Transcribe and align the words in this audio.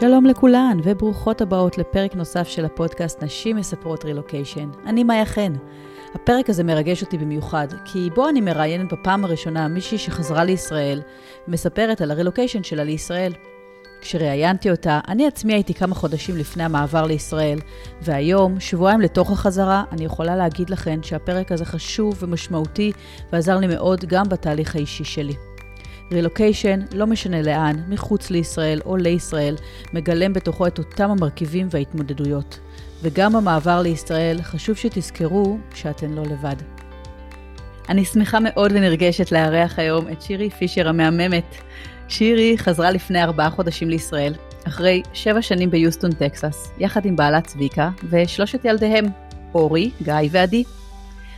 שלום 0.00 0.26
לכולן 0.26 0.78
וברוכות 0.82 1.40
הבאות 1.40 1.78
לפרק 1.78 2.14
נוסף 2.14 2.48
של 2.48 2.64
הפודקאסט 2.64 3.22
נשים 3.22 3.56
מספרות 3.56 4.04
רילוקיישן. 4.04 4.70
אני 4.86 5.04
מאיה 5.04 5.24
חן. 5.24 5.52
הפרק 6.14 6.50
הזה 6.50 6.64
מרגש 6.64 7.02
אותי 7.02 7.18
במיוחד, 7.18 7.66
כי 7.84 8.10
בו 8.14 8.28
אני 8.28 8.40
מראיינת 8.40 8.92
בפעם 8.92 9.24
הראשונה 9.24 9.68
מישהי 9.68 9.98
שחזרה 9.98 10.44
לישראל 10.44 11.02
ומספרת 11.48 12.00
על 12.00 12.10
הרילוקיישן 12.10 12.62
שלה 12.62 12.84
לישראל. 12.84 13.32
כשראיינתי 14.00 14.70
אותה, 14.70 15.00
אני 15.08 15.26
עצמי 15.26 15.52
הייתי 15.52 15.74
כמה 15.74 15.94
חודשים 15.94 16.36
לפני 16.36 16.64
המעבר 16.64 17.06
לישראל, 17.06 17.58
והיום, 18.02 18.60
שבועיים 18.60 19.00
לתוך 19.00 19.30
החזרה, 19.30 19.84
אני 19.92 20.04
יכולה 20.04 20.36
להגיד 20.36 20.70
לכן 20.70 21.02
שהפרק 21.02 21.52
הזה 21.52 21.64
חשוב 21.64 22.14
ומשמעותי 22.20 22.92
ועזר 23.32 23.58
לי 23.58 23.66
מאוד 23.66 24.04
גם 24.04 24.28
בתהליך 24.28 24.76
האישי 24.76 25.04
שלי. 25.04 25.55
רילוקיישן, 26.12 26.80
לא 26.92 27.06
משנה 27.06 27.42
לאן, 27.42 27.76
מחוץ 27.88 28.30
לישראל 28.30 28.80
או 28.84 28.96
לישראל, 28.96 29.56
מגלם 29.92 30.32
בתוכו 30.32 30.66
את 30.66 30.78
אותם 30.78 31.10
המרכיבים 31.10 31.68
וההתמודדויות. 31.70 32.58
וגם 33.02 33.32
במעבר 33.32 33.82
לישראל, 33.82 34.42
חשוב 34.42 34.76
שתזכרו 34.76 35.58
שאתן 35.74 36.10
לא 36.10 36.22
לבד. 36.22 36.56
אני 37.88 38.04
שמחה 38.04 38.40
מאוד 38.40 38.72
ונרגשת 38.74 39.32
לארח 39.32 39.78
היום 39.78 40.08
את 40.08 40.22
שירי 40.22 40.50
פישר 40.50 40.88
המהממת. 40.88 41.54
שירי 42.08 42.58
חזרה 42.58 42.90
לפני 42.90 43.22
ארבעה 43.22 43.50
חודשים 43.50 43.90
לישראל, 43.90 44.34
אחרי 44.64 45.02
שבע 45.12 45.42
שנים 45.42 45.70
ביוסטון, 45.70 46.12
טקסס, 46.12 46.70
יחד 46.78 47.06
עם 47.06 47.16
בעלה 47.16 47.40
צביקה 47.40 47.90
ושלושת 48.10 48.64
ילדיהם, 48.64 49.04
אורי, 49.54 49.90
גיא 50.02 50.14
ועדי. 50.30 50.64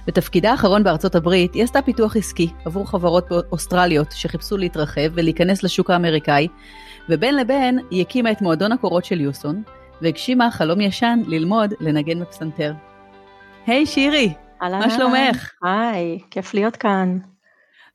בתפקידה 0.09 0.51
האחרון 0.51 0.85
בארצות 0.85 1.15
הברית, 1.15 1.55
היא 1.55 1.65
עשתה 1.65 1.83
פיתוח 1.83 2.17
עסקי 2.17 2.49
עבור 2.65 2.91
חברות 2.91 3.29
אוסטרליות 3.53 4.13
שחיפשו 4.13 4.57
להתרחב 4.57 5.11
ולהיכנס 5.15 5.63
לשוק 5.63 5.91
האמריקאי, 5.91 6.49
ובין 7.09 7.37
לבין 7.37 7.79
היא 7.91 8.03
הקימה 8.03 8.31
את 8.31 8.43
מועדון 8.43 8.73
הקורות 8.73 9.05
של 9.05 9.21
יוסטון, 9.21 9.63
והגשימה 10.03 10.51
חלום 10.51 10.81
ישן 10.81 11.19
ללמוד 11.27 11.75
לנגן 11.81 12.21
בפסנתר. 12.21 12.73
היי 13.67 13.83
hey, 13.83 13.87
שירי, 13.87 14.35
מה 14.61 14.91
שלומך? 14.91 15.51
היי, 15.63 16.19
כיף 16.31 16.55
להיות 16.55 16.77
כאן. 16.77 17.19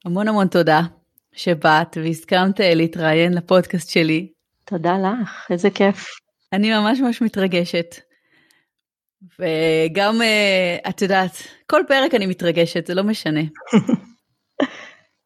המון 0.06 0.28
המון 0.28 0.48
תודה 0.48 0.82
שבאת 1.32 1.98
והסכמת 2.04 2.60
להתראיין 2.60 3.34
לפודקאסט 3.34 3.90
שלי. 3.90 4.28
תודה 4.66 4.94
לך, 4.98 5.48
איזה 5.50 5.70
כיף. 5.70 6.08
אני 6.54 6.80
ממש 6.80 7.00
ממש 7.00 7.22
מתרגשת. 7.22 7.96
וגם, 9.40 10.22
uh, 10.22 10.90
את 10.90 11.02
יודעת, 11.02 11.32
כל 11.68 11.82
פרק 11.88 12.16
אני 12.16 12.26
מתרגשת, 12.26 12.88
זה 12.88 12.94
לא 12.94 13.04
משנה. 13.04 13.42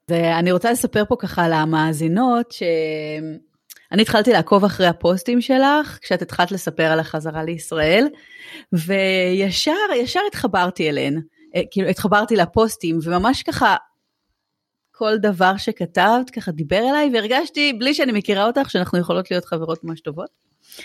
ואני 0.09 0.51
רוצה 0.51 0.71
לספר 0.71 1.03
פה 1.05 1.15
ככה 1.19 1.47
למאזינות, 1.49 2.51
שאני 2.51 4.01
התחלתי 4.01 4.33
לעקוב 4.33 4.63
אחרי 4.65 4.87
הפוסטים 4.87 5.41
שלך, 5.41 5.99
כשאת 6.01 6.21
התחלת 6.21 6.51
לספר 6.51 6.83
על 6.83 6.99
החזרה 6.99 7.43
לישראל, 7.43 8.07
וישר, 8.73 9.75
ישר 9.95 10.19
התחברתי 10.27 10.89
אליהן. 10.89 11.21
אה, 11.55 11.61
כאילו, 11.71 11.87
התחברתי 11.87 12.35
לפוסטים, 12.35 12.99
וממש 13.03 13.43
ככה, 13.43 13.75
כל 14.91 15.17
דבר 15.17 15.57
שכתבת 15.57 16.29
ככה 16.29 16.51
דיבר 16.51 16.81
אליי, 16.89 17.09
והרגשתי, 17.13 17.73
בלי 17.73 17.93
שאני 17.93 18.11
מכירה 18.11 18.45
אותך, 18.45 18.69
שאנחנו 18.69 18.99
יכולות 18.99 19.31
להיות 19.31 19.45
חברות 19.45 19.83
ממש 19.83 20.01
טובות. 20.01 20.29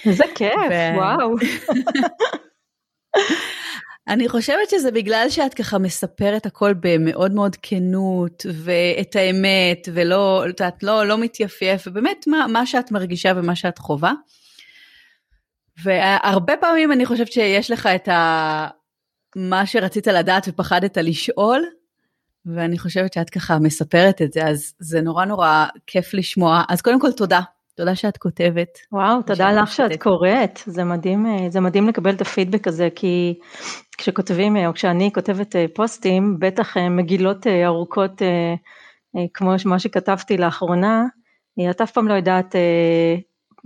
איזה 0.06 0.24
כיף, 0.34 0.52
ו... 0.70 0.96
וואו. 0.96 1.34
אני 4.08 4.28
חושבת 4.28 4.70
שזה 4.70 4.91
בגלל 4.91 5.27
שאת 5.28 5.55
ככה 5.55 5.78
מספרת 5.78 6.47
הכל 6.47 6.75
במאוד 6.81 7.33
מאוד 7.33 7.56
כנות 7.62 8.47
ואת 8.53 9.17
האמת 9.17 9.89
ולא, 9.95 10.45
את 10.45 10.61
יודעת, 10.61 10.83
לא, 10.83 11.06
לא 11.06 11.19
מתייפייף, 11.19 11.83
ובאמת 11.86 12.25
מה, 12.27 12.47
מה 12.48 12.67
שאת 12.67 12.91
מרגישה 12.91 13.33
ומה 13.36 13.56
שאת 13.56 13.78
חווה. 13.78 14.12
והרבה 15.83 16.56
פעמים 16.56 16.92
אני 16.92 17.06
חושבת 17.06 17.33
שיש 17.33 17.70
לך 17.70 17.86
את 17.86 18.08
ה... 18.08 18.69
מה 19.36 19.67
שרצית 19.67 20.06
לדעת 20.06 20.48
ופחדת 20.48 20.97
לשאול, 20.97 21.64
ואני 22.46 22.79
חושבת 22.79 23.12
שאת 23.12 23.30
ככה 23.30 23.58
מספרת 23.58 24.23
את 24.23 24.33
זה, 24.33 24.46
אז 24.46 24.74
זה 24.79 25.01
נורא 25.01 25.24
נורא 25.24 25.67
כיף 25.86 26.14
לשמוע. 26.14 26.62
אז 26.68 26.83
קודם 26.83 27.01
כל 27.01 27.12
תודה 27.12 27.41
תודה 27.77 27.96
שאת 27.96 28.16
כותבת. 28.16 28.78
וואו, 28.92 29.22
תודה 29.22 29.52
לך 29.52 29.72
שאת 29.72 30.02
קוראת, 30.02 30.60
זה 30.66 30.84
מדהים, 30.84 31.27
אה, 31.27 31.50
זה 31.50 31.60
מדהים 31.60 31.88
לקבל 31.88 32.14
את 32.14 32.20
הפידבק 32.20 32.68
הזה, 32.68 32.88
כי 32.94 33.38
כשכותבים, 33.98 34.56
אה, 34.56 34.66
או 34.66 34.72
כשאני 34.74 35.10
כותבת 35.14 35.56
אה, 35.56 35.66
פוסטים, 35.74 36.36
בטח 36.38 36.77
מגילות 36.77 37.46
ארוכות 37.46 38.22
כמו 39.34 39.52
מה 39.64 39.78
שכתבתי 39.78 40.36
לאחרונה, 40.36 41.05
את 41.70 41.80
אף 41.80 41.90
פעם 41.90 42.08
לא 42.08 42.14
יודעת 42.14 42.55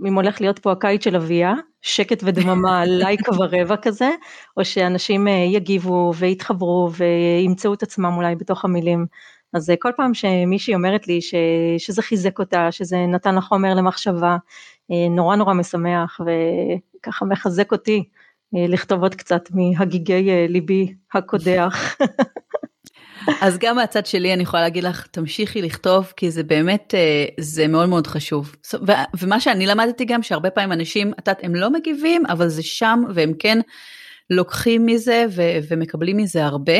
אם 0.07 0.15
הולך 0.15 0.41
להיות 0.41 0.59
פה 0.59 0.71
הקיץ 0.71 1.03
של 1.03 1.15
אביה, 1.15 1.53
שקט 1.81 2.23
ודממה, 2.23 2.85
לייק 2.99 3.29
ורבע 3.29 3.77
כזה, 3.77 4.09
או 4.57 4.65
שאנשים 4.65 5.27
יגיבו 5.27 6.11
ויתחברו 6.17 6.89
וימצאו 6.91 7.73
את 7.73 7.83
עצמם 7.83 8.13
אולי 8.15 8.35
בתוך 8.35 8.65
המילים. 8.65 9.05
אז 9.57 9.69
אה, 9.69 9.75
כל 9.79 9.91
פעם 9.97 10.13
שמישהי 10.13 10.75
אומרת 10.75 11.07
לי 11.07 11.21
ש, 11.21 11.33
שזה 11.77 12.01
חיזק 12.01 12.39
אותה, 12.39 12.71
שזה 12.71 12.97
נתן 12.97 13.35
לה 13.35 13.41
חומר 13.41 13.73
למחשבה, 13.73 14.37
אה, 14.91 15.09
נורא 15.09 15.35
נורא 15.35 15.53
משמח 15.53 16.21
וככה 17.01 17.25
מחזק 17.25 17.71
אותי 17.71 18.03
אה, 18.55 18.65
לכתוב 18.67 19.01
עוד 19.01 19.15
קצת 19.15 19.41
מהגיגי 19.51 20.47
ליבי 20.49 20.93
הקודח. 21.13 21.95
אז 23.41 23.57
גם 23.57 23.75
מהצד 23.75 24.05
שלי 24.05 24.33
אני 24.33 24.43
יכולה 24.43 24.63
להגיד 24.63 24.83
לך, 24.83 25.07
תמשיכי 25.07 25.61
לכתוב, 25.61 26.13
כי 26.17 26.31
זה 26.31 26.43
באמת, 26.43 26.93
זה 27.39 27.67
מאוד 27.67 27.89
מאוד 27.89 28.07
חשוב. 28.07 28.55
ומה 29.19 29.39
שאני 29.39 29.67
למדתי 29.67 30.05
גם, 30.05 30.23
שהרבה 30.23 30.49
פעמים 30.49 30.71
אנשים, 30.71 31.11
את 31.11 31.27
יודעת, 31.27 31.43
הם 31.43 31.55
לא 31.55 31.69
מגיבים, 31.69 32.25
אבל 32.25 32.47
זה 32.47 32.63
שם, 32.63 33.03
והם 33.15 33.33
כן 33.39 33.59
לוקחים 34.29 34.85
מזה 34.85 35.25
ומקבלים 35.69 36.17
מזה 36.17 36.45
הרבה. 36.45 36.77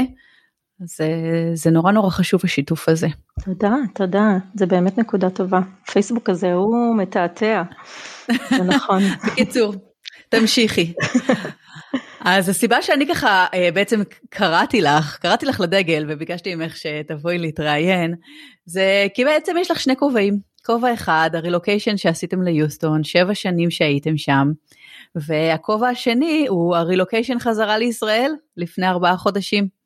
זה, 0.80 1.08
זה 1.54 1.72
נורא 1.72 1.92
נורא 1.92 2.10
חשוב 2.10 2.42
השיתוף 2.44 2.90
הזה. 2.90 3.08
תודה, 3.46 3.74
תודה, 3.96 4.38
זה 4.56 4.66
באמת 4.66 4.98
נקודה 4.98 5.30
טובה. 5.30 5.60
פייסבוק 5.92 6.30
הזה 6.30 6.54
הוא 6.54 6.98
מתעתע, 6.98 7.64
זה 8.50 8.64
נכון. 8.64 9.02
בקיצור, 9.28 9.74
תמשיכי. 10.30 10.94
אז 12.22 12.50
הסיבה 12.50 12.82
שאני 12.82 13.08
ככה 13.08 13.46
אה, 13.54 13.70
בעצם 13.74 14.02
קראתי 14.30 14.82
לך, 14.82 15.18
קראתי 15.18 15.46
לך 15.46 15.60
לדגל 15.60 16.06
וביקשתי 16.10 16.56
ממך 16.56 16.78
שתבואי 16.78 17.38
להתראיין, 17.38 18.16
זה 18.66 19.08
כי 19.14 19.26
בעצם 19.26 19.56
יש 19.60 19.72
לך 19.72 19.80
שני 19.80 19.96
כובעים. 19.96 20.40
כובע 20.66 20.94
אחד, 20.94 21.30
הרילוקיישן 21.34 21.98
שעשיתם 21.98 22.42
ליוסטון, 22.42 23.04
שבע 23.04 23.36
שנים 23.36 23.72
שהייתם 23.72 24.18
שם, 24.18 24.48
והכובע 25.16 25.88
השני 25.88 26.46
הוא 26.50 26.76
הרילוקיישן 26.76 27.40
חזרה 27.40 27.78
לישראל 27.78 28.32
לפני 28.58 28.88
ארבעה 28.88 29.18
חודשים. 29.18 29.77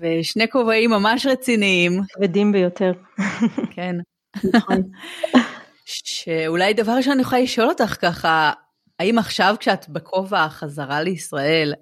ושני 0.00 0.48
כובעים 0.48 0.90
ממש 0.90 1.26
רציניים. 1.26 2.00
כבדים 2.08 2.52
ביותר. 2.52 2.92
כן. 3.74 3.96
נכון. 4.54 4.82
שאולי 5.84 6.74
דבר 6.74 6.92
ראשון 6.92 7.12
אני 7.12 7.22
יכולה 7.22 7.42
לשאול 7.42 7.68
אותך 7.68 7.96
ככה, 8.00 8.52
האם 8.98 9.18
עכשיו 9.18 9.54
כשאת 9.60 9.88
בכובע 9.88 10.44
החזרה 10.44 11.02
לישראל, 11.02 11.74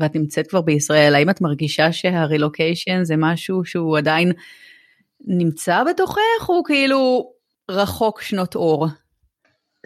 ואת 0.00 0.16
נמצאת 0.16 0.46
כבר 0.46 0.60
בישראל, 0.60 1.14
האם 1.14 1.30
את 1.30 1.40
מרגישה 1.40 1.92
שהרילוקיישן 1.92 3.04
זה 3.04 3.14
משהו 3.18 3.64
שהוא 3.64 3.98
עדיין 3.98 4.32
נמצא 5.26 5.84
בתוכך, 5.84 6.48
או 6.48 6.64
כאילו 6.64 7.30
רחוק 7.70 8.22
שנות 8.22 8.54
אור? 8.54 8.86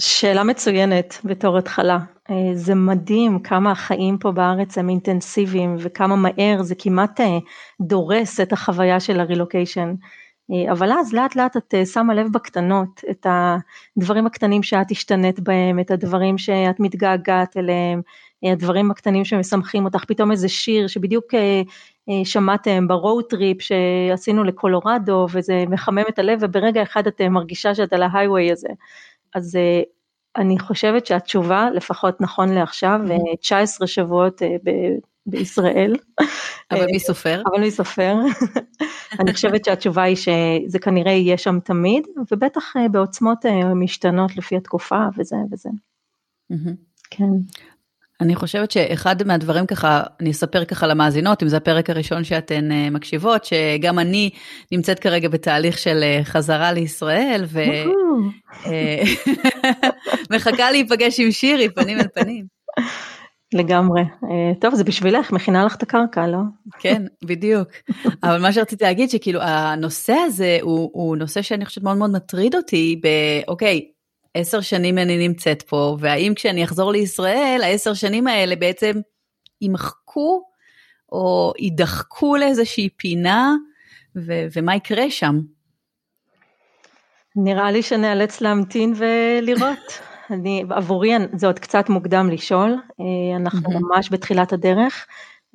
שאלה 0.00 0.44
מצוינת 0.44 1.19
בתור 1.25 1.59
התחלה. 1.59 1.99
אה, 2.31 2.55
זה 2.55 2.75
מדהים 2.75 3.38
כמה 3.38 3.71
החיים 3.71 4.19
פה 4.19 4.32
בארץ 4.32 4.78
הם 4.78 4.88
אינטנסיביים 4.88 5.77
וכמה 5.78 6.16
מהר 6.16 6.62
זה 6.62 6.75
כמעט 6.78 7.21
אה, 7.21 7.38
דורס 7.81 8.41
את 8.41 8.53
החוויה 8.53 9.00
של 9.00 9.21
הרילוקיישן. 9.21 9.94
אה, 10.53 10.72
אבל 10.72 10.93
אז 10.93 11.12
לאט 11.12 11.37
לאט 11.37 11.56
את 11.56 11.75
שמה 11.93 12.15
לב 12.15 12.27
בקטנות, 12.33 13.00
את 13.10 13.27
הדברים 13.97 14.27
הקטנים 14.27 14.62
שאת 14.62 14.91
השתנית 14.91 15.41
בהם, 15.41 15.81
את 15.81 15.91
הדברים 15.91 16.39
שאת 16.39 16.80
מתגעגעת 16.80 17.57
אליהם, 17.57 18.03
הדברים 18.53 18.91
הקטנים 18.91 19.24
שמשמחים 19.24 19.84
אותך, 19.84 20.04
פתאום 20.04 20.30
איזה 20.30 20.48
שיר 20.48 20.86
שבדיוק 20.86 21.24
שמעתם 22.24 22.89
ב 22.89 22.96
road 22.96 23.25
trip 23.25 23.57
שעשינו 23.63 24.45
לקולורדו 24.45 25.27
וזה 25.33 25.65
מחמם 25.69 26.03
את 26.09 26.19
הלב 26.19 26.39
וברגע 26.42 26.83
אחד 26.83 27.07
את 27.07 27.21
מרגישה 27.21 27.74
שאת 27.74 27.92
על 27.92 28.03
ה 28.03 28.13
high 28.13 28.53
הזה. 28.53 28.69
אז 29.34 29.59
אני 30.36 30.59
חושבת 30.59 31.07
שהתשובה, 31.07 31.69
לפחות 31.75 32.21
נכון 32.21 32.48
לעכשיו, 32.54 33.01
19 33.41 33.86
שבועות 33.86 34.42
אה, 34.42 34.57
ב- 34.65 34.98
בישראל. 35.27 35.97
אבל 36.71 36.86
מי 36.86 37.01
סופר? 37.01 37.42
אבל 37.47 37.60
מי 37.60 37.71
סופר. 37.71 38.15
אני 39.21 39.33
חושבת 39.33 39.65
שהתשובה 39.65 40.03
היא 40.03 40.16
שזה 40.16 40.78
כנראה 40.78 41.13
יהיה 41.13 41.39
שם 41.39 41.59
תמיד, 41.60 42.07
ובטח 42.33 42.77
אה, 42.77 42.89
בעוצמות 42.89 43.47
אה, 43.47 43.75
משתנות 43.75 44.36
לפי 44.36 44.57
התקופה 44.57 45.07
וזה 45.19 45.36
וזה. 45.53 45.69
כן. 47.10 47.31
אני 48.21 48.34
חושבת 48.34 48.71
שאחד 48.71 49.22
מהדברים 49.27 49.66
ככה, 49.66 50.03
אני 50.21 50.31
אספר 50.31 50.65
ככה 50.65 50.87
למאזינות, 50.87 51.43
אם 51.43 51.49
זה 51.49 51.57
הפרק 51.57 51.91
הראשון 51.91 52.25
שאתן 52.25 52.71
uh, 52.71 52.91
מקשיבות, 52.91 53.45
שגם 53.45 53.99
אני 53.99 54.31
נמצאת 54.72 54.99
כרגע 54.99 55.28
בתהליך 55.28 55.78
של 55.78 56.03
uh, 56.03 56.25
חזרה 56.25 56.72
לישראל, 56.72 57.45
ומחכה 60.31 60.71
להיפגש 60.72 61.21
עם 61.21 61.31
שירי 61.31 61.69
פנים 61.69 61.99
אל 61.99 62.09
פנים. 62.15 62.47
לגמרי. 63.55 64.03
טוב, 64.60 64.75
זה 64.75 64.84
בשבילך, 64.84 65.33
מכינה 65.33 65.65
לך 65.65 65.75
את 65.77 65.83
הקרקע, 65.83 66.27
לא? 66.27 66.39
כן, 66.78 67.03
בדיוק. 67.25 67.69
אבל 68.22 68.41
מה 68.41 68.53
שרציתי 68.53 68.84
להגיד, 68.84 69.10
שכאילו 69.10 69.41
הנושא 69.43 70.13
הזה 70.27 70.59
הוא, 70.63 70.91
הוא 70.93 71.17
נושא 71.17 71.43
שאני 71.43 71.65
חושבת 71.65 71.84
מאוד 71.84 71.97
מאוד 71.97 72.10
מטריד 72.10 72.55
אותי, 72.55 73.01
באוקיי, 73.03 73.81
עשר 74.34 74.60
שנים 74.60 74.98
אני 74.98 75.28
נמצאת 75.28 75.63
פה, 75.63 75.97
והאם 76.01 76.33
כשאני 76.36 76.65
אחזור 76.65 76.92
לישראל, 76.92 77.60
העשר 77.63 77.95
שנים 77.95 78.27
האלה 78.27 78.57
בעצם 78.57 78.92
יימחקו 79.60 80.42
או 81.13 81.53
יידחקו 81.59 82.36
לאיזושהי 82.36 82.89
פינה, 82.97 83.53
ו- 84.16 84.47
ומה 84.57 84.77
יקרה 84.77 85.10
שם? 85.10 85.41
נראה 87.36 87.71
לי 87.71 87.83
שנאלץ 87.83 88.41
להמתין 88.41 88.95
ולראות. 88.97 90.01
אני, 90.31 90.65
עבורי 90.71 91.10
זה 91.33 91.47
עוד 91.47 91.59
קצת 91.59 91.89
מוקדם 91.89 92.31
לשאול, 92.31 92.75
אה, 93.01 93.36
אנחנו. 93.36 93.81
ממש 93.81 94.09
בתחילת 94.13 94.53
הדרך, 94.53 95.07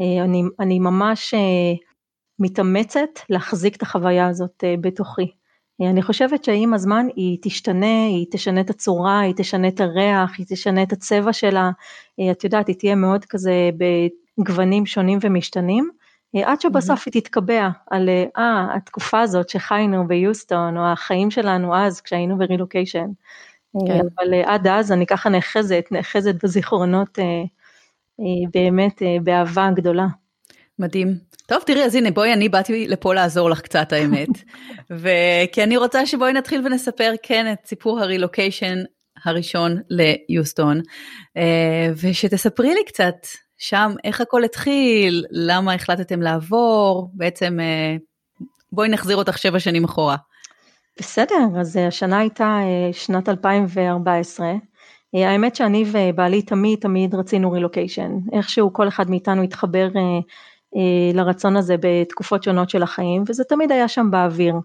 אה, 0.02 0.24
אני, 0.24 0.44
אני 0.60 0.80
ממש 0.80 1.34
אה, 1.34 1.40
מתאמצת 2.40 3.10
להחזיק 3.30 3.76
את 3.76 3.82
החוויה 3.82 4.28
הזאת 4.28 4.64
בתוכי. 4.82 5.32
אני 5.82 6.02
חושבת 6.02 6.44
שעם 6.44 6.74
הזמן 6.74 7.08
היא 7.16 7.38
תשתנה, 7.42 8.06
היא 8.06 8.26
תשנה 8.32 8.62
את 8.62 8.70
הצורה, 8.70 9.20
היא 9.20 9.34
תשנה 9.38 9.68
את 9.68 9.82
הריח, 9.82 10.32
היא 10.38 10.46
תשנה 10.50 10.84
את 10.84 10.92
הצבע 10.94 11.34
שלה, 11.34 11.72
את 12.32 12.44
יודעת, 12.44 12.68
היא 12.68 12.76
תהיה 12.76 12.96
מאוד 12.96 13.26
כזה 13.26 13.70
בגוונים 14.40 14.86
שונים 14.86 15.20
ומשתנים, 15.22 15.90
עד 16.36 16.62
שבסוף 16.62 17.04
היא 17.06 17.22
תתקבע 17.22 17.70
על, 17.92 18.10
אה, 18.38 18.68
התקופה 18.76 19.22
הזאת 19.22 19.50
שחיינו 19.50 20.08
ביוסטון, 20.08 20.78
או 20.78 20.86
החיים 20.86 21.32
שלנו 21.32 21.76
אז 21.76 22.02
כשהיינו 22.02 22.38
ברילוקיישן. 22.38 23.08
כן. 23.88 24.00
אבל 24.00 24.34
עד 24.46 24.68
אז 24.68 24.92
אני 24.92 25.06
ככה 25.06 25.30
נאחזת, 25.30 25.86
נאחזת 25.92 26.44
בזיכרונות 26.44 27.20
באמת 28.54 29.02
באהבה 29.24 29.70
גדולה. 29.76 30.08
מדהים. 30.80 31.18
טוב, 31.46 31.60
תראי, 31.66 31.84
אז 31.84 31.96
הנה, 31.96 32.12
בואי, 32.12 32.34
אני 32.34 32.50
באתי 32.50 32.88
לפה 32.88 33.14
לעזור 33.14 33.50
לך 33.50 33.62
קצת, 33.62 33.94
האמת. 33.94 34.30
וכי 35.02 35.64
אני 35.64 35.78
רוצה 35.78 36.06
שבואי 36.06 36.34
נתחיל 36.34 36.62
ונספר, 36.66 37.14
כן, 37.24 37.52
את 37.52 37.66
סיפור 37.66 38.00
הרילוקיישן 38.00 38.78
הראשון 39.26 39.78
ליוסטון, 39.90 40.82
אה, 41.38 41.92
ושתספרי 42.02 42.74
לי 42.74 42.84
קצת 42.86 43.16
שם 43.58 43.92
איך 44.04 44.22
הכל 44.22 44.44
התחיל, 44.44 45.26
למה 45.32 45.74
החלטתם 45.74 46.22
לעבור, 46.22 47.12
בעצם 47.14 47.60
אה, 47.60 47.96
בואי 48.72 48.90
נחזיר 48.90 49.18
אותך 49.18 49.38
שבע 49.38 49.60
שנים 49.60 49.84
אחורה. 49.84 50.16
בסדר, 51.00 51.48
אז 51.60 51.78
אה, 51.78 51.88
השנה 51.88 52.20
הייתה 52.20 52.60
שנת 52.92 53.30
2014. 53.30 54.54
האמת 55.14 55.56
שאני 55.56 55.86
ובעלי 55.92 56.42
תמיד 56.42 56.80
תמיד 56.80 57.16
רצינו 57.16 57.52
רילוקיישן, 57.52 58.12
איכשהו 58.34 58.74
כל 58.74 58.88
אחד 58.88 59.10
מאיתנו 59.10 59.42
התחבר 59.42 59.88
אה, 59.96 60.20
לרצון 61.14 61.58
הזה 61.58 61.76
בתקופות 61.80 62.44
שונות 62.44 62.70
של 62.70 62.84
החיים, 62.84 63.24
וזה 63.28 63.44
תמיד 63.44 63.72
היה 63.72 63.88
שם 63.88 64.12
באוויר. 64.12 64.56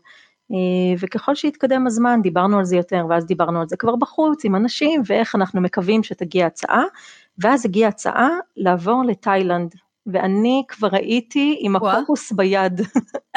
אה, 0.53 0.95
וככל 1.01 1.35
שהתקדם 1.35 1.87
הזמן 1.87 2.23
דיברנו 2.23 2.59
על 2.59 2.65
זה 2.65 2.77
יותר, 2.77 3.07
ואז 3.09 3.27
דיברנו 3.27 3.61
על 3.61 3.69
זה 3.69 3.77
כבר 3.77 3.97
בחוץ 3.97 4.45
עם 4.45 4.57
אנשים, 4.57 5.03
ואיך 5.07 5.35
אנחנו 5.35 5.61
מקווים 5.61 6.03
שתגיע 6.03 6.47
הצעה, 6.47 6.83
ואז 7.39 7.67
הגיעה 7.67 7.89
הצעה 7.89 8.29
לעבור 8.57 9.03
לתאילנד, 9.07 9.75
ואני 10.07 10.63
כבר 10.69 10.89
הייתי 10.93 11.59
עם 11.61 11.77
הקוקוס 11.77 12.33
ביד. 12.33 12.81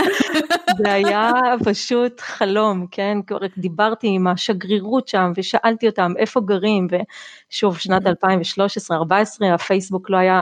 זה 0.77 0.93
היה 0.93 1.31
פשוט 1.65 2.19
חלום, 2.19 2.87
כן? 2.91 3.17
כבר 3.27 3.37
דיברתי 3.57 4.07
עם 4.07 4.27
השגרירות 4.27 5.07
שם 5.07 5.31
ושאלתי 5.35 5.87
אותם 5.87 6.13
איפה 6.17 6.41
גרים, 6.41 6.87
ושוב, 7.51 7.77
שנת 7.77 8.01
2013-2014, 8.05 9.45
הפייסבוק 9.53 10.09
לא 10.09 10.17
היה 10.17 10.41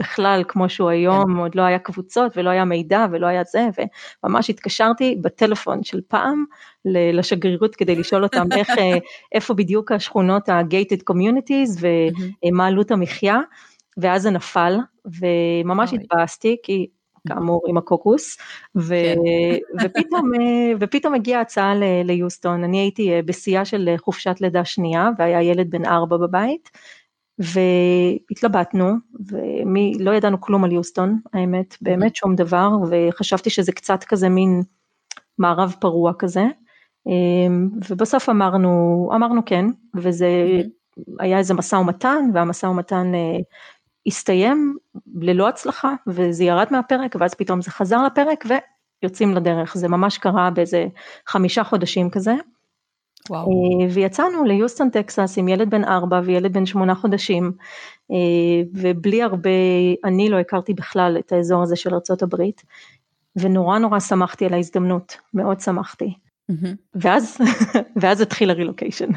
בכלל 0.00 0.42
כמו 0.48 0.68
שהוא 0.68 0.88
היום, 0.88 1.24
כן. 1.34 1.40
עוד 1.40 1.54
לא 1.54 1.62
היה 1.62 1.78
קבוצות 1.78 2.36
ולא 2.36 2.50
היה 2.50 2.64
מידע 2.64 3.06
ולא 3.12 3.26
היה 3.26 3.42
זה, 3.44 3.68
וממש 4.24 4.50
התקשרתי 4.50 5.16
בטלפון 5.20 5.82
של 5.84 6.00
פעם 6.08 6.44
לשגרירות 6.84 7.76
כדי 7.76 7.96
לשאול 7.96 8.22
אותם 8.22 8.46
איך, 8.56 8.70
אה, 8.70 8.98
איפה 9.32 9.54
בדיוק 9.54 9.92
השכונות 9.92 10.48
ה-gated 10.48 11.12
communities 11.12 11.84
ומה 12.44 12.66
עלות 12.66 12.90
המחיה, 12.90 13.40
ואז 13.96 14.22
זה 14.22 14.30
נפל, 14.30 14.78
וממש 15.04 15.92
התבאסתי, 15.92 16.56
כי 16.62 16.86
כאמור 17.28 17.62
עם 17.68 17.76
הקוקוס, 17.76 18.38
ו, 18.76 18.94
כן. 18.94 19.18
ופתאום, 19.82 20.34
אה, 20.34 20.72
ופתאום 20.80 21.14
הגיעה 21.14 21.40
הצעה 21.40 21.74
ליוסטון, 22.04 22.64
אני 22.64 22.78
הייתי 22.78 23.12
אה, 23.12 23.20
בשיאה 23.22 23.64
של 23.64 23.94
חופשת 23.98 24.36
לידה 24.40 24.64
שנייה, 24.64 25.10
והיה 25.18 25.42
ילד 25.42 25.70
בן 25.70 25.86
ארבע 25.86 26.16
בבית, 26.16 26.70
והתלבטנו, 27.38 28.94
ומי, 29.30 29.92
לא 30.00 30.10
ידענו 30.10 30.40
כלום 30.40 30.64
על 30.64 30.72
יוסטון, 30.72 31.20
האמת, 31.32 31.76
באמת 31.80 32.16
שום 32.16 32.34
דבר, 32.34 32.70
וחשבתי 32.90 33.50
שזה 33.50 33.72
קצת 33.72 34.04
כזה 34.04 34.28
מין 34.28 34.62
מערב 35.38 35.74
פרוע 35.80 36.12
כזה, 36.18 36.44
אמ, 37.06 37.70
ובסוף 37.90 38.28
אמרנו, 38.28 39.10
אמרנו 39.14 39.44
כן, 39.46 39.66
וזה 39.96 40.26
היה 41.18 41.38
איזה 41.38 41.54
משא 41.54 41.76
ומתן, 41.76 42.30
והמשא 42.34 42.66
ומתן 42.66 43.14
אה, 43.14 43.38
הסתיים 44.06 44.76
ללא 45.14 45.48
הצלחה, 45.48 45.94
וזה 46.06 46.44
ירד 46.44 46.66
מהפרק, 46.70 47.16
ואז 47.20 47.34
פתאום 47.34 47.60
זה 47.62 47.70
חזר 47.70 48.06
לפרק, 48.06 48.44
ויוצאים 49.02 49.34
לדרך, 49.34 49.76
זה 49.76 49.88
ממש 49.88 50.18
קרה 50.18 50.50
באיזה 50.50 50.86
חמישה 51.26 51.64
חודשים 51.64 52.10
כזה. 52.10 52.34
וואו. 53.30 53.46
אה, 53.46 53.86
ויצאנו 53.90 54.44
ליוסטון 54.44 54.90
טקסס 54.90 55.38
עם 55.38 55.48
ילד 55.48 55.70
בן 55.70 55.84
ארבע 55.84 56.20
וילד 56.24 56.52
בן 56.52 56.66
שמונה 56.66 56.94
חודשים, 56.94 57.52
אה, 58.10 58.16
ובלי 58.74 59.22
הרבה, 59.22 59.50
אני 60.04 60.28
לא 60.28 60.38
הכרתי 60.38 60.74
בכלל 60.74 61.16
את 61.18 61.32
האזור 61.32 61.62
הזה 61.62 61.76
של 61.76 61.90
ארה"ב, 61.94 62.42
ונורא 63.36 63.78
נורא 63.78 64.00
שמחתי 64.00 64.46
על 64.46 64.54
ההזדמנות, 64.54 65.16
מאוד 65.34 65.60
שמחתי. 65.60 66.14
Mm-hmm. 66.50 66.76
ואז, 66.94 67.38
ואז 68.00 68.20
התחיל 68.20 68.50
הרילוקיישן. 68.50 69.08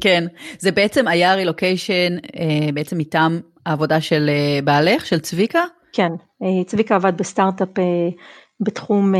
כן, 0.00 0.24
זה 0.58 0.72
בעצם 0.72 1.08
היה 1.08 1.34
רילוקיישן 1.34 2.16
אה, 2.36 2.72
בעצם 2.74 2.98
מטעם 2.98 3.40
העבודה 3.66 4.00
של 4.00 4.30
בעלך, 4.64 5.06
של 5.06 5.20
צביקה? 5.20 5.62
כן, 5.92 6.08
צביקה 6.66 6.94
עבד 6.94 7.16
בסטארט-אפ 7.16 7.68
בתחום, 8.60 9.14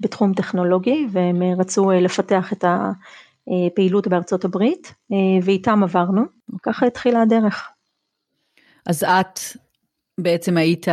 בתחום 0.00 0.34
טכנולוגי, 0.34 1.06
והם 1.10 1.42
רצו 1.58 1.90
לפתח 1.90 2.52
את 2.52 2.64
ה... 2.64 2.90
אה, 3.48 3.70
פעילות 3.74 4.08
בארצות 4.08 4.44
הברית, 4.44 4.94
אה, 5.12 5.44
ואיתם 5.44 5.82
עברנו, 5.82 6.22
וככה 6.54 6.86
התחילה 6.86 7.22
הדרך. 7.22 7.70
אז 8.86 9.04
את 9.04 9.40
בעצם 10.20 10.56
היית, 10.56 10.86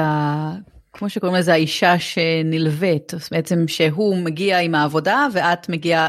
כמו 0.93 1.09
שקוראים 1.09 1.37
לזה, 1.37 1.53
האישה 1.53 1.99
שנלווית, 1.99 3.13
בעצם 3.31 3.67
שהוא 3.67 4.17
מגיע 4.17 4.59
עם 4.59 4.75
העבודה 4.75 5.27
ואת 5.33 5.69
מגיעה 5.69 6.07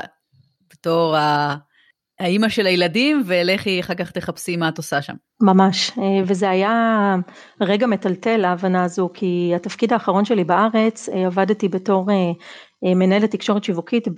בתור 0.73 1.17
האימא 2.21 2.49
של 2.49 2.67
הילדים, 2.67 3.23
ולכי 3.27 3.81
אחר 3.81 3.95
כך 3.95 4.11
תחפשי 4.11 4.57
מה 4.57 4.69
את 4.69 4.79
עושה 4.79 5.03
שם. 5.03 5.15
ממש, 5.43 5.91
אה, 5.99 6.23
וזה 6.27 6.51
היה 6.51 7.17
רגע 7.61 7.87
מטלטל 7.87 8.45
ההבנה 8.45 8.85
הזו, 8.85 9.11
כי 9.15 9.53
התפקיד 9.57 9.93
האחרון 9.93 10.25
שלי 10.25 10.45
בארץ, 10.45 11.09
עבדתי 11.09 11.69
בתור 11.69 12.07
מנהלת 12.83 13.31
תקשורת 13.31 13.65
שיווקית 13.65 14.09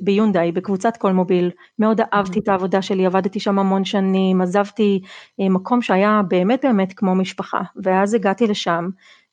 ביונדאי, 0.00 0.52
בקבוצת 0.52 0.96
כל 0.96 1.12
מוביל, 1.12 1.50
מאוד 1.78 2.00
אהבתי 2.14 2.38
את 2.38 2.48
העבודה 2.48 2.82
שלי, 2.82 3.06
עבדתי 3.06 3.40
שם 3.40 3.58
המון 3.58 3.84
שנים, 3.84 4.40
עזבתי 4.40 5.00
אה, 5.40 5.48
מקום 5.48 5.82
שהיה 5.82 6.20
באמת 6.28 6.64
באמת 6.64 6.92
כמו 6.92 7.14
משפחה, 7.14 7.60
ואז 7.82 8.14
הגעתי 8.14 8.46
לשם, 8.46 8.88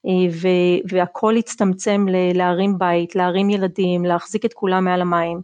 אה, 0.06 0.12
והכל 0.92 1.38
הצטמצם 1.38 2.06
להרים 2.34 2.78
בית, 2.78 3.16
להרים 3.16 3.50
ילדים, 3.50 4.06
להחזיק 4.06 4.46
את 4.46 4.54
כולם 4.54 4.86
מעל 4.86 5.02
המים. 5.02 5.42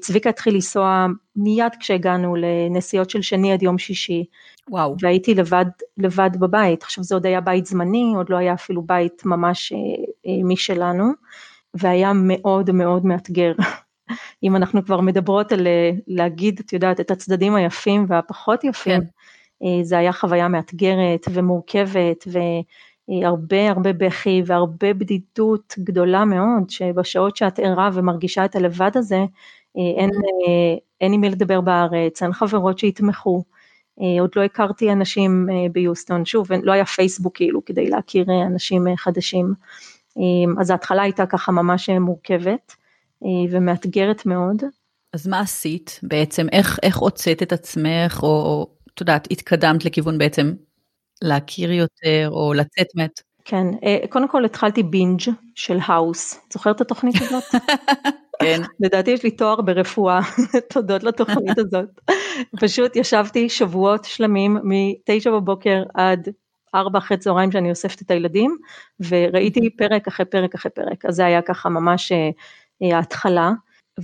צביקה 0.00 0.30
התחיל 0.30 0.54
לנסוע 0.54 1.06
מיד 1.36 1.72
כשהגענו 1.80 2.36
לנסיעות 2.36 3.10
של 3.10 3.22
שני 3.22 3.52
עד 3.52 3.62
יום 3.62 3.78
שישי. 3.78 4.24
וואו. 4.70 4.94
והייתי 5.00 5.34
לבד, 5.34 5.64
לבד 5.98 6.30
בבית, 6.38 6.82
עכשיו 6.82 7.04
זה 7.04 7.14
עוד 7.14 7.26
היה 7.26 7.40
בית 7.40 7.66
זמני, 7.66 8.12
עוד 8.16 8.30
לא 8.30 8.36
היה 8.36 8.54
אפילו 8.54 8.82
בית 8.82 9.22
ממש 9.24 9.72
משלנו. 10.44 11.12
והיה 11.78 12.12
מאוד 12.14 12.70
מאוד 12.70 13.06
מאתגר. 13.06 13.52
אם 14.42 14.56
אנחנו 14.56 14.84
כבר 14.84 15.00
מדברות 15.00 15.52
על 15.52 15.66
אה, 15.66 15.90
להגיד, 16.06 16.60
את 16.60 16.72
יודעת, 16.72 17.00
את 17.00 17.10
הצדדים 17.10 17.54
היפים 17.54 18.06
והפחות 18.08 18.64
יפים, 18.64 19.00
כן. 19.00 19.06
אה, 19.62 19.84
זה 19.84 19.98
היה 19.98 20.12
חוויה 20.12 20.48
מאתגרת 20.48 21.26
ומורכבת 21.30 22.24
והרבה 23.08 23.70
הרבה 23.70 23.92
בכי 23.92 24.42
והרבה 24.46 24.94
בדידות 24.94 25.74
גדולה 25.78 26.24
מאוד, 26.24 26.70
שבשעות 26.70 27.36
שאת 27.36 27.58
ערה 27.58 27.90
ומרגישה 27.92 28.44
את 28.44 28.56
הלבד 28.56 28.90
הזה, 28.94 29.24
אה, 29.78 30.02
אין, 30.02 30.10
אין 31.00 31.12
עם 31.12 31.20
מי 31.20 31.30
לדבר 31.30 31.60
בארץ, 31.60 32.22
אין 32.22 32.32
חברות 32.32 32.78
שיתמכו. 32.78 33.44
עוד 34.20 34.30
לא 34.36 34.42
הכרתי 34.42 34.92
אנשים 34.92 35.48
ביוסטון, 35.72 36.24
שוב, 36.24 36.48
לא 36.62 36.72
היה 36.72 36.84
פייסבוק 36.84 37.36
כאילו 37.36 37.64
כדי 37.64 37.90
להכיר 37.90 38.26
אנשים 38.46 38.84
חדשים. 38.96 39.54
אז 40.60 40.70
ההתחלה 40.70 41.02
הייתה 41.02 41.26
ככה 41.26 41.52
ממש 41.52 41.90
מורכבת 41.90 42.76
ומאתגרת 43.50 44.26
מאוד. 44.26 44.62
אז 45.12 45.26
מה 45.28 45.40
עשית 45.40 46.00
בעצם? 46.02 46.46
איך, 46.52 46.78
איך 46.82 46.96
הוצאת 46.96 47.42
את 47.42 47.52
עצמך, 47.52 48.20
או 48.22 48.66
את 48.94 49.00
יודעת, 49.00 49.28
התקדמת 49.30 49.84
לכיוון 49.84 50.18
בעצם 50.18 50.52
להכיר 51.22 51.72
יותר, 51.72 52.28
או 52.30 52.52
לצאת 52.54 52.86
מת? 52.96 53.20
כן, 53.44 53.66
אה, 53.84 53.98
קודם 54.08 54.28
כל 54.28 54.44
התחלתי 54.44 54.82
בינג' 54.82 55.20
של 55.54 55.78
האוס, 55.86 56.40
זוכרת 56.52 56.76
את 56.76 56.80
התוכנית 56.80 57.14
הזאת? 57.22 57.44
כן. 58.42 58.62
לדעתי 58.80 59.10
יש 59.10 59.22
לי 59.22 59.30
תואר 59.30 59.60
ברפואה, 59.60 60.20
תודות 60.72 61.04
לתוכנית 61.04 61.58
הזאת. 61.58 61.88
פשוט 62.60 62.96
ישבתי 62.96 63.48
שבועות 63.48 64.04
שלמים 64.04 64.56
מתשע 64.64 65.30
בבוקר 65.30 65.82
עד 65.94 66.28
ארבע 66.74 66.98
אחרי 66.98 67.16
צהריים 67.16 67.52
שאני 67.52 67.70
אוספת 67.70 68.02
את 68.02 68.10
הילדים, 68.10 68.56
וראיתי 69.00 69.70
פרק 69.70 70.06
אחרי 70.06 70.26
פרק 70.26 70.54
אחרי 70.54 70.70
פרק, 70.70 71.04
אז 71.04 71.14
זה 71.14 71.26
היה 71.26 71.42
ככה 71.42 71.68
ממש 71.68 72.12
אה, 72.12 72.30
אה, 72.82 72.96
ההתחלה. 72.96 73.52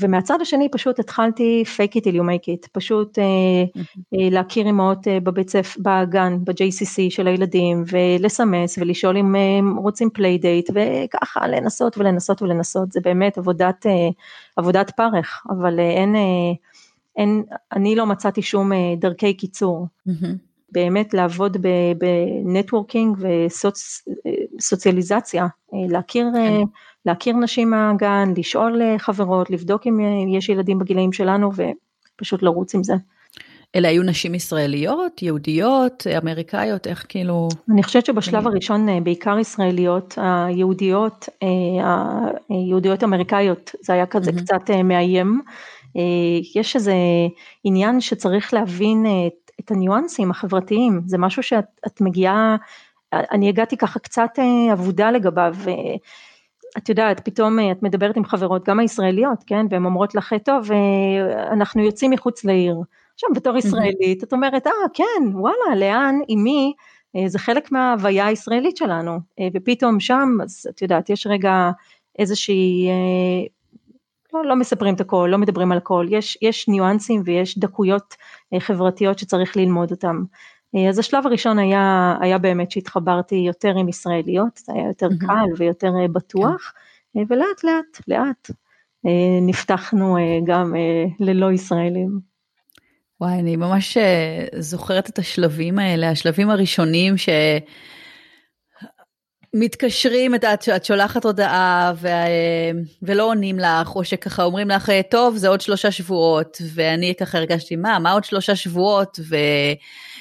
ומהצד 0.00 0.40
השני 0.40 0.68
פשוט 0.73 0.99
התחלתי 0.99 1.64
fake 1.76 1.90
it 1.90 2.00
till 2.00 2.14
you 2.14 2.23
make 2.23 2.47
it, 2.47 2.68
פשוט 2.73 3.18
mm-hmm. 3.18 3.99
להכיר 4.12 4.71
אמהות 4.71 4.99
בבית 5.23 5.50
ספר, 5.50 5.80
בגן, 5.83 6.38
ב-JCC 6.44 7.11
של 7.11 7.26
הילדים 7.26 7.85
ולסמס 7.87 8.78
ולשאול 8.78 9.16
אם 9.16 9.35
הם 9.35 9.76
רוצים 9.76 10.11
playdate 10.10 10.70
וככה 10.75 11.47
לנסות 11.49 11.99
ולנסות 11.99 12.42
ולנסות, 12.42 12.92
זה 12.92 13.00
באמת 13.04 13.38
עבודת, 13.38 13.87
עבודת 14.56 14.90
פרך, 14.90 15.42
אבל 15.50 15.80
אין, 15.80 16.16
אין, 17.16 17.42
אני 17.73 17.97
לא 17.97 18.06
מצאתי 18.06 18.42
שום 18.42 18.73
דרכי 18.97 19.35
קיצור. 19.35 19.87
באמת 20.74 21.14
לעבוד 21.14 21.56
בנטוורקינג 21.98 23.16
וסוציאליזציה, 24.58 25.46
להכיר 25.72 26.26
כן. 26.34 26.62
להכיר 27.06 27.36
נשים 27.36 27.70
מהגן, 27.70 28.32
לשאול 28.36 28.82
אה, 28.82 28.98
חברות, 28.98 29.50
לבדוק 29.50 29.86
אם 29.86 30.00
אה, 30.00 30.38
יש 30.38 30.48
ילדים 30.48 30.78
בגילאים 30.78 31.12
שלנו 31.12 31.50
ופשוט 32.16 32.42
לרוץ 32.42 32.74
עם 32.74 32.84
זה. 32.84 32.94
אלה 33.76 33.88
היו 33.88 34.02
נשים 34.02 34.34
ישראליות, 34.34 35.22
יהודיות, 35.22 36.06
אמריקאיות, 36.22 36.86
איך 36.86 37.06
כאילו... 37.08 37.48
אני 37.70 37.82
חושבת 37.82 38.06
שבשלב 38.06 38.46
הראשון 38.46 38.88
אה, 38.88 39.00
בעיקר 39.00 39.38
ישראליות, 39.38 40.14
היהודיות, 40.16 41.28
היהודיות 42.48 43.04
אמריקאיות, 43.04 43.72
זה 43.80 43.92
היה 43.92 44.06
כזה 44.06 44.30
mm-hmm. 44.30 44.40
קצת 44.42 44.70
מאיים. 44.84 45.40
יש 46.54 46.76
איזה 46.76 46.94
עניין 47.64 48.00
שצריך 48.00 48.54
להבין 48.54 49.06
את, 49.64 49.71
הניואנסים 49.71 50.30
החברתיים, 50.30 51.00
זה 51.06 51.18
משהו 51.18 51.42
שאת 51.42 52.00
מגיעה, 52.00 52.56
אני 53.12 53.49
הגעתי 53.49 53.76
ככה 53.76 53.99
קצת 53.99 54.38
אבודה 54.73 55.11
לגביו. 55.11 55.54
את 56.78 56.88
יודעת, 56.88 57.21
פתאום 57.21 57.59
אה, 57.59 57.73
את 57.73 57.83
מדברת 57.83 58.16
עם 58.16 58.25
חברות, 58.25 58.68
גם 58.68 58.80
הישראליות, 58.80 59.44
כן, 59.47 59.66
והן 59.71 59.85
אומרות 59.85 60.14
לך, 60.14 60.35
טוב, 60.44 60.73
אה, 60.73 61.52
אנחנו 61.52 61.83
יוצאים 61.83 62.11
מחוץ 62.11 62.44
לעיר. 62.44 62.76
עכשיו, 63.14 63.28
בתור 63.35 63.56
ישראלית, 63.56 64.25
את 64.25 64.33
אומרת, 64.33 64.66
אה, 64.66 64.73
כן, 64.94 65.23
וואלה, 65.33 65.76
לאן, 65.76 66.18
עם 66.28 66.44
מי, 66.44 66.73
אה, 67.16 67.28
זה 67.28 67.38
חלק 67.38 67.73
מההוויה 67.73 68.26
הישראלית 68.26 68.76
שלנו, 68.76 69.18
ופתאום 69.54 70.00
שם, 70.00 70.28
אז 70.42 70.66
את 70.71 70.83
יודעת, 70.83 71.11
יש 71.11 71.26
רגע 71.26 71.71
איזושהי, 72.18 72.88
לא, 74.34 74.44
לא 74.44 74.56
מספרים 74.56 74.94
את 74.94 75.00
הכל, 75.00 75.28
לא 75.32 75.38
מדברים 75.38 75.72
על 75.72 75.78
הכל, 75.78 76.06
יש, 76.10 76.38
יש 76.42 76.68
ניואנסים 76.68 77.22
ויש 77.24 77.58
דקויות 77.58 78.14
חברתיות 78.58 79.18
שצריך 79.18 79.56
ללמוד 79.56 79.90
אותם. 79.90 80.24
אז 80.88 80.98
השלב 80.98 81.26
הראשון 81.26 81.58
היה, 81.58 82.14
היה 82.20 82.38
באמת 82.38 82.70
שהתחברתי 82.70 83.34
יותר 83.34 83.74
עם 83.78 83.88
ישראליות, 83.88 84.56
זה 84.56 84.72
היה 84.72 84.86
יותר 84.86 85.08
mm-hmm. 85.08 85.26
קל 85.26 85.48
ויותר 85.56 85.92
אה, 86.02 86.08
בטוח, 86.08 86.72
כן. 87.14 87.20
אה, 87.20 87.24
ולאט 87.28 87.64
לאט, 87.64 88.00
לאט 88.08 88.50
אה, 89.06 89.10
נפתחנו 89.42 90.16
גם 90.44 90.74
ללא 91.20 91.52
ישראלים. 91.52 92.20
וואי, 93.20 93.38
אני 93.38 93.56
ממש 93.56 93.96
זוכרת 94.58 95.08
את 95.08 95.18
השלבים 95.18 95.78
האלה, 95.78 96.10
השלבים 96.10 96.50
הראשונים 96.50 97.16
ש... 97.16 97.28
מתקשרים, 99.54 100.34
את, 100.34 100.44
את 100.76 100.84
שולחת 100.84 101.25
הודעה 101.25 101.92
ו, 101.96 102.08
ולא 103.02 103.25
עונים 103.25 103.58
לך, 103.58 103.96
או 103.96 104.04
שככה 104.04 104.44
אומרים 104.44 104.68
לך, 104.68 104.92
טוב, 105.11 105.37
זה 105.37 105.49
עוד 105.49 105.61
שלושה 105.61 105.90
שבועות, 105.90 106.58
ואני 106.75 107.14
ככה 107.20 107.38
הרגשתי, 107.38 107.76
מה, 107.76 107.99
מה 107.99 108.12
עוד 108.12 108.25
שלושה 108.25 108.56
שבועות, 108.56 109.20
ו... 109.28 109.37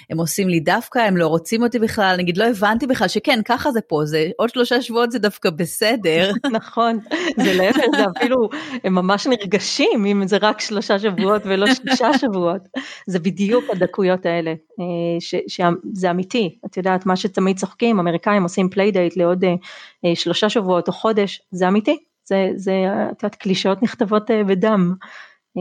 הם 0.10 0.18
עושים 0.18 0.50
לי 0.50 0.60
דווקא, 0.60 1.00
הם 1.00 1.18
לא 1.18 1.28
רוצים 1.28 1.64
אותי 1.64 1.80
בכלל, 1.80 2.16
נגיד 2.18 2.38
לא 2.38 2.46
הבנתי 2.46 2.88
בכלל 2.88 3.08
שכן, 3.08 3.40
ככה 3.46 3.72
זה 3.72 3.82
פה, 3.82 4.02
זה 4.06 4.30
עוד 4.38 4.50
שלושה 4.50 4.82
שבועות 4.82 5.12
זה 5.12 5.20
דווקא 5.20 5.50
בסדר. 5.50 6.32
נכון, 6.58 7.00
זה 7.38 7.54
להפך, 7.54 7.82
זה 7.98 8.04
אפילו, 8.18 8.50
הם 8.84 8.96
ממש 8.96 9.28
נרגשים 9.28 10.06
אם 10.06 10.28
זה 10.28 10.38
רק 10.42 10.62
שלושה 10.62 11.00
שבועות 11.00 11.42
ולא 11.46 11.66
שישה 11.68 12.14
שבועות. 12.22 12.62
זה 13.08 13.20
בדיוק 13.20 13.64
הדקויות 13.72 14.26
האלה, 14.26 14.52
אה, 14.52 15.42
שזה 15.48 16.12
אמיתי, 16.12 16.58
את 16.66 16.78
יודעת, 16.78 17.06
מה 17.06 17.16
שתמיד 17.16 17.60
צוחקים, 17.60 18.00
אמריקאים 18.00 18.44
עושים 18.44 18.70
playdate 18.70 19.18
לעוד 19.24 19.44
אה, 19.44 19.56
אה, 20.06 20.16
שלושה 20.16 20.50
שבועות 20.50 20.88
או 20.88 20.94
חודש, 20.94 21.42
זה 21.52 21.68
אמיתי, 21.68 21.98
זה, 22.26 22.50
זה, 22.56 22.72
את 23.12 23.24
יודעת, 23.24 23.36
קלישאות 23.36 23.84
נכתבות 23.84 24.32
בדם. 24.48 24.94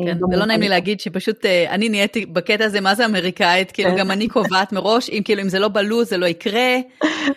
כן, 0.04 0.18
ולא 0.30 0.44
נעים 0.46 0.60
לי 0.60 0.68
להגיד 0.68 1.00
שפשוט 1.00 1.44
אה, 1.44 1.74
אני 1.74 1.88
נהייתי 1.88 2.26
בקטע 2.26 2.64
הזה 2.64 2.80
מה 2.80 2.94
זה 2.94 3.06
אמריקאית, 3.06 3.70
כאילו 3.70 3.90
כן. 3.90 3.96
גם 3.96 4.10
אני 4.10 4.28
קובעת 4.28 4.72
מראש, 4.72 5.10
אם 5.10 5.20
כאילו 5.24 5.42
אם 5.42 5.48
זה 5.48 5.58
לא 5.58 5.68
בלוז 5.68 6.08
זה 6.08 6.16
לא 6.16 6.26
יקרה. 6.26 6.76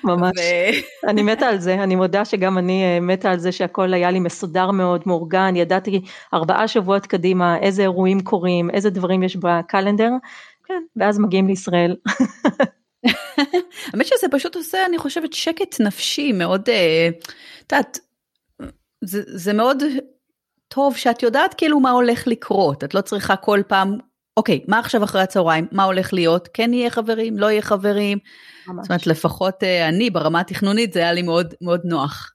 ממש, 0.04 0.40
אני 1.10 1.22
מתה 1.22 1.48
על 1.48 1.60
זה, 1.60 1.74
אני 1.74 1.96
מודה 1.96 2.26
שגם 2.26 2.58
אני 2.58 2.84
אה, 2.84 3.00
מתה 3.00 3.32
על 3.32 3.40
זה 3.40 3.52
שהכל 3.52 3.94
היה 3.94 4.12
לי 4.12 4.20
מסודר 4.20 4.72
מאוד, 4.72 5.02
מאורגן, 5.06 5.56
ידעתי 5.56 6.02
ארבעה 6.34 6.68
שבועות 6.68 7.06
קדימה 7.06 7.58
איזה 7.58 7.82
אירועים 7.82 8.22
קורים, 8.22 8.70
איזה 8.70 8.90
דברים 8.90 9.24
יש 9.24 9.36
בקלנדר, 9.36 10.12
כן, 10.66 10.84
ואז 10.96 11.20
מגיעים 11.20 11.48
לישראל. 11.48 11.96
האמת 13.94 14.06
שזה 14.06 14.28
פשוט 14.32 14.56
עושה, 14.56 14.86
אני 14.86 14.98
חושבת, 14.98 15.34
שקט 15.34 15.80
נפשי 15.80 16.32
מאוד, 16.32 16.70
אה, 16.70 17.10
את 17.66 17.72
יודעת, 17.72 18.00
זה, 19.02 19.22
זה 19.26 19.54
מאוד 19.54 19.84
טוב 20.68 20.98
שאת 20.98 21.24
יודעת 21.24 21.54
כאילו 21.54 21.80
מה 21.80 21.92
הולך 21.92 22.28
לקרות, 22.28 22.84
את 22.84 22.94
לא 22.94 23.02
צריכה 23.02 23.36
כל 23.36 23.62
פעם, 23.68 23.98
אוקיי, 24.38 24.64
מה 24.68 24.80
עכשיו 24.80 25.04
אחרי 25.04 25.22
הצהריים, 25.22 25.68
מה 25.72 25.84
הולך 25.84 26.14
להיות, 26.14 26.50
כן 26.54 26.74
יהיה 26.74 26.90
חברים, 26.90 27.38
לא 27.38 27.52
יהיה 27.52 27.62
חברים, 27.62 28.18
ממש. 28.68 28.82
זאת 28.82 28.90
אומרת 28.90 29.08
לפחות 29.08 29.64
אה, 29.64 29.90
אני 29.90 30.10
ברמה 30.10 30.40
התכנונית 30.40 30.94
זה 30.94 31.00
היה 31.00 31.14
לי 31.14 31.22
מאוד 31.22 31.54
מאוד 31.62 31.82
נוח. 31.84 32.32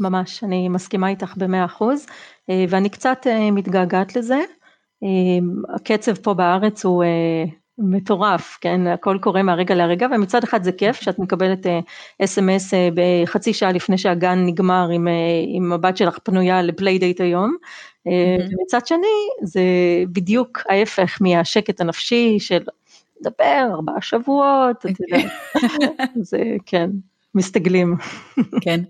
ממש, 0.00 0.44
אני 0.44 0.68
מסכימה 0.68 1.08
איתך 1.08 1.34
במאה 1.36 1.64
אחוז, 1.64 2.06
אה, 2.50 2.64
ואני 2.68 2.88
קצת 2.88 3.26
מתגעגעת 3.52 4.16
לזה. 4.16 4.38
הקצב 5.74 6.14
פה 6.14 6.34
בארץ 6.34 6.84
הוא 6.84 7.04
מטורף, 7.78 8.58
כן, 8.60 8.86
הכל 8.86 9.18
קורה 9.20 9.42
מהרגע 9.42 9.74
להרגע, 9.74 10.06
ומצד 10.14 10.44
אחד 10.44 10.62
זה 10.62 10.72
כיף 10.72 11.00
שאת 11.00 11.18
מקבלת 11.18 11.66
SMS 12.24 12.74
uh, 12.74 12.76
uh, 12.76 12.94
בחצי 12.94 13.52
שעה 13.52 13.72
לפני 13.72 13.98
שהגן 13.98 14.46
נגמר 14.46 14.88
עם, 14.92 15.08
uh, 15.08 15.10
עם 15.46 15.72
הבת 15.72 15.96
שלך 15.96 16.18
פנויה 16.18 16.62
ל 16.62 16.68
playdate 16.68 17.20
היום, 17.20 17.56
mm-hmm. 17.60 18.10
ומצד 18.40 18.86
שני 18.86 19.06
זה 19.42 19.62
בדיוק 20.12 20.62
ההפך 20.68 21.18
מהשקט 21.20 21.80
הנפשי 21.80 22.36
של 22.38 22.62
לדבר 23.20 23.68
ארבעה 23.72 24.00
שבועות, 24.00 24.86
את 24.86 25.00
יודעת, 25.00 25.32
זה 26.30 26.38
כן, 26.66 26.90
מסתגלים. 27.34 27.96
כן. 28.60 28.80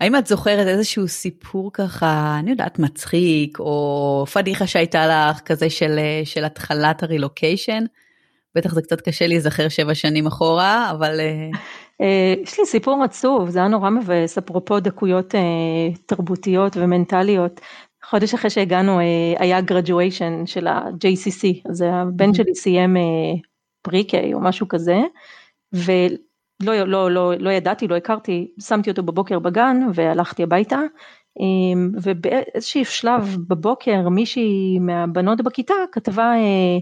האם 0.00 0.16
את 0.16 0.26
זוכרת 0.26 0.66
איזשהו 0.66 1.08
סיפור 1.08 1.70
ככה, 1.72 2.36
אני 2.38 2.50
יודעת, 2.50 2.78
מצחיק, 2.78 3.58
או 3.58 4.24
פדיחה 4.32 4.66
שהייתה 4.66 5.06
לך 5.06 5.40
כזה 5.40 5.70
של, 5.70 5.98
של 6.24 6.44
התחלת 6.44 7.02
הרילוקיישן? 7.02 7.84
בטח 8.54 8.74
זה 8.74 8.82
קצת 8.82 9.00
קשה 9.00 9.26
להיזכר 9.26 9.68
שבע 9.68 9.94
שנים 9.94 10.26
אחורה, 10.26 10.90
אבל... 10.90 11.20
אה, 11.20 11.50
אה, 12.00 12.34
יש 12.42 12.58
לי 12.58 12.66
סיפור 12.66 13.02
עצוב, 13.04 13.50
זה 13.50 13.58
היה 13.58 13.68
נורא 13.68 13.90
מבאס, 13.90 14.38
אפרופו 14.38 14.80
דקויות 14.80 15.34
אה, 15.34 15.40
תרבותיות 16.06 16.76
ומנטליות. 16.76 17.60
חודש 18.04 18.34
אחרי 18.34 18.50
שהגענו 18.50 18.98
היה 19.38 19.58
graduation 19.58 20.46
של 20.46 20.66
ה-JCC, 20.66 21.70
אז 21.70 21.84
הבן 21.86 22.34
שלי 22.34 22.54
סיים 22.54 22.96
פרי-קיי 23.82 24.34
או 24.34 24.40
משהו 24.40 24.68
כזה, 24.68 24.96
לא, 26.62 26.74
לא, 26.84 27.10
לא, 27.10 27.34
לא 27.38 27.50
ידעתי, 27.50 27.88
לא 27.88 27.96
הכרתי, 27.96 28.48
שמתי 28.60 28.90
אותו 28.90 29.02
בבוקר 29.02 29.38
בגן 29.38 29.76
והלכתי 29.94 30.42
הביתה, 30.42 30.80
אמ, 31.40 31.90
ובאיזשהו 32.02 32.84
שלב 32.84 33.36
בבוקר 33.48 34.08
מישהי 34.08 34.78
מהבנות 34.80 35.40
בכיתה 35.40 35.74
כתבה, 35.92 36.22
אה, 36.24 36.78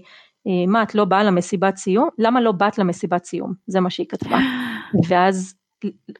אה, 0.47 0.67
מה 0.67 0.83
את 0.83 0.95
לא 0.95 1.05
באה 1.05 1.25
למסיבת 1.25 1.77
סיום? 1.77 2.09
למה 2.19 2.41
לא 2.41 2.53
באת 2.53 2.79
למסיבת 2.79 3.25
סיום? 3.25 3.53
זה 3.67 3.81
מה 3.81 3.91
שהיא 3.91 4.07
כתבה. 4.09 4.39
ואז 5.09 5.55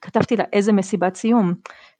כתבתי 0.01 0.37
לה 0.37 0.45
איזה 0.53 0.73
מסיבת 0.73 1.15
סיום. 1.15 1.55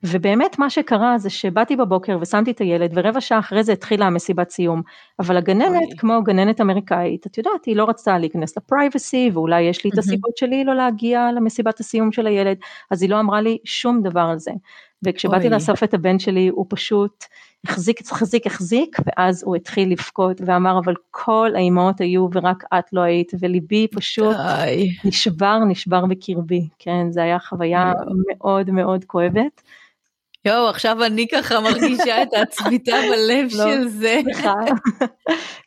ובאמת 0.05 0.59
מה 0.59 0.71
שקרה 0.71 1.19
זה 1.19 1.31
שבאתי 1.31 1.77
בבוקר 1.77 2.19
ושמתי 2.21 2.51
את 2.51 2.59
הילד 2.59 2.91
ורבע 2.95 3.21
שעה 3.21 3.39
אחרי 3.39 3.65
זה 3.65 3.73
התחילה 3.73 4.07
המסיבת 4.07 4.51
סיום. 4.51 4.83
אבל 5.19 5.37
הגננת, 5.37 5.83
אוי. 5.83 5.97
כמו 5.99 6.23
גננת 6.23 6.61
אמריקאית, 6.61 7.27
את 7.27 7.39
יודעת, 7.39 7.65
היא 7.67 7.77
לא 7.77 7.85
רצתה 7.89 8.19
להיכנס 8.19 8.57
לפרייבסי 8.57 9.31
ואולי 9.33 9.63
יש 9.63 9.85
לי 9.85 9.91
את 9.95 9.99
הסיבות 9.99 10.37
שלי 10.37 10.65
לא 10.65 10.75
להגיע 10.75 11.29
למסיבת 11.37 11.81
הסיום 11.81 12.13
של 12.13 12.27
הילד, 12.27 12.57
אז 12.91 13.03
היא 13.03 13.11
לא 13.11 13.21
אמרה 13.21 13.41
לי 13.41 13.59
שום 13.65 14.03
דבר 14.03 14.21
על 14.21 14.39
זה. 14.39 14.51
וכשבאתי 15.03 15.49
לאסוף 15.49 15.83
את 15.83 15.95
הבן 15.95 16.19
שלי 16.19 16.49
הוא 16.49 16.67
פשוט 16.69 17.25
החזיק, 17.65 18.01
החזיק, 18.01 18.47
החזיק, 18.47 18.97
ואז 19.07 19.43
הוא 19.47 19.57
התחיל 19.57 19.93
לבכות 19.93 20.41
ואמר 20.47 20.79
אבל 20.79 20.95
כל 21.11 21.51
האימהות 21.55 22.01
היו 22.01 22.29
ורק 22.33 22.65
את 22.79 22.85
לא 22.93 23.01
היית, 23.01 23.33
וליבי 23.41 23.87
פשוט 23.93 24.37
די. 24.37 24.89
נשבר, 25.05 25.59
נשבר 25.59 26.07
בקרבי, 26.07 26.69
כן, 26.79 27.11
זה 27.11 27.23
היה 27.23 27.39
חוויה 27.39 27.93
מאוד 28.29 28.71
מאוד 28.71 29.05
כואבת. 29.05 29.63
יואו, 30.45 30.69
עכשיו 30.69 31.05
אני 31.05 31.27
ככה 31.29 31.61
מרגישה 31.61 32.23
את 32.23 32.29
הצביטה 32.43 32.97
בלב 33.11 33.49
לא, 33.59 33.65
של 33.65 33.89
זה. 33.89 34.21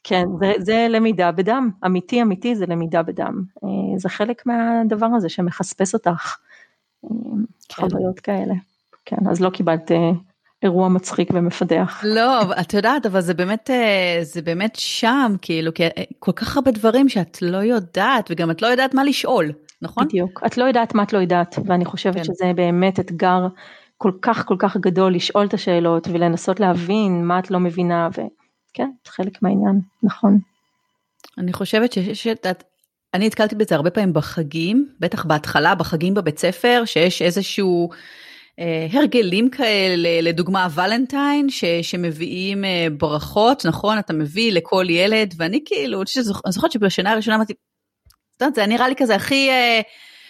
כן, 0.03 0.25
זה, 0.39 0.53
זה 0.59 0.87
למידה 0.89 1.31
בדם, 1.31 1.69
אמיתי 1.85 2.21
אמיתי 2.21 2.55
זה 2.55 2.65
למידה 2.65 3.03
בדם. 3.03 3.43
אה, 3.63 3.69
זה 3.97 4.09
חלק 4.09 4.45
מהדבר 4.45 5.07
הזה 5.15 5.29
שמחספס 5.29 5.93
אותך, 5.93 6.35
כן. 7.01 7.09
חוויות 7.69 8.19
כאלה. 8.19 8.53
כן, 9.05 9.27
אז 9.29 9.41
לא 9.41 9.49
קיבלת 9.49 9.91
אה, 9.91 10.11
אירוע 10.63 10.89
מצחיק 10.89 11.29
ומפדח. 11.33 12.03
לא, 12.03 12.41
את 12.61 12.73
יודעת, 12.73 13.05
אבל 13.05 13.21
זה 13.21 13.33
באמת, 13.33 13.69
זה 14.21 14.41
באמת 14.41 14.75
שם, 14.75 15.35
כאילו, 15.41 15.71
כל 16.19 16.31
כך 16.31 16.57
הרבה 16.57 16.71
דברים 16.71 17.09
שאת 17.09 17.41
לא 17.41 17.57
יודעת, 17.57 18.31
וגם 18.31 18.51
את 18.51 18.61
לא 18.61 18.67
יודעת 18.67 18.93
מה 18.93 19.03
לשאול, 19.03 19.51
נכון? 19.81 20.05
בדיוק, 20.05 20.41
את 20.45 20.57
לא 20.57 20.63
יודעת 20.63 20.95
מה 20.95 21.03
את 21.03 21.13
לא 21.13 21.19
יודעת, 21.19 21.55
ואני 21.65 21.85
חושבת 21.85 22.15
כן. 22.15 22.23
שזה 22.23 22.51
באמת 22.55 22.99
אתגר 22.99 23.47
כל 24.05 24.11
כך 24.21 24.45
כל 24.45 24.55
כך 24.59 24.77
גדול 24.77 25.15
לשאול 25.15 25.45
את 25.45 25.53
השאלות 25.53 26.07
ולנסות 26.07 26.59
להבין 26.59 27.25
מה 27.25 27.39
את 27.39 27.51
לא 27.51 27.59
מבינה, 27.59 28.09
וכן, 28.11 28.89
זה 29.05 29.11
חלק 29.11 29.41
מהעניין, 29.41 29.79
נכון. 30.03 30.39
אני 31.37 31.53
חושבת 31.53 31.93
שיש 31.93 32.27
את... 32.27 32.63
אני 33.13 33.25
נתקלתי 33.27 33.55
בזה 33.55 33.75
הרבה 33.75 33.89
פעמים 33.89 34.13
בחגים, 34.13 34.89
בטח 34.99 35.25
בהתחלה, 35.25 35.75
בחגים 35.75 36.13
בבית 36.13 36.39
ספר, 36.39 36.83
שיש 36.85 37.21
איזשהו... 37.21 37.89
אה, 38.59 38.87
הרגלים 38.91 39.49
כאלה, 39.49 40.21
לדוגמה 40.21 40.63
הוולנטיין, 40.63 41.49
ש, 41.49 41.65
שמביאים 41.81 42.65
אה, 42.65 42.87
ברכות, 42.97 43.65
נכון? 43.65 43.99
אתה 43.99 44.13
מביא 44.13 44.51
לכל 44.51 44.85
ילד, 44.89 45.33
ואני 45.37 45.61
כאילו, 45.65 46.01
אני 46.45 46.51
זוכרת 46.51 46.71
שבשנה 46.71 47.11
הראשונה 47.11 47.35
אמרתי, 47.35 47.53
זה 48.55 48.65
נראה 48.65 48.87
לי 48.87 48.95
כזה 48.95 49.15
הכי... 49.15 49.49
אה, 49.49 49.81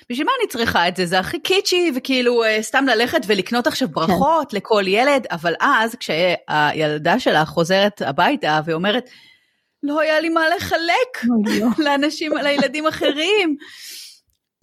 בשביל 0.10 0.26
מה 0.26 0.32
אני 0.40 0.48
צריכה 0.48 0.88
את 0.88 0.96
זה? 0.96 1.06
זה 1.06 1.20
הכי 1.20 1.40
קיצ'י 1.40 1.92
וכאילו 1.96 2.42
סתם 2.62 2.86
ללכת 2.88 3.22
ולקנות 3.28 3.68
עכשיו 3.68 3.88
ברכות 3.88 4.52
כן. 4.52 4.58
לכל 4.58 4.84
ילד, 4.88 5.28
אבל 5.32 5.54
אז 5.60 5.96
כשהילדה 5.96 7.20
שלה 7.20 7.46
חוזרת 7.46 8.02
הביתה 8.02 8.60
ואומרת, 8.66 9.10
לא 9.84 10.00
היה 10.00 10.20
לי 10.20 10.30
מה 10.30 10.42
לחלק 10.56 11.24
לא. 11.60 11.68
לאנשים, 11.86 12.32
לילדים 12.38 12.88
אחרים. 12.88 13.58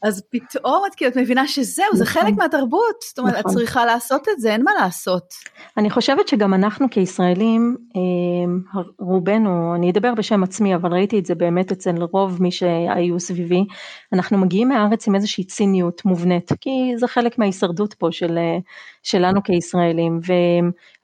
אז 0.03 0.23
פתאום 0.31 0.83
את 0.87 0.95
כאילו 0.95 1.11
את 1.11 1.17
מבינה 1.17 1.49
שזהו, 1.49 1.87
זה 1.95 2.05
נכון. 2.05 2.23
חלק 2.23 2.35
מהתרבות, 2.39 2.97
זאת 3.09 3.19
אומרת, 3.19 3.35
את 3.35 3.39
נכון. 3.39 3.53
צריכה 3.53 3.85
לעשות 3.85 4.29
את 4.29 4.41
זה, 4.41 4.53
אין 4.53 4.63
מה 4.65 4.71
לעשות. 4.81 5.25
אני 5.77 5.91
חושבת 5.91 6.29
שגם 6.29 6.55
אנחנו 6.55 6.87
כישראלים, 6.91 7.77
אה, 7.97 8.81
רובנו, 8.99 9.75
אני 9.75 9.91
אדבר 9.91 10.15
בשם 10.15 10.43
עצמי, 10.43 10.75
אבל 10.75 10.93
ראיתי 10.93 11.19
את 11.19 11.27
זה 11.27 11.35
באמת 11.35 11.73
אצל 11.73 12.03
רוב 12.13 12.43
מי 12.43 12.51
שהיו 12.51 13.21
סביבי, 13.21 13.65
אנחנו 14.13 14.39
מגיעים 14.39 14.69
מהארץ 14.69 15.09
עם 15.09 15.15
איזושהי 15.15 15.45
ציניות 15.45 16.05
מובנית, 16.05 16.53
כי 16.61 16.93
זה 16.97 17.07
חלק 17.07 17.39
מההישרדות 17.39 17.95
פה 17.95 18.09
של, 18.11 18.39
אה, 18.39 18.59
שלנו 19.03 19.43
כישראלים, 19.43 20.21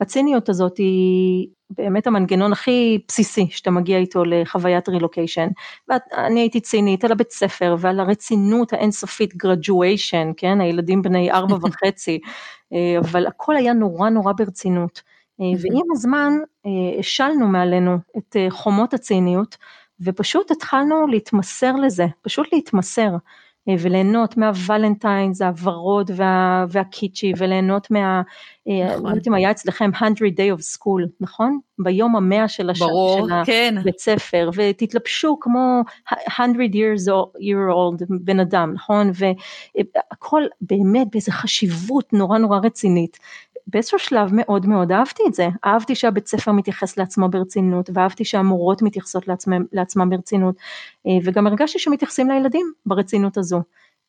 והציניות 0.01 0.49
הזאת 0.49 0.79
היא 0.79 1.49
באמת 1.71 2.07
המנגנון 2.07 2.53
הכי 2.53 2.99
בסיסי 3.09 3.47
שאתה 3.51 3.71
מגיע 3.71 3.99
איתו 3.99 4.25
לחוויית 4.25 4.89
רילוקיישן. 4.89 5.49
ואני 5.89 6.41
הייתי 6.41 6.61
צינית 6.61 7.05
על 7.05 7.13
הבית 7.13 7.31
ספר 7.31 7.77
ועל 7.79 8.01
הרצינות 8.01 8.73
האינסופית 8.73 9.35
graduation, 9.35 10.33
כן, 10.37 10.61
הילדים 10.61 11.03
בני 11.03 11.33
ארבע 11.33 11.57
וחצי, 11.63 12.19
אה, 12.73 12.99
אבל 12.99 13.27
הכל 13.27 13.57
היה 13.57 13.73
נורא 13.73 14.09
נורא 14.11 14.33
ברצינות. 14.33 15.03
אה, 15.41 15.47
ועם 15.47 15.87
הזמן 15.93 16.33
אה, 16.67 16.99
השלנו 16.99 17.47
מעלינו 17.47 17.97
את 18.19 18.37
חומות 18.51 18.95
הציניות 18.95 19.57
ופשוט 20.01 20.51
התחלנו 20.51 21.07
להתמסר 21.07 21.73
לזה, 21.73 22.07
פשוט 22.23 22.47
להתמסר. 22.53 23.11
אה, 23.69 23.75
וליהנות 23.79 24.37
מהוולנטיינס, 24.37 25.43
הוורוד 25.43 26.11
וה, 26.17 26.65
והקיצ'י, 26.69 27.33
וליהנות 27.37 27.91
מה... 27.91 28.23
אה, 28.69 28.87
נכון. 28.87 29.05
לא 29.05 29.09
יודעת 29.09 29.29
אם 29.29 29.35
היה 29.35 29.51
אצלכם 29.51 29.91
100 30.01 30.09
day 30.11 30.59
of 30.59 30.63
school, 30.77 31.09
נכון? 31.21 31.59
ביום 31.79 32.17
המאה 32.17 32.49
של, 32.49 32.71
הש... 32.71 32.79
ברור, 32.79 33.29
של 33.29 33.35
כן. 33.47 33.75
הבית 33.81 33.99
ספר, 33.99 34.51
ותתלבשו 34.55 35.39
כמו 35.41 35.83
100 36.39 36.47
years 36.67 37.09
year 37.39 37.73
old 37.75 38.05
בן 38.09 38.41
אדם, 38.41 38.73
נכון? 38.75 39.11
והכל 39.15 40.43
באמת 40.61 41.07
באיזו 41.13 41.33
חשיבות 41.33 42.13
נורא 42.13 42.39
נורא 42.39 42.59
רצינית. 42.63 43.19
באיזשהו 43.69 43.99
שלב 43.99 44.31
מאוד 44.33 44.67
מאוד 44.67 44.93
אהבתי 44.93 45.23
את 45.27 45.35
זה, 45.35 45.49
אהבתי 45.65 45.95
שהבית 45.95 46.27
ספר 46.27 46.53
מתייחס 46.53 46.97
לעצמו 46.97 47.29
ברצינות 47.29 47.91
ואהבתי 47.95 48.25
שהמורות 48.25 48.83
מתייחסות 48.83 49.29
לעצמם, 49.29 49.65
לעצמם 49.73 50.11
ברצינות 50.11 50.55
אה, 51.07 51.13
וגם 51.25 51.47
הרגשתי 51.47 51.79
שמתייחסים 51.79 52.31
לילדים 52.31 52.73
ברצינות 52.87 53.37
הזו. 53.37 53.63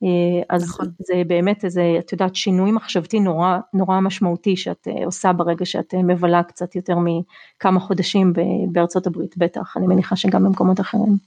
אה, 0.03 0.43
אז 0.49 0.63
נכון. 0.63 0.85
זה 0.99 1.21
באמת 1.27 1.65
איזה, 1.65 1.95
את 1.99 2.11
יודעת, 2.11 2.35
שינוי 2.35 2.71
מחשבתי 2.71 3.19
נורא 3.19 3.57
נורא 3.73 3.99
משמעותי 3.99 4.57
שאת 4.57 4.87
אה, 4.87 5.05
עושה 5.05 5.33
ברגע 5.33 5.65
שאת 5.65 5.93
מבלה 5.93 6.43
קצת 6.43 6.75
יותר 6.75 6.95
מכמה 6.97 7.79
חודשים 7.79 8.33
בארצות 8.71 9.07
הברית, 9.07 9.37
בטח, 9.37 9.77
אני 9.77 9.87
מניחה 9.87 10.15
שגם 10.15 10.43
במקומות 10.43 10.79
אחרים. 10.79 11.17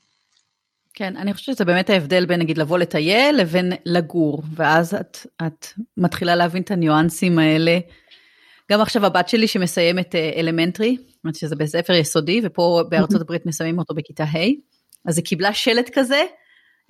כן, 0.94 1.16
אני 1.16 1.34
חושבת 1.34 1.56
שזה 1.56 1.64
באמת 1.64 1.90
ההבדל 1.90 2.26
בין 2.26 2.40
נגיד 2.40 2.58
לבוא 2.58 2.78
לטייל 2.78 3.36
לבין 3.36 3.72
לגור, 3.86 4.42
ואז 4.54 4.94
את, 4.94 5.18
את 5.46 5.66
מתחילה 5.96 6.36
להבין 6.36 6.62
את 6.62 6.70
הניואנסים 6.70 7.38
האלה 7.38 7.78
גם 8.72 8.80
עכשיו 8.80 9.06
הבת 9.06 9.28
שלי 9.28 9.48
שמסיימת 9.48 10.14
אלמנטרי, 10.14 10.96
זאת 10.98 11.24
אומרת 11.24 11.34
שזה 11.34 11.56
בית 11.56 11.68
ספר 11.68 11.92
יסודי, 11.92 12.40
ופה 12.44 12.82
בארצות 12.88 13.20
הברית 13.20 13.46
מסיימים 13.46 13.78
אותו 13.78 13.94
בכיתה 13.94 14.24
ה', 14.24 14.38
אז 15.08 15.18
היא 15.18 15.24
קיבלה 15.24 15.54
שלט 15.54 15.90
כזה, 15.94 16.22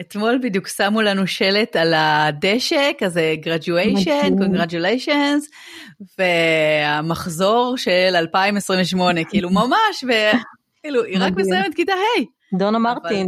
אתמול 0.01 0.39
בדיוק 0.43 0.69
שמו 0.69 1.03
לנו 1.03 1.27
שלט 1.27 1.77
על 1.77 1.95
הדשא, 1.97 2.91
כזה 2.99 3.35
graduation, 3.45 4.31
congratulations, 4.41 5.47
והמחזור 6.19 7.75
של 7.77 8.17
2028, 8.17 9.25
כאילו 9.31 9.51
ממש, 9.51 10.05
וכאילו, 10.05 11.05
היא 11.05 11.19
רק 11.21 11.33
מסיימת 11.37 11.75
כיתה 11.75 11.93
ה'. 11.93 12.57
דונה 12.59 12.79
מרטין. 12.79 13.27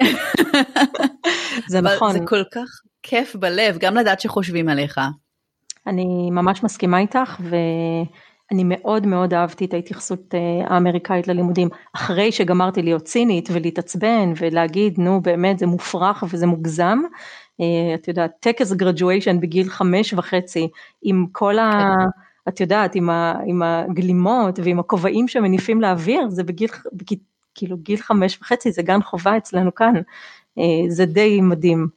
זה 1.70 1.80
נכון. 1.80 2.12
זה 2.12 2.18
כל 2.26 2.42
כך 2.54 2.80
כיף 3.02 3.36
בלב, 3.36 3.78
גם 3.78 3.96
לדעת 3.96 4.20
שחושבים 4.20 4.68
עליך. 4.68 5.00
אני 5.86 6.30
ממש 6.30 6.62
מסכימה 6.64 6.98
איתך 6.98 7.40
ואני 7.40 8.64
מאוד 8.64 9.06
מאוד 9.06 9.34
אהבתי 9.34 9.64
את 9.64 9.74
ההתייחסות 9.74 10.34
אה, 10.34 10.74
האמריקאית 10.74 11.28
ללימודים 11.28 11.68
אחרי 11.96 12.32
שגמרתי 12.32 12.82
להיות 12.82 13.02
צינית 13.02 13.48
ולהתעצבן 13.52 14.32
ולהגיד 14.36 14.94
נו 14.98 15.20
באמת 15.20 15.58
זה 15.58 15.66
מופרך 15.66 16.24
וזה 16.30 16.46
מוגזם. 16.46 16.98
אה, 17.60 17.94
את 17.94 18.08
יודעת 18.08 18.30
טקס 18.40 18.72
גרדואשן 18.72 19.40
בגיל 19.40 19.68
חמש 19.68 20.12
וחצי 20.12 20.68
עם 21.02 21.26
כל 21.32 21.58
ה... 21.58 21.70
כן. 21.70 22.04
את 22.48 22.60
יודעת 22.60 22.94
עם, 22.94 23.10
ה, 23.10 23.34
עם 23.46 23.62
הגלימות 23.62 24.58
ועם 24.62 24.78
הכובעים 24.78 25.28
שמניפים 25.28 25.80
לאוויר 25.80 26.30
זה 26.30 26.44
בגיל, 26.44 26.68
כאילו 27.54 27.76
גיל 27.76 27.96
חמש 27.96 28.38
וחצי 28.42 28.72
זה 28.72 28.82
גן 28.82 29.02
חובה 29.02 29.36
אצלנו 29.36 29.74
כאן 29.74 29.94
אה, 30.58 30.64
זה 30.88 31.06
די 31.06 31.40
מדהים 31.40 31.88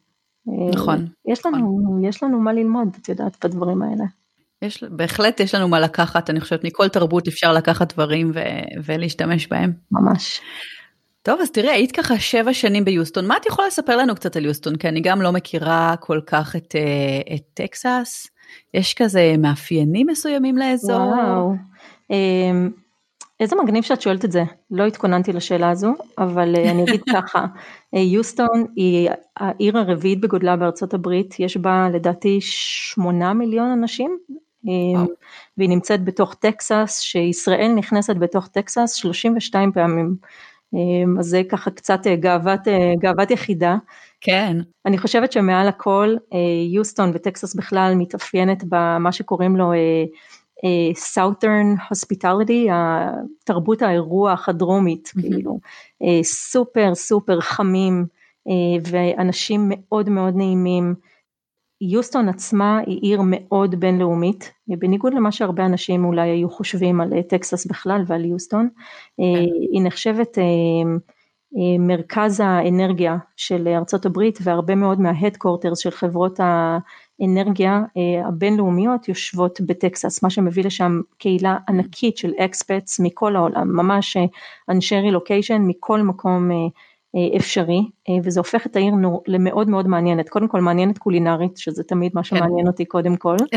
נכון. 0.74 1.08
יש 1.28 1.46
לנו, 1.46 1.58
נכון. 1.58 2.04
יש 2.04 2.24
לנו 2.24 2.40
מה 2.40 2.54
ללמוד, 2.54 2.88
את 3.02 3.10
יודעת, 3.10 3.46
בדברים 3.46 3.82
האלה. 3.82 4.04
יש, 4.62 4.84
בהחלט 4.84 5.40
יש 5.40 5.56
לנו 5.56 5.68
מה 5.68 5.80
לקחת, 5.80 6.30
אני 6.30 6.42
חושבת, 6.42 6.64
מכל 6.64 6.88
תרבות 6.88 7.28
אפשר 7.28 7.54
לקחת 7.54 7.94
דברים 7.94 8.32
ו, 8.34 8.40
ולהשתמש 8.86 9.48
בהם. 9.48 9.74
ממש. 9.92 10.42
טוב, 11.22 11.40
אז 11.42 11.52
תראי, 11.52 11.70
היית 11.70 11.92
ככה 11.92 12.20
שבע 12.20 12.54
שנים 12.54 12.86
ביוסטון, 12.86 13.28
מה 13.28 13.38
את 13.38 13.46
יכולה 13.46 13.68
לספר 13.68 13.98
לנו 13.98 14.16
קצת 14.16 14.36
על 14.36 14.46
יוסטון? 14.46 14.76
כי 14.76 14.88
אני 14.88 15.02
גם 15.02 15.22
לא 15.22 15.32
מכירה 15.32 15.96
כל 16.00 16.20
כך 16.26 16.56
את, 16.56 16.76
אה, 16.76 17.36
את 17.36 17.42
טקסס, 17.54 18.28
יש 18.74 18.94
כזה 18.94 19.36
מאפיינים 19.38 20.08
מסוימים 20.08 20.58
לאזור? 20.58 21.02
וואו. 21.02 21.54
אמ, 23.40 23.44
איזה 23.44 23.56
מגניב 23.56 23.84
שאת 23.84 24.02
שואלת 24.02 24.26
את 24.26 24.32
זה, 24.32 24.44
לא 24.72 24.86
התכוננתי 24.86 25.34
לשאלה 25.34 25.70
הזו, 25.70 25.94
אבל 26.18 26.56
אה, 26.56 26.72
אני 26.72 26.84
אגיד 26.84 27.02
ככה, 27.16 27.46
אה, 27.96 28.00
יוסטון 28.00 28.66
היא 28.76 29.10
העיר 29.38 29.78
הרביעית 29.78 30.22
בגודלה 30.22 30.56
בארצות 30.56 30.94
הברית, 30.94 31.40
יש 31.40 31.58
בה 31.58 31.90
לדעתי 31.94 32.38
שמונה 32.42 33.34
מיליון 33.34 33.72
אנשים, 33.72 34.18
אה, 34.68 35.04
והיא 35.58 35.70
נמצאת 35.70 36.04
בתוך 36.04 36.34
טקסס, 36.34 37.00
שישראל 37.00 37.74
נכנסת 37.76 38.16
בתוך 38.16 38.48
טקסס 38.48 38.94
32 38.94 39.72
פעמים. 39.72 40.16
אז 41.20 41.26
זה 41.26 41.42
ככה 41.50 41.72
קצת 41.72 42.08
גאוות, 42.08 42.60
גאוות 43.00 43.32
יחידה. 43.32 43.78
כן. 44.22 44.58
אני 44.86 44.98
חושבת 44.98 45.32
שמעל 45.32 45.68
הכל 45.68 46.16
יוסטון 46.74 47.12
וטקסס 47.14 47.56
בכלל 47.56 47.94
מתאפיינת 47.96 48.64
במה 48.70 49.12
שקוראים 49.12 49.56
לו 49.56 49.72
Southern 51.14 51.80
Hospitality, 51.92 52.72
תרבות 53.46 53.82
האירוח 53.82 54.50
הדרומית, 54.50 55.08
mm-hmm. 55.08 55.22
כאילו, 55.22 55.60
סופר 56.24 56.96
סופר 56.96 57.42
חמים 57.42 58.06
ואנשים 58.88 59.66
מאוד 59.70 60.10
מאוד 60.10 60.36
נעימים. 60.36 60.96
יוסטון 61.82 62.30
עצמה 62.30 62.80
היא 62.86 63.00
עיר 63.02 63.22
מאוד 63.26 63.76
בינלאומית, 63.76 64.52
בניגוד 64.68 65.14
למה 65.14 65.32
שהרבה 65.32 65.66
אנשים 65.66 66.06
אולי 66.06 66.30
היו 66.30 66.50
חושבים 66.50 67.02
על 67.02 67.22
טקסס 67.22 67.66
בכלל 67.66 68.04
ועל 68.08 68.26
יוסטון, 68.26 68.70
כן. 69.18 69.24
היא 69.72 69.82
נחשבת 69.84 70.38
מרכז 71.80 72.40
האנרגיה 72.40 73.18
של 73.36 73.68
ארצות 73.68 74.06
הברית 74.06 74.40
והרבה 74.44 74.76
מאוד 74.76 75.02
מההדקורטרס 75.02 75.80
של 75.80 75.92
חברות 75.92 76.40
האנרגיה 77.20 77.82
הבינלאומיות 78.26 79.08
יושבות 79.08 79.62
בטקסס, 79.62 80.24
מה 80.24 80.30
שמביא 80.30 80.64
לשם 80.64 81.02
קהילה 81.18 81.58
ענקית 81.70 82.18
של 82.18 82.32
אקספטס 82.40 83.00
מכל 83.00 83.36
העולם, 83.36 83.76
ממש 83.76 84.18
אנשי 84.70 84.96
רילוקיישן 84.96 85.62
מכל 85.62 86.02
מקום 86.02 86.50
אפשרי 87.38 87.82
וזה 88.24 88.40
הופך 88.40 88.66
את 88.66 88.76
העיר 88.76 88.94
למאוד 89.28 89.70
מאוד 89.70 89.88
מעניינת, 89.88 90.30
קודם 90.30 90.48
כל 90.48 90.62
מעניינת 90.62 90.98
קולינרית 90.98 91.58
שזה 91.58 91.84
תמיד 91.84 92.12
מה 92.16 92.24
שמעניין 92.24 92.62
כן. 92.62 92.68
אותי 92.68 92.86
קודם 92.86 93.16
כל. 93.16 93.36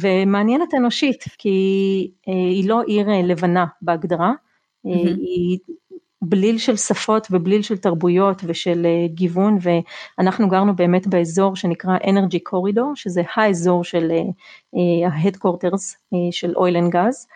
ומעניינת 0.00 0.74
אנושית 0.74 1.24
כי 1.38 2.10
היא 2.26 2.68
לא 2.68 2.82
עיר 2.82 3.08
לבנה 3.24 3.66
בהגדרה, 3.82 4.32
היא 4.84 5.58
בליל 6.28 6.58
של 6.58 6.76
שפות 6.76 7.26
ובליל 7.30 7.62
של 7.62 7.76
תרבויות 7.76 8.42
ושל 8.46 8.86
גיוון 9.06 9.58
ואנחנו 9.60 10.48
גרנו 10.48 10.76
באמת 10.76 11.06
באזור 11.06 11.56
שנקרא 11.56 11.96
Energy 12.06 12.40
Corridor 12.40 12.92
שזה 12.94 13.22
האזור 13.34 13.84
של 13.84 14.12
ה 15.10 15.17
headquarters 15.17 15.96
של 16.30 16.52
oil 16.56 16.76
and 16.76 16.92
gas 16.92 17.26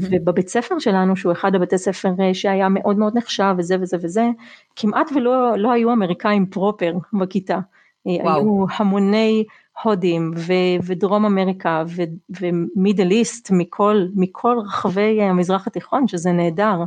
ובבית 0.00 0.48
ספר 0.48 0.78
שלנו 0.78 1.16
שהוא 1.16 1.32
אחד 1.32 1.54
הבתי 1.54 1.78
ספר 1.78 2.08
שהיה 2.32 2.68
מאוד 2.68 2.98
מאוד 2.98 3.16
נחשב 3.16 3.54
וזה 3.58 3.76
וזה 3.80 3.96
וזה 4.02 4.28
כמעט 4.76 5.10
ולא 5.14 5.58
לא 5.58 5.72
היו 5.72 5.92
אמריקאים 5.92 6.46
פרופר 6.46 6.94
בכיתה, 7.20 7.58
וואו. 8.06 8.40
היו 8.40 8.64
המוני 8.76 9.44
הודים 9.82 10.30
ו, 10.36 10.52
ודרום 10.82 11.24
אמריקה 11.24 11.82
ו, 11.86 12.02
ומידל 12.40 13.10
איסט 13.10 13.50
מכל, 13.50 14.06
מכל 14.14 14.56
רחבי 14.64 15.22
המזרח 15.22 15.66
התיכון 15.66 16.08
שזה 16.08 16.32
נהדר. 16.32 16.84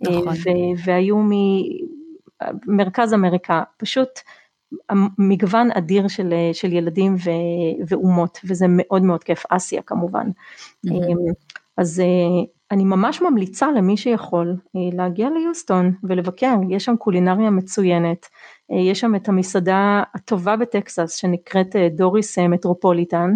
נכון. 0.00 0.34
והיו 0.84 1.16
ממרכז 2.66 3.14
אמריקה, 3.14 3.62
פשוט 3.76 4.08
מגוון 5.18 5.70
אדיר 5.72 6.08
של, 6.08 6.34
של 6.52 6.72
ילדים 6.72 7.14
ו, 7.14 7.30
ואומות, 7.88 8.40
וזה 8.44 8.66
מאוד 8.68 9.02
מאוד 9.02 9.24
כיף, 9.24 9.44
אסיה 9.48 9.82
כמובן. 9.82 10.26
Mm-hmm. 10.86 11.32
אז 11.76 12.02
אני 12.70 12.84
ממש 12.84 13.22
ממליצה 13.22 13.72
למי 13.72 13.96
שיכול 13.96 14.56
להגיע 14.74 15.28
ליוסטון 15.30 15.92
ולבקר, 16.04 16.54
יש 16.70 16.84
שם 16.84 16.96
קולינריה 16.96 17.50
מצוינת, 17.50 18.26
יש 18.70 19.00
שם 19.00 19.14
את 19.14 19.28
המסעדה 19.28 20.02
הטובה 20.14 20.56
בטקסס 20.56 21.16
שנקראת 21.16 21.76
דוריס 21.90 22.38
מטרופוליטן. 22.38 23.30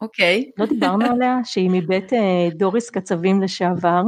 אוקיי. 0.00 0.44
Okay. 0.48 0.52
לא 0.58 0.66
דיברנו 0.66 1.04
עליה, 1.04 1.38
שהיא 1.44 1.70
מבית 1.72 2.12
דוריס 2.54 2.90
קצבים 2.90 3.42
לשעבר. 3.42 4.02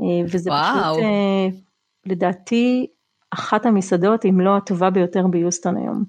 אה, 0.00 0.26
וזה 0.32 0.50
וואו. 0.50 0.94
פשוט 0.94 1.04
אה, 1.04 1.48
לדעתי 2.06 2.86
אחת 3.30 3.66
המסעדות 3.66 4.24
אם 4.24 4.40
לא 4.40 4.56
הטובה 4.56 4.90
ביותר 4.90 5.26
ביוסטון 5.26 5.76
היום. 5.76 6.04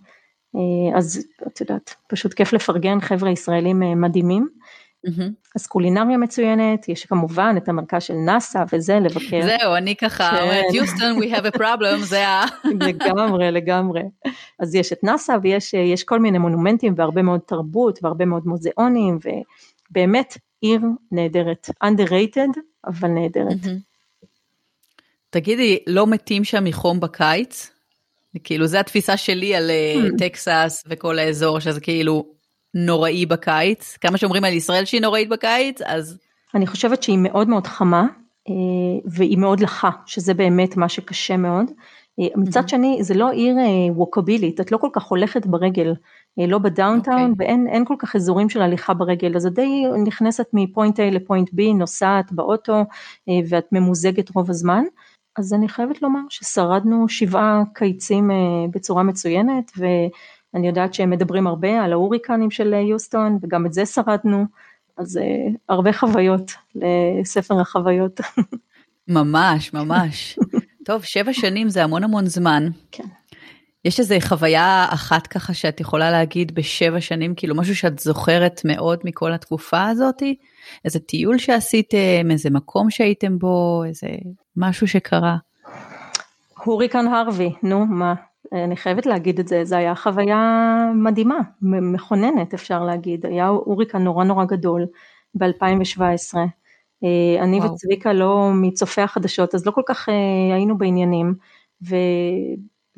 אה, 0.55 0.97
אז 0.97 1.25
את 1.47 1.61
יודעת, 1.61 1.95
פשוט 2.07 2.33
כיף 2.33 2.53
לפרגן 2.53 2.99
חבר'ה 3.01 3.29
ישראלים 3.31 4.01
מדהימים. 4.01 4.47
Mm-hmm. 5.07 5.31
אז 5.55 5.67
קולינריה 5.67 6.17
מצוינת, 6.17 6.89
יש 6.89 7.05
כמובן 7.05 7.55
את 7.57 7.69
המרכז 7.69 8.03
של 8.03 8.13
נאסא 8.13 8.63
וזה 8.73 8.99
לבקר. 8.99 9.41
זהו, 9.41 9.75
אני 9.75 9.95
ככה 9.95 10.29
כן. 10.31 10.43
אומרת, 10.43 10.73
יוסטון, 10.73 11.17
we 11.17 11.35
have 11.35 11.55
a 11.55 11.57
problem, 11.57 11.97
זה 11.97 12.27
ה... 12.27 12.45
לגמרי, 12.87 13.51
לגמרי. 13.51 14.01
אז 14.59 14.75
יש 14.75 14.93
את 14.93 15.03
נאסא 15.03 15.37
ויש 15.41 16.03
כל 16.03 16.19
מיני 16.19 16.37
מונומנטים 16.37 16.93
והרבה 16.97 17.21
מאוד 17.21 17.39
תרבות 17.39 17.99
והרבה 18.03 18.25
מאוד 18.25 18.47
מוזיאונים 18.47 19.17
ובאמת 19.91 20.37
עיר 20.61 20.81
נהדרת, 21.11 21.69
underrated 21.83 22.59
אבל 22.87 23.07
נהדרת. 23.07 23.57
תגידי, 25.29 25.79
לא 25.87 26.07
מתים 26.07 26.43
שם 26.43 26.63
מחום 26.63 26.99
בקיץ? 26.99 27.71
כאילו, 28.43 28.67
זו 28.67 28.77
התפיסה 28.77 29.17
שלי 29.17 29.55
על 29.55 29.71
mm. 29.71 30.17
טקסס 30.17 30.83
וכל 30.87 31.19
האזור, 31.19 31.59
שזה 31.59 31.81
כאילו 31.81 32.25
נוראי 32.73 33.25
בקיץ. 33.25 33.97
כמה 34.01 34.17
שאומרים 34.17 34.43
על 34.43 34.53
ישראל 34.53 34.85
שהיא 34.85 35.01
נוראית 35.01 35.29
בקיץ, 35.29 35.81
אז... 35.81 36.17
אני 36.55 36.67
חושבת 36.67 37.03
שהיא 37.03 37.17
מאוד 37.17 37.49
מאוד 37.49 37.67
חמה, 37.67 38.07
אה, 38.49 38.53
והיא 39.05 39.37
מאוד 39.37 39.59
לחה, 39.59 39.89
שזה 40.05 40.33
באמת 40.33 40.77
מה 40.77 40.89
שקשה 40.89 41.37
מאוד. 41.37 41.65
אה, 42.19 42.25
מצד 42.35 42.63
mm-hmm. 42.63 42.67
שני, 42.67 42.97
זה 43.01 43.13
לא 43.13 43.31
עיר 43.31 43.55
walkable-ית, 43.89 44.61
את 44.61 44.71
לא 44.71 44.77
כל 44.77 44.89
כך 44.93 45.03
הולכת 45.03 45.45
ברגל. 45.45 45.93
לא 46.37 46.57
ב 46.57 46.64
downtown 46.64 47.17
okay. 47.17 47.31
אוקיי. 47.31 47.47
ואין 47.47 47.85
כל 47.85 47.95
כך 47.99 48.15
אזורים 48.15 48.49
של 48.49 48.61
הליכה 48.61 48.93
ברגל, 48.93 49.35
אז 49.35 49.45
את 49.45 49.53
די 49.53 49.83
נכנסת 50.05 50.45
מ 50.53 50.61
point 50.61 50.99
A 50.99 51.03
ל 51.03 51.11
point 51.11 51.49
B, 51.49 51.61
נוסעת 51.75 52.31
באוטו 52.31 52.85
אה, 53.29 53.33
ואת 53.49 53.65
ממוזגת 53.71 54.29
רוב 54.29 54.49
הזמן. 54.49 54.83
אז 55.37 55.53
אני 55.53 55.69
חייבת 55.69 56.01
לומר 56.01 56.19
ששרדנו 56.29 57.09
שבעה 57.09 57.63
קיצים 57.73 58.31
אה, 58.31 58.35
בצורה 58.71 59.03
מצוינת 59.03 59.71
ואני 59.77 60.67
יודעת 60.67 60.93
שהם 60.93 61.09
מדברים 61.09 61.47
הרבה 61.47 61.83
על 61.83 61.91
ההוריקנים 61.91 62.51
של 62.51 62.73
יוסטון 62.73 63.37
וגם 63.41 63.65
את 63.65 63.73
זה 63.73 63.85
שרדנו, 63.85 64.45
אז 64.97 65.17
אה, 65.17 65.23
הרבה 65.69 65.93
חוויות 65.93 66.51
לספר 66.75 67.59
החוויות. 67.59 68.21
ממש, 69.07 69.73
ממש. 69.73 70.39
טוב, 70.85 71.03
שבע 71.03 71.33
שנים 71.33 71.69
זה 71.69 71.83
המון 71.83 72.03
המון 72.03 72.25
זמן. 72.25 72.67
כן. 72.91 73.03
יש 73.85 73.99
איזה 73.99 74.17
חוויה 74.21 74.85
אחת 74.89 75.27
ככה 75.27 75.53
שאת 75.53 75.79
יכולה 75.79 76.11
להגיד 76.11 76.55
בשבע 76.55 77.01
שנים, 77.01 77.35
כאילו 77.35 77.55
משהו 77.55 77.75
שאת 77.75 77.99
זוכרת 77.99 78.61
מאוד 78.65 78.99
מכל 79.03 79.33
התקופה 79.33 79.85
הזאתי? 79.87 80.35
איזה 80.85 80.99
טיול 80.99 81.37
שעשיתם, 81.37 82.31
איזה 82.31 82.49
מקום 82.49 82.89
שהייתם 82.89 83.39
בו, 83.39 83.83
איזה 83.87 84.07
משהו 84.57 84.87
שקרה? 84.87 85.37
הוריקן 86.63 87.07
הרווי, 87.07 87.53
נו 87.63 87.85
מה, 87.85 88.13
אני 88.51 88.75
חייבת 88.75 89.05
להגיד 89.05 89.39
את 89.39 89.47
זה, 89.47 89.65
זה 89.65 89.77
היה 89.77 89.95
חוויה 89.95 90.75
מדהימה, 90.95 91.39
מכוננת 91.61 92.53
אפשר 92.53 92.83
להגיד, 92.83 93.25
היה 93.25 93.47
הוריקן 93.47 94.03
נורא 94.03 94.23
נורא 94.23 94.45
גדול 94.45 94.85
ב-2017. 95.35 96.37
אה, 97.03 97.43
אני 97.43 97.57
וואו. 97.59 97.73
וצביקה 97.73 98.13
לא 98.13 98.49
מצופי 98.53 99.01
החדשות, 99.01 99.55
אז 99.55 99.65
לא 99.65 99.71
כל 99.71 99.81
כך 99.87 100.09
אה, 100.09 100.55
היינו 100.55 100.77
בעניינים, 100.77 101.35
ו... 101.89 101.95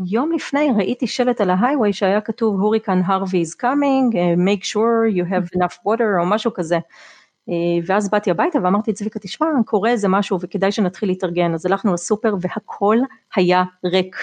יום 0.06 0.32
לפני 0.32 0.70
ראיתי 0.78 1.08
שלט 1.08 1.42
על 1.42 1.50
ההייווי 1.50 1.94
שהיה 1.94 2.22
כתוב 2.22 2.60
הוריקן 2.62 3.02
הרווי 3.06 3.44
is 3.44 3.62
coming, 3.62 4.14
uh, 4.14 4.40
make 4.48 4.64
sure 4.64 5.18
you 5.18 5.32
have 5.32 5.60
enough 5.60 5.78
water 5.86 6.20
או 6.20 6.26
משהו 6.26 6.54
כזה. 6.54 6.78
Uh, 6.78 7.52
ואז 7.86 8.10
באתי 8.10 8.32
הביתה 8.32 8.60
ואמרתי 8.64 8.94
צביקה 8.94 9.20
תשמע 9.20 9.48
קורה 9.66 9.90
איזה 9.90 10.08
משהו 10.08 10.38
וכדאי 10.42 10.72
שנתחיל 10.72 11.10
להתארגן 11.10 11.54
אז 11.54 11.66
הלכנו 11.66 11.94
לסופר 11.94 12.36
והכל 12.42 12.98
היה 13.36 13.64
ריק. 13.86 14.16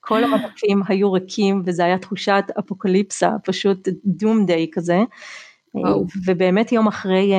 כל 0.00 0.24
המדפים 0.24 0.82
היו 0.88 1.12
ריקים 1.12 1.62
וזה 1.64 1.84
היה 1.84 1.98
תחושת 1.98 2.44
אפוקליפסה 2.58 3.30
פשוט 3.44 3.88
דום 4.04 4.46
דיי 4.46 4.66
כזה. 4.72 5.00
Wow. 5.76 5.86
אה, 5.86 5.94
ובאמת 6.26 6.72
יום 6.72 6.86
אחרי 6.86 7.32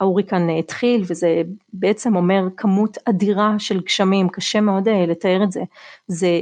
ההוריקן 0.00 0.48
התחיל 0.58 1.02
וזה 1.06 1.42
בעצם 1.72 2.16
אומר 2.16 2.42
כמות 2.56 2.98
אדירה 3.04 3.54
של 3.58 3.80
גשמים 3.80 4.28
קשה 4.28 4.60
מאוד 4.60 4.88
לתאר 4.88 5.44
את 5.44 5.52
זה. 5.52 5.62
זה 6.06 6.40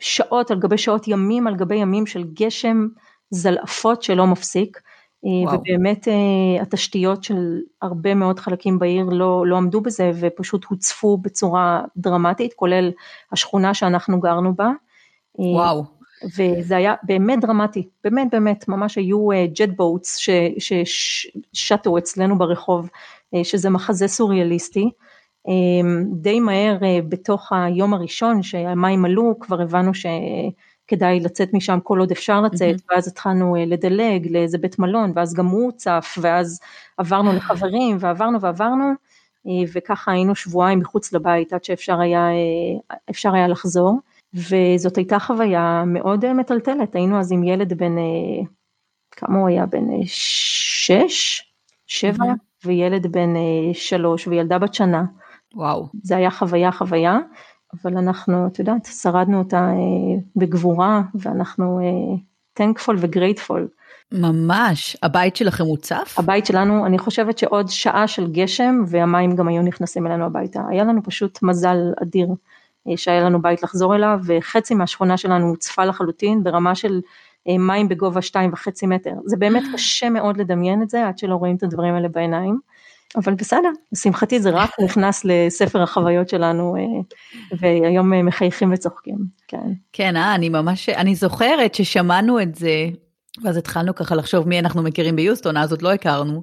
שעות 0.00 0.50
על 0.50 0.58
גבי 0.58 0.78
שעות, 0.78 1.08
ימים 1.08 1.46
על 1.46 1.56
גבי 1.56 1.76
ימים 1.76 2.06
של 2.06 2.24
גשם 2.34 2.86
זלעפות 3.30 4.02
שלא 4.02 4.26
מפסיק. 4.26 4.80
אה, 5.26 5.30
וואו. 5.30 5.58
ובאמת 5.60 6.08
אה, 6.08 6.62
התשתיות 6.62 7.24
של 7.24 7.58
הרבה 7.82 8.14
מאוד 8.14 8.40
חלקים 8.40 8.78
בעיר 8.78 9.04
לא, 9.04 9.46
לא 9.46 9.56
עמדו 9.56 9.80
בזה 9.80 10.10
ופשוט 10.20 10.64
הוצפו 10.64 11.16
בצורה 11.16 11.82
דרמטית, 11.96 12.54
כולל 12.54 12.90
השכונה 13.32 13.74
שאנחנו 13.74 14.20
גרנו 14.20 14.54
בה. 14.54 14.68
אה, 15.40 15.44
וואו. 15.44 15.84
וזה 16.38 16.76
היה 16.76 16.94
באמת 17.02 17.40
דרמטי, 17.40 17.88
באמת 18.04 18.28
באמת, 18.32 18.68
ממש 18.68 18.98
היו 18.98 19.28
ג'ט 19.54 19.68
בוטס 19.76 20.18
ששטו 21.54 21.98
אצלנו 21.98 22.38
ברחוב, 22.38 22.90
שזה 23.42 23.70
מחזה 23.70 24.08
סוריאליסטי. 24.08 24.90
אמ, 25.48 26.04
די 26.12 26.40
מהר 26.40 26.78
אה, 26.82 26.98
בתוך 27.08 27.52
היום 27.52 27.94
הראשון 27.94 28.42
שהמים 28.42 29.04
עלו 29.04 29.34
כבר 29.40 29.60
הבנו 29.60 29.92
שכדאי 29.94 31.20
לצאת 31.20 31.54
משם 31.54 31.78
כל 31.82 31.98
עוד 31.98 32.10
אפשר 32.10 32.40
לצאת 32.40 32.76
mm-hmm. 32.76 32.92
ואז 32.94 33.08
התחלנו 33.08 33.56
אה, 33.56 33.64
לדלג 33.64 34.26
לאיזה 34.30 34.58
בית 34.58 34.78
מלון 34.78 35.12
ואז 35.14 35.34
גם 35.34 35.46
הוא 35.46 35.72
צף 35.72 36.18
ואז 36.20 36.60
עברנו 36.96 37.32
לחברים 37.32 37.96
ועברנו 38.00 38.40
ועברנו 38.40 38.84
וככה 39.72 40.12
היינו 40.12 40.34
שבועיים 40.34 40.78
מחוץ 40.78 41.12
לבית 41.12 41.52
עד 41.52 41.64
שאפשר 41.64 42.00
היה, 42.00 42.28
אפשר 43.10 43.34
היה 43.34 43.48
לחזור, 43.48 43.98
וזאת 44.34 44.96
הייתה 44.96 45.18
חוויה 45.18 45.84
מאוד 45.86 46.32
מטלטלת, 46.32 46.94
היינו 46.94 47.20
אז 47.20 47.32
עם 47.32 47.44
ילד 47.44 47.72
בן, 47.72 47.92
כמה 49.10 49.38
הוא 49.38 49.48
היה? 49.48 49.66
בן 49.66 49.84
שש? 50.04 51.42
שבע? 51.86 52.24
Mm-hmm. 52.24 52.66
וילד 52.66 53.06
בן 53.06 53.34
שלוש 53.72 54.26
וילדה 54.26 54.58
בת 54.58 54.74
שנה. 54.74 55.04
וואו. 55.54 55.88
זה 56.02 56.16
היה 56.16 56.30
חוויה 56.30 56.72
חוויה, 56.72 57.18
אבל 57.74 57.96
אנחנו, 57.96 58.46
את 58.46 58.58
יודעת, 58.58 58.88
שרדנו 59.02 59.38
אותה 59.38 59.56
אה, 59.56 60.20
בגבורה, 60.36 61.02
ואנחנו 61.14 61.80
אה, 61.80 62.16
thankful 62.60 62.94
וגרייטפול. 62.98 63.68
ממש, 64.12 64.96
הבית 65.02 65.36
שלכם 65.36 65.64
מוצף? 65.64 66.14
הבית 66.18 66.46
שלנו, 66.46 66.86
אני 66.86 66.98
חושבת 66.98 67.38
שעוד 67.38 67.68
שעה 67.68 68.08
של 68.08 68.32
גשם 68.32 68.82
והמים 68.88 69.36
גם 69.36 69.48
היו 69.48 69.62
נכנסים 69.62 70.06
אלינו 70.06 70.24
הביתה. 70.24 70.62
היה 70.68 70.84
לנו 70.84 71.02
פשוט 71.04 71.42
מזל 71.42 71.76
אדיר 72.02 72.28
אה, 72.88 72.96
שהיה 72.96 73.24
לנו 73.24 73.42
בית 73.42 73.62
לחזור 73.62 73.96
אליו, 73.96 74.18
וחצי 74.24 74.74
מהשכונה 74.74 75.16
שלנו 75.16 75.48
הוצפה 75.48 75.84
לחלוטין 75.84 76.42
ברמה 76.42 76.74
של 76.74 77.00
מים 77.48 77.88
בגובה 77.88 78.22
שתיים 78.22 78.52
וחצי 78.52 78.86
מטר. 78.86 79.14
זה 79.24 79.36
באמת 79.36 79.62
קשה 79.74 80.10
מאוד 80.10 80.36
לדמיין 80.36 80.82
את 80.82 80.90
זה 80.90 81.08
עד 81.08 81.18
שלא 81.18 81.34
רואים 81.34 81.56
את 81.56 81.62
הדברים 81.62 81.94
האלה 81.94 82.08
בעיניים. 82.08 82.58
אבל 83.16 83.34
בסדר, 83.34 83.68
לשמחתי 83.92 84.40
זה 84.40 84.50
רק 84.50 84.70
נכנס 84.84 85.24
לספר 85.24 85.82
החוויות 85.82 86.28
שלנו, 86.28 86.76
אה, 86.76 86.82
והיום 87.58 88.12
אה, 88.12 88.22
מחייכים 88.22 88.72
וצוחקים, 88.72 89.18
כן. 89.48 89.72
כן, 89.92 90.16
אה, 90.16 90.34
אני 90.34 90.48
ממש, 90.48 90.88
אני 90.88 91.14
זוכרת 91.14 91.74
ששמענו 91.74 92.40
את 92.40 92.54
זה, 92.54 92.88
ואז 93.44 93.56
התחלנו 93.56 93.94
ככה 93.94 94.14
לחשוב 94.14 94.48
מי 94.48 94.58
אנחנו 94.58 94.82
מכירים 94.82 95.16
ביוסטון, 95.16 95.56
אז 95.56 95.72
עוד 95.72 95.82
לא 95.82 95.92
הכרנו. 95.92 96.42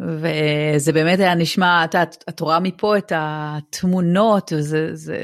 וזה 0.00 0.92
באמת 0.92 1.18
היה 1.18 1.34
נשמע, 1.34 1.84
את, 1.84 1.94
את, 1.94 2.24
את 2.28 2.40
רואה 2.40 2.60
מפה 2.60 2.98
את 2.98 3.12
התמונות, 3.14 4.52
וזה 4.56 4.88
זה 4.92 5.22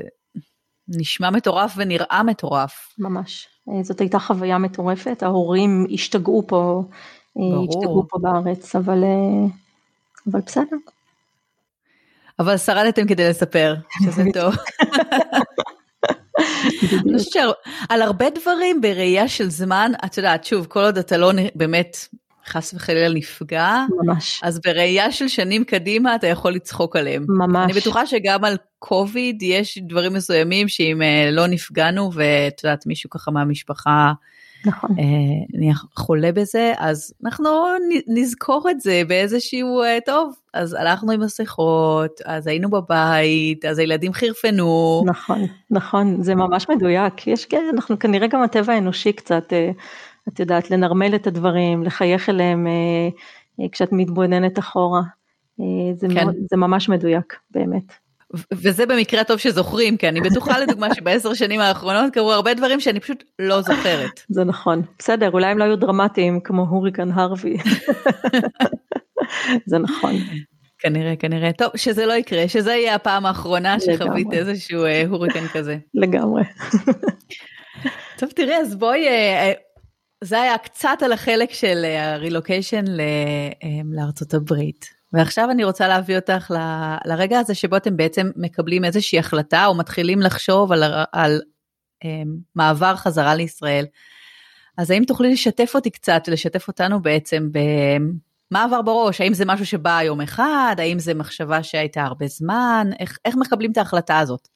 נשמע 0.89 1.31
מטורף 1.31 1.75
ונראה 1.77 2.23
מטורף. 2.23 2.95
ממש, 2.99 3.49
אה, 3.69 3.83
זאת 3.83 4.01
הייתה 4.01 4.19
חוויה 4.19 4.59
מטורפת, 4.59 5.23
ההורים 5.23 5.87
השתגעו 5.93 6.45
פה, 6.47 6.83
ברור. 7.37 7.67
השתגעו 7.69 8.05
פה 8.09 8.19
בארץ, 8.19 8.77
אבל 8.77 9.05
אבל 10.27 10.41
בסדר. 10.47 10.77
אבל 12.39 12.57
שרדתם 12.57 13.07
כדי 13.07 13.29
לספר, 13.29 13.75
שזה 14.05 14.23
טוב. 14.41 14.55
אני 16.93 17.19
חושבת 17.19 17.33
שעל 17.33 18.03
הרבה 18.03 18.27
דברים 18.31 18.81
בראייה 18.81 19.29
של 19.29 19.51
זמן, 19.51 19.93
את 20.05 20.17
יודעת, 20.17 20.45
שוב, 20.45 20.67
כל 20.67 20.81
עוד 20.81 20.99
אתה 20.99 21.17
לא 21.17 21.33
באמת 21.55 21.97
חס 22.47 22.75
וחלילה 22.75 23.15
נפגע, 23.15 23.85
ממש. 24.03 24.41
אז 24.43 24.61
בראייה 24.65 25.13
של 25.13 25.29
שנים 25.29 25.65
קדימה 25.65 26.15
אתה 26.15 26.27
יכול 26.27 26.53
לצחוק 26.53 26.97
עליהם. 26.97 27.27
ממש. 27.29 27.71
אני 27.71 27.81
בטוחה 27.81 28.07
שגם 28.07 28.45
על 28.45 28.57
קוביד 28.79 29.43
יש 29.43 29.79
דברים 29.79 30.13
מסוימים 30.13 30.69
שאם 30.69 31.03
אה, 31.03 31.31
לא 31.31 31.47
נפגענו, 31.47 32.11
ואת 32.15 32.65
יודעת, 32.65 32.87
מישהו 32.87 33.11
ככה 33.11 33.31
מהמשפחה 33.31 34.13
נכון. 34.67 34.91
נהיה 35.55 35.73
אה, 35.73 35.79
חולה 35.97 36.33
בזה, 36.33 36.73
אז 36.79 37.15
אנחנו 37.25 37.49
נזכור 38.07 38.71
את 38.71 38.81
זה 38.81 39.03
באיזשהו, 39.09 39.83
אה, 39.83 39.99
טוב, 40.07 40.35
אז 40.55 40.75
הלכנו 40.75 41.13
עם 41.13 41.21
מסכות, 41.21 42.21
אז 42.25 42.47
היינו 42.47 42.71
בבית, 42.71 43.65
אז 43.65 43.79
הילדים 43.79 44.13
חירפנו. 44.13 45.03
נכון, 45.07 45.41
נכון, 45.71 46.23
זה 46.23 46.35
ממש 46.35 46.67
מדויק. 46.69 47.27
יש, 47.27 47.45
כן, 47.45 47.65
אנחנו 47.75 47.99
כנראה 47.99 48.27
גם 48.27 48.43
הטבע 48.43 48.73
האנושי 48.73 49.13
קצת, 49.13 49.53
אה, 49.53 49.71
את 50.29 50.41
יודעת, 50.41 50.71
לנרמל 50.71 51.15
את 51.15 51.27
הדברים, 51.27 51.83
לחייך 51.83 52.29
אליהם 52.29 52.67
כשאת 53.73 53.93
מתבוננת 53.93 54.59
אחורה. 54.59 55.03
זה, 55.95 56.07
כן. 56.15 56.27
זה 56.51 56.57
ממש 56.57 56.89
מדויק, 56.89 57.37
באמת. 57.51 57.93
וזה 58.53 58.87
במקרה 58.87 59.25
טוב 59.25 59.39
שזוכרים, 59.39 59.97
כי 59.97 60.09
אני 60.09 60.21
בטוחה 60.21 60.59
לדוגמה 60.59 60.95
שבעשר 60.95 61.35
שנים 61.35 61.61
האחרונות 61.61 62.13
קרו 62.13 62.33
הרבה 62.33 62.55
דברים 62.55 62.81
שאני 62.81 63.01
פשוט 63.01 63.25
לא 63.39 63.61
זוכרת. 63.61 64.21
זה 64.29 64.45
נכון. 64.45 64.83
בסדר, 64.99 65.31
אולי 65.31 65.47
הם 65.47 65.59
לא 65.59 65.65
היו 65.65 65.77
דרמטיים 65.77 66.41
כמו 66.41 66.63
הוריקן 66.63 67.11
הרווי. 67.13 67.57
זה 69.71 69.79
נכון. 69.79 70.15
כנראה, 70.79 71.17
כנראה. 71.17 71.53
טוב, 71.53 71.71
שזה 71.77 72.07
לא 72.07 72.13
יקרה, 72.13 72.49
שזה 72.49 72.71
יהיה 72.71 72.95
הפעם 72.95 73.27
האחרונה 73.27 73.81
שחווית 73.81 74.33
איזשהו 74.33 74.85
אה, 74.85 75.05
הוריקן 75.07 75.47
כזה. 75.47 75.77
לגמרי. 75.95 76.43
טוב, 78.19 78.31
תראי, 78.31 78.57
אז 78.57 78.75
בואי, 78.75 79.09
אה, 79.09 79.13
אה, 79.13 79.53
זה 80.25 80.41
היה 80.41 80.59
קצת 80.59 80.99
על 81.05 81.13
החלק 81.13 81.51
של 81.53 81.85
הרילוקיישן 81.85 82.85
לארצות 83.93 84.35
הברית. 84.35 85.00
ועכשיו 85.13 85.51
אני 85.51 85.65
רוצה 85.65 85.89
להביא 85.89 86.17
אותך 86.17 86.51
ל, 86.51 86.59
לרגע 87.05 87.39
הזה 87.39 87.55
שבו 87.55 87.77
אתם 87.77 87.97
בעצם 87.97 88.31
מקבלים 88.37 88.85
איזושהי 88.85 89.19
החלטה 89.19 89.67
או 89.67 89.75
מתחילים 89.75 90.21
לחשוב 90.21 90.73
על, 90.73 90.83
על 91.13 91.41
um, 92.05 92.07
מעבר 92.55 92.97
חזרה 92.97 93.35
לישראל. 93.35 93.87
אז 94.79 94.91
האם 94.91 95.05
תוכלי 95.05 95.33
לשתף 95.33 95.73
אותי 95.75 95.91
קצת, 95.91 96.29
לשתף 96.29 96.69
אותנו 96.69 97.03
בעצם 97.03 97.49
במה 97.53 98.65
עבר 98.65 98.83
בראש? 98.83 99.21
האם 99.21 99.35
זה 99.35 99.45
משהו 99.45 99.67
שבא 99.67 100.03
יום 100.03 100.21
אחד? 100.21 100.77
האם 100.79 100.99
זה 100.99 101.15
מחשבה 101.15 101.63
שהייתה 101.63 102.03
הרבה 102.03 102.27
זמן? 102.27 102.91
איך, 103.01 103.19
איך 103.25 103.37
מקבלים 103.37 103.73
את 103.73 103.79
ההחלטה 103.79 104.19
הזאת? 104.19 104.49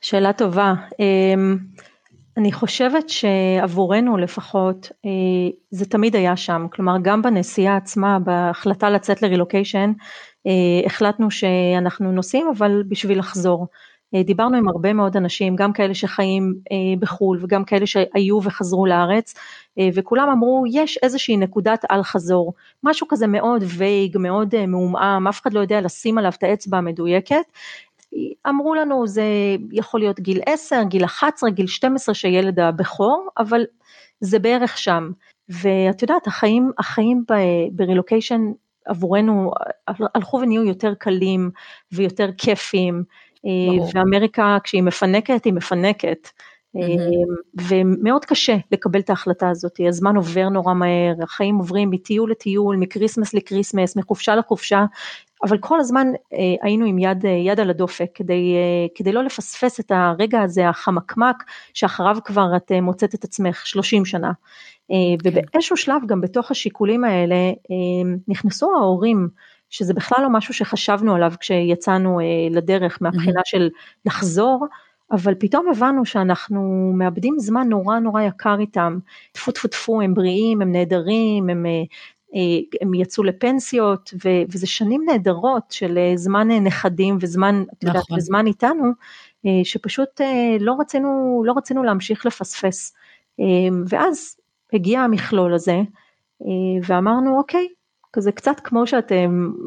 שאלה 0.00 0.32
טובה. 0.32 0.74
אמ, 0.98 1.58
אני 2.36 2.52
חושבת 2.52 3.08
שעבורנו 3.08 4.16
לפחות 4.16 4.92
אה, 5.04 5.10
זה 5.70 5.84
תמיד 5.86 6.16
היה 6.16 6.36
שם, 6.36 6.66
כלומר 6.72 6.96
גם 7.02 7.22
בנסיעה 7.22 7.76
עצמה, 7.76 8.18
בהחלטה 8.18 8.90
לצאת 8.90 9.22
לרילוקיישן, 9.22 9.92
אה, 10.46 10.86
החלטנו 10.86 11.30
שאנחנו 11.30 12.12
נוסעים 12.12 12.46
אבל 12.56 12.82
בשביל 12.88 13.18
לחזור. 13.18 13.66
אה, 14.14 14.22
דיברנו 14.22 14.56
עם 14.56 14.68
הרבה 14.68 14.92
מאוד 14.92 15.16
אנשים, 15.16 15.56
גם 15.56 15.72
כאלה 15.72 15.94
שחיים 15.94 16.54
בחו"ל 16.98 17.38
וגם 17.42 17.64
כאלה 17.64 17.86
שהיו 17.86 18.40
וחזרו 18.42 18.86
לארץ, 18.86 19.34
וכולם 19.94 20.28
אמרו 20.28 20.64
יש 20.72 20.98
איזושהי 21.02 21.36
נקודת 21.36 21.84
אל 21.90 22.02
חזור, 22.02 22.52
משהו 22.84 23.08
כזה 23.08 23.26
מאוד 23.26 23.64
וייג, 23.66 24.18
מאוד 24.18 24.66
מעומעם, 24.66 25.28
אף 25.28 25.42
אחד 25.42 25.52
לא 25.52 25.60
יודע 25.60 25.80
לשים 25.80 26.18
עליו 26.18 26.32
את 26.38 26.42
האצבע 26.42 26.78
המדויקת, 26.78 27.44
אמרו 28.48 28.74
לנו 28.74 29.06
זה 29.06 29.24
יכול 29.72 30.00
להיות 30.00 30.20
גיל 30.20 30.40
10, 30.46 30.82
גיל 30.88 31.04
11, 31.04 31.50
גיל 31.50 31.66
12 31.66 32.14
שילד 32.14 32.60
הבכור, 32.60 33.28
אבל 33.38 33.64
זה 34.20 34.38
בערך 34.38 34.78
שם. 34.78 35.10
ואת 35.48 36.02
יודעת, 36.02 36.26
החיים, 36.26 36.70
החיים 36.78 37.24
ברילוקיישן 37.72 38.40
עבורנו 38.84 39.52
הלכו 39.88 40.40
ונהיו 40.40 40.64
יותר 40.64 40.94
קלים 40.94 41.50
ויותר 41.92 42.28
כיפיים, 42.38 43.04
ברור. 43.44 43.90
ואמריקה 43.94 44.58
כשהיא 44.64 44.82
מפנקת 44.82 45.44
היא 45.44 45.52
מפנקת. 45.52 46.28
Mm-hmm. 46.76 47.60
ומאוד 47.68 48.24
קשה 48.24 48.56
לקבל 48.70 49.00
את 49.00 49.10
ההחלטה 49.10 49.50
הזאת, 49.50 49.80
הזמן 49.88 50.16
עובר 50.16 50.48
נורא 50.48 50.74
מהר, 50.74 51.14
החיים 51.22 51.56
עוברים 51.56 51.90
מטיול 51.90 52.30
לטיול, 52.30 52.76
מ 52.76 52.82
Christmas 52.82 53.34
ל 53.34 53.40
Christmas, 53.40 53.96
מחופשה 53.96 54.36
לחופשה, 54.36 54.84
אבל 55.42 55.58
כל 55.58 55.80
הזמן 55.80 56.06
אה, 56.32 56.38
היינו 56.62 56.86
עם 56.86 56.98
יד, 56.98 57.26
אה, 57.26 57.30
יד 57.30 57.60
על 57.60 57.70
הדופק 57.70 58.10
כדי, 58.14 58.54
אה, 58.54 58.86
כדי 58.94 59.12
לא 59.12 59.24
לפספס 59.24 59.80
את 59.80 59.92
הרגע 59.94 60.40
הזה 60.40 60.68
החמקמק 60.68 61.44
שאחריו 61.74 62.16
כבר 62.24 62.56
את 62.56 62.72
מוצאת 62.82 63.14
את 63.14 63.24
עצמך 63.24 63.66
30 63.66 64.04
שנה. 64.04 64.32
כן. 64.88 64.94
ובאיזשהו 65.24 65.76
שלב 65.76 66.02
גם 66.06 66.20
בתוך 66.20 66.50
השיקולים 66.50 67.04
האלה 67.04 67.52
נכנסו 68.28 68.74
ההורים, 68.76 69.28
שזה 69.70 69.94
בכלל 69.94 70.22
לא 70.22 70.30
משהו 70.30 70.54
שחשבנו 70.54 71.14
עליו 71.14 71.32
כשיצאנו 71.40 72.20
לדרך 72.50 72.98
מהבחינה 73.00 73.40
של 73.44 73.68
לחזור, 74.06 74.66
אבל 75.12 75.34
פתאום 75.34 75.66
הבנו 75.70 76.04
שאנחנו 76.04 76.92
מאבדים 76.94 77.34
זמן 77.38 77.68
נורא 77.68 77.98
נורא 77.98 78.22
יקר 78.22 78.56
איתם, 78.60 78.98
טפו 79.32 79.52
טפו 79.52 79.68
טפו 79.68 80.00
הם 80.00 80.14
בריאים, 80.14 80.62
הם 80.62 80.72
נהדרים, 80.72 81.50
הם 81.50 81.66
אה, 81.66 81.82
הם 82.80 82.94
יצאו 82.94 83.24
לפנסיות 83.24 84.14
וזה 84.48 84.66
שנים 84.66 85.02
נהדרות 85.06 85.70
של 85.70 85.98
אה, 85.98 86.12
זמן 86.16 86.50
אה, 86.50 86.60
נכדים 86.60 87.18
וזמן, 87.20 87.64
את 87.72 87.82
יודעת, 87.82 88.02
נכון. 88.02 88.18
וזמן 88.18 88.46
איתנו, 88.46 88.92
שפשוט 89.64 90.20
לא 90.60 90.76
רצינו, 90.80 91.42
לא 91.46 91.54
רצינו 91.56 91.82
להמשיך 91.82 92.26
לפספס. 92.26 92.94
ואז 93.88 94.36
הגיע 94.72 95.00
המכלול 95.00 95.54
הזה 95.54 95.80
ואמרנו 96.86 97.38
אוקיי, 97.38 97.68
כזה 98.12 98.32
קצת 98.32 98.60
כמו 98.64 98.86
שאת, 98.86 99.12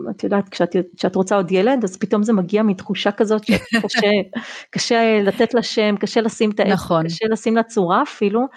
את 0.10 0.24
יודעת, 0.24 0.50
כשאת, 0.50 0.76
כשאת 0.98 1.16
רוצה 1.16 1.36
עוד 1.36 1.52
ילד, 1.52 1.84
אז 1.84 1.98
פתאום 1.98 2.24
זה 2.24 2.34
מגיע 2.34 2.64
מתחושה 2.64 3.12
כזאת 3.12 3.44
שקשה 3.44 4.08
קשה 4.74 5.22
לתת 5.22 5.54
לה 5.54 5.64
שם, 5.64 5.96
קשה 6.00 6.22
לשים 6.22 6.52
את 6.52 6.60
העץ, 6.60 6.72
נכון. 6.72 7.06
קשה 7.06 7.26
לשים 7.30 7.56
לה 7.56 7.64
צורה 7.64 8.02
אפילו, 8.02 8.48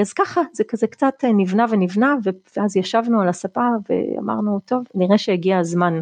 אז 0.00 0.12
ככה, 0.12 0.40
זה 0.52 0.64
כזה 0.64 0.86
קצת 0.86 1.24
נבנה 1.34 1.66
ונבנה, 1.70 2.14
ואז 2.56 2.76
ישבנו 2.76 3.20
על 3.20 3.28
הספה 3.28 3.68
ואמרנו, 3.88 4.60
טוב, 4.64 4.84
נראה 4.94 5.18
שהגיע 5.18 5.58
הזמן. 5.58 6.00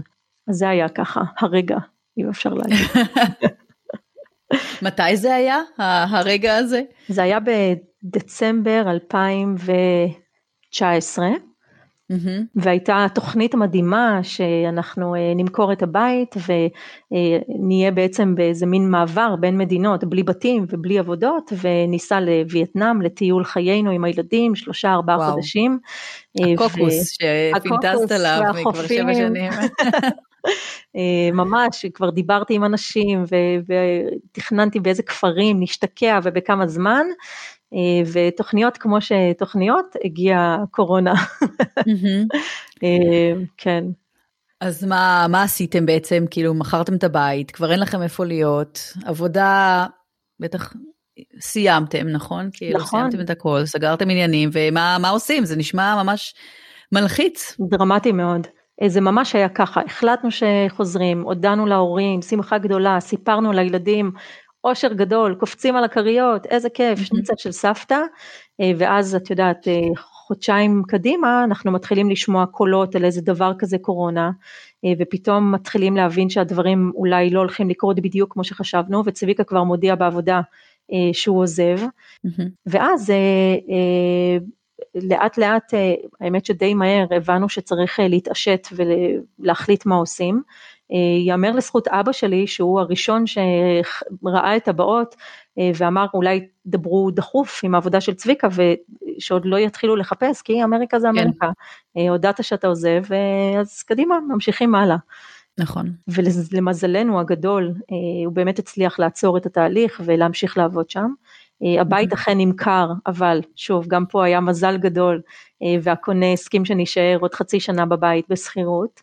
אז 0.49 0.57
זה 0.57 0.69
היה 0.69 0.89
ככה, 0.89 1.23
הרגע, 1.39 1.77
אם 2.19 2.29
אפשר 2.29 2.55
להגיד. 2.55 2.79
מתי 4.83 5.17
זה 5.17 5.35
היה, 5.35 5.59
הרגע 5.79 6.57
הזה? 6.57 6.83
זה 7.09 7.23
היה 7.23 7.39
בדצמבר 8.05 8.83
2019. 8.87 11.27
Mm-hmm. 12.14 12.42
והייתה 12.57 13.07
תוכנית 13.14 13.55
מדהימה 13.55 14.20
שאנחנו 14.22 15.14
אה, 15.14 15.33
נמכור 15.37 15.72
את 15.72 15.83
הבית 15.83 16.35
ונהיה 16.48 17.90
בעצם 17.90 18.35
באיזה 18.35 18.66
מין 18.66 18.90
מעבר 18.90 19.37
בין 19.40 19.59
מדינות 19.59 20.05
בלי 20.05 20.22
בתים 20.22 20.66
ובלי 20.68 20.98
עבודות 20.98 21.53
וניסע 21.62 22.20
לווייטנאם 22.20 23.03
לטיול 23.03 23.44
חיינו 23.44 23.90
עם 23.90 24.05
הילדים 24.05 24.55
שלושה 24.55 24.92
ארבעה 24.92 25.31
חודשים. 25.31 25.79
הקוקוס 26.40 27.18
ו... 27.22 27.59
שפינטזת 27.59 28.12
עליו 28.12 28.53
כבר 28.62 28.87
שבע 28.87 29.14
שנים. 29.14 29.53
ממש 31.33 31.87
כבר 31.94 32.11
דיברתי 32.11 32.55
עם 32.55 32.64
אנשים 32.64 33.24
ותכננתי 34.33 34.81
באיזה 34.81 35.03
כפרים 35.03 35.61
נשתקע 35.61 36.20
ובכמה 36.22 36.66
זמן 36.66 37.07
אה, 37.11 37.63
ותוכניות 38.13 38.77
כמו 38.77 38.99
שתוכניות, 39.01 39.97
הגיעה 40.05 40.59
קורונה. 40.71 41.15
אה, 42.83 43.33
כן. 43.57 43.85
אז 44.61 44.85
מה, 44.85 45.27
מה 45.29 45.43
עשיתם 45.43 45.87
בעצם? 45.87 46.25
כאילו, 46.31 46.55
מכרתם 46.55 46.95
את 46.95 47.05
הבית, 47.05 47.51
כבר 47.51 47.73
אין 47.73 47.81
לכם 47.81 48.03
איפה 48.03 48.25
להיות, 48.25 48.93
עבודה, 49.05 49.87
בטח 50.41 50.73
סיימתם, 51.41 52.09
נכון? 52.09 52.51
כאילו, 52.53 52.79
נכון. 52.79 53.01
סיימתם 53.01 53.21
את 53.21 53.31
הכל, 53.31 53.65
סגרתם 53.65 54.11
עניינים, 54.11 54.51
ומה 54.53 55.09
עושים? 55.11 55.45
זה 55.45 55.57
נשמע 55.57 56.03
ממש 56.03 56.35
מלחיץ. 56.93 57.57
דרמטי 57.61 58.13
מאוד. 58.13 58.47
אה, 58.83 58.89
זה 58.89 59.01
ממש 59.01 59.35
היה 59.35 59.49
ככה, 59.49 59.81
החלטנו 59.87 60.29
שחוזרים, 60.31 61.23
הודענו 61.23 61.67
להורים, 61.67 62.23
שמחה 62.23 62.59
גדולה, 62.59 63.01
סיפרנו 63.01 63.53
לילדים, 63.53 64.13
אושר 64.64 64.92
גדול, 64.92 65.35
קופצים 65.35 65.77
על 65.77 65.85
הכריות, 65.85 66.46
איזה 66.46 66.68
כיף, 66.70 66.98
שניצל 66.98 67.35
של 67.37 67.53
סבתא, 67.53 67.98
אה, 68.61 68.72
ואז 68.79 69.14
את 69.14 69.31
יודעת, 69.31 69.68
אה, 69.68 69.81
חודשיים 69.96 70.83
קדימה 70.88 71.44
אנחנו 71.44 71.72
מתחילים 71.72 72.11
לשמוע 72.11 72.46
קולות 72.46 72.94
על 72.94 73.05
איזה 73.05 73.20
דבר 73.20 73.53
כזה 73.59 73.79
קורונה, 73.79 74.31
אה, 74.85 74.92
ופתאום 74.98 75.53
מתחילים 75.53 75.96
להבין 75.96 76.31
שהדברים 76.31 76.92
אולי 76.94 77.31
לא 77.31 77.38
הולכים 77.38 77.70
לקרות 77.70 78.00
בדיוק 78.00 78.33
כמו 78.33 78.44
שחשבנו, 78.44 79.03
וצביקה 79.07 79.44
כבר 79.44 79.62
מודיע 79.64 79.94
בעבודה 79.94 80.40
שהוא 81.12 81.42
עוזב, 81.42 81.79
ואז 82.66 83.12
לאט 84.94 85.38
לאט, 85.38 85.74
האמת 86.20 86.46
שדי 86.46 86.74
מהר 86.74 87.07
הבנו 87.11 87.48
שצריך 87.48 88.00
להתעשת 88.00 88.68
ולהחליט 88.72 89.87
מה 89.87 89.94
עושים. 89.94 90.42
ייאמר 90.90 91.51
לזכות 91.53 91.88
אבא 91.88 92.12
שלי 92.12 92.47
שהוא 92.47 92.81
הראשון 92.81 93.25
שראה 93.27 94.57
את 94.57 94.68
הבאות 94.68 95.14
אה, 95.59 95.70
ואמר 95.75 96.07
אולי 96.14 96.47
דברו 96.66 97.11
דחוף 97.11 97.61
עם 97.64 97.75
העבודה 97.75 98.01
של 98.01 98.14
צביקה 98.14 98.49
ושעוד 98.55 99.42
לא 99.44 99.59
יתחילו 99.59 99.97
לחפש 99.97 100.42
כי 100.42 100.64
אמריקה 100.64 100.99
זה 100.99 101.09
כן. 101.14 101.18
אמריקה, 101.18 101.51
כן. 101.94 102.09
הודעת 102.09 102.44
שאתה 102.44 102.66
עוזב 102.66 103.03
אז 103.61 103.83
קדימה 103.83 104.18
ממשיכים 104.29 104.75
הלאה. 104.75 104.97
נכון. 105.59 105.92
ולמזלנו 106.53 107.20
הגדול 107.20 107.75
הוא 108.25 108.33
באמת 108.33 108.59
הצליח 108.59 108.99
לעצור 108.99 109.37
את 109.37 109.47
התהליך 109.47 110.01
ולהמשיך 110.05 110.59
לעבוד 110.59 110.90
שם. 110.90 111.12
הבית 111.81 112.12
mm-hmm. 112.12 112.14
אכן 112.14 112.38
נמכר, 112.38 112.88
אבל 113.07 113.40
שוב, 113.57 113.87
גם 113.88 114.07
פה 114.07 114.25
היה 114.25 114.40
מזל 114.40 114.77
גדול, 114.77 115.20
והקונה 115.83 116.33
הסכים 116.33 116.64
שנשאר 116.64 117.18
עוד 117.20 117.35
חצי 117.35 117.61
שנה 117.61 117.87
בבית 117.87 118.25
בשכירות. 118.29 119.01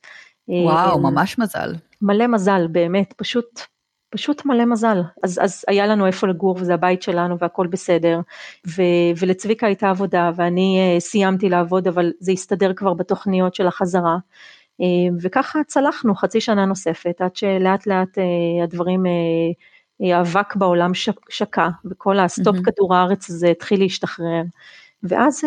וואו, 0.47 0.97
אמ, 0.97 1.03
ממש 1.03 1.39
מזל. 1.39 1.73
מלא 2.01 2.27
מזל, 2.27 2.67
באמת, 2.71 3.13
פשוט, 3.17 3.61
פשוט 4.09 4.45
מלא 4.45 4.65
מזל. 4.65 5.01
אז, 5.23 5.39
אז 5.43 5.65
היה 5.67 5.87
לנו 5.87 6.05
איפה 6.05 6.27
לגור 6.27 6.55
וזה 6.59 6.73
הבית 6.73 7.01
שלנו 7.01 7.39
והכל 7.39 7.67
בסדר. 7.67 8.19
ו, 8.67 8.81
ולצביקה 9.19 9.67
הייתה 9.67 9.89
עבודה 9.89 10.31
ואני 10.35 10.97
uh, 10.97 10.99
סיימתי 10.99 11.49
לעבוד, 11.49 11.87
אבל 11.87 12.11
זה 12.19 12.31
הסתדר 12.31 12.73
כבר 12.73 12.93
בתוכניות 12.93 13.55
של 13.55 13.67
החזרה. 13.67 14.17
Uh, 14.81 14.85
וככה 15.21 15.59
צלחנו 15.67 16.15
חצי 16.15 16.41
שנה 16.41 16.65
נוספת, 16.65 17.21
עד 17.21 17.35
שלאט 17.35 17.87
לאט 17.87 18.17
uh, 18.17 18.63
הדברים, 18.63 19.03
האבק 19.99 20.55
בעולם 20.55 20.91
שקע, 21.29 21.67
וכל 21.85 22.19
ה 22.19 22.26
stop 22.26 22.55
mm-hmm. 22.55 22.71
כדור 22.71 22.95
הארץ 22.95 23.29
הזה 23.29 23.47
התחיל 23.47 23.79
להשתחרר. 23.79 24.41
ואז 25.03 25.43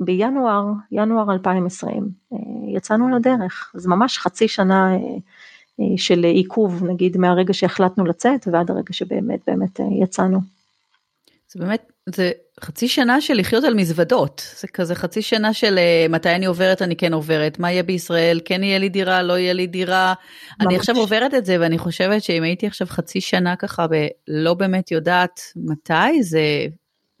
בינואר, 0.00 0.64
ינואר 0.92 1.32
2020, 1.32 2.08
אה, 2.32 2.38
יצאנו 2.76 3.16
לדרך, 3.16 3.72
אז 3.74 3.86
ממש 3.86 4.18
חצי 4.18 4.48
שנה 4.48 4.92
אה, 4.92 4.96
אה, 5.80 5.96
של 5.96 6.24
עיכוב, 6.24 6.84
נגיד 6.84 7.16
מהרגע 7.16 7.54
שהחלטנו 7.54 8.04
לצאת 8.04 8.48
ועד 8.52 8.70
הרגע 8.70 8.92
שבאמת 8.92 9.40
באמת 9.46 9.80
יצאנו. 10.02 10.38
זה 11.52 11.60
באמת, 11.60 11.92
זה 12.14 12.30
חצי 12.60 12.88
שנה 12.88 13.20
של 13.20 13.34
לחיות 13.34 13.64
על 13.64 13.74
מזוודות, 13.74 14.54
זה 14.60 14.68
כזה 14.68 14.94
חצי 14.94 15.22
שנה 15.22 15.52
של 15.52 15.78
מתי 16.08 16.30
אני 16.30 16.46
עוברת, 16.46 16.82
אני 16.82 16.96
כן 16.96 17.12
עוברת, 17.12 17.58
מה 17.58 17.72
יהיה 17.72 17.82
בישראל, 17.82 18.40
כן 18.44 18.62
יהיה 18.62 18.78
לי 18.78 18.88
דירה, 18.88 19.22
לא 19.22 19.38
יהיה 19.38 19.52
לי 19.52 19.66
דירה. 19.66 20.14
ממש. 20.50 20.66
אני 20.66 20.76
עכשיו 20.76 20.96
עוברת 20.96 21.34
את 21.34 21.44
זה 21.44 21.56
ואני 21.60 21.78
חושבת 21.78 22.22
שאם 22.22 22.42
הייתי 22.42 22.66
עכשיו 22.66 22.86
חצי 22.86 23.20
שנה 23.20 23.56
ככה 23.56 23.86
ולא 23.90 24.54
באמת 24.54 24.90
יודעת 24.90 25.40
מתי, 25.56 26.22
זה 26.22 26.40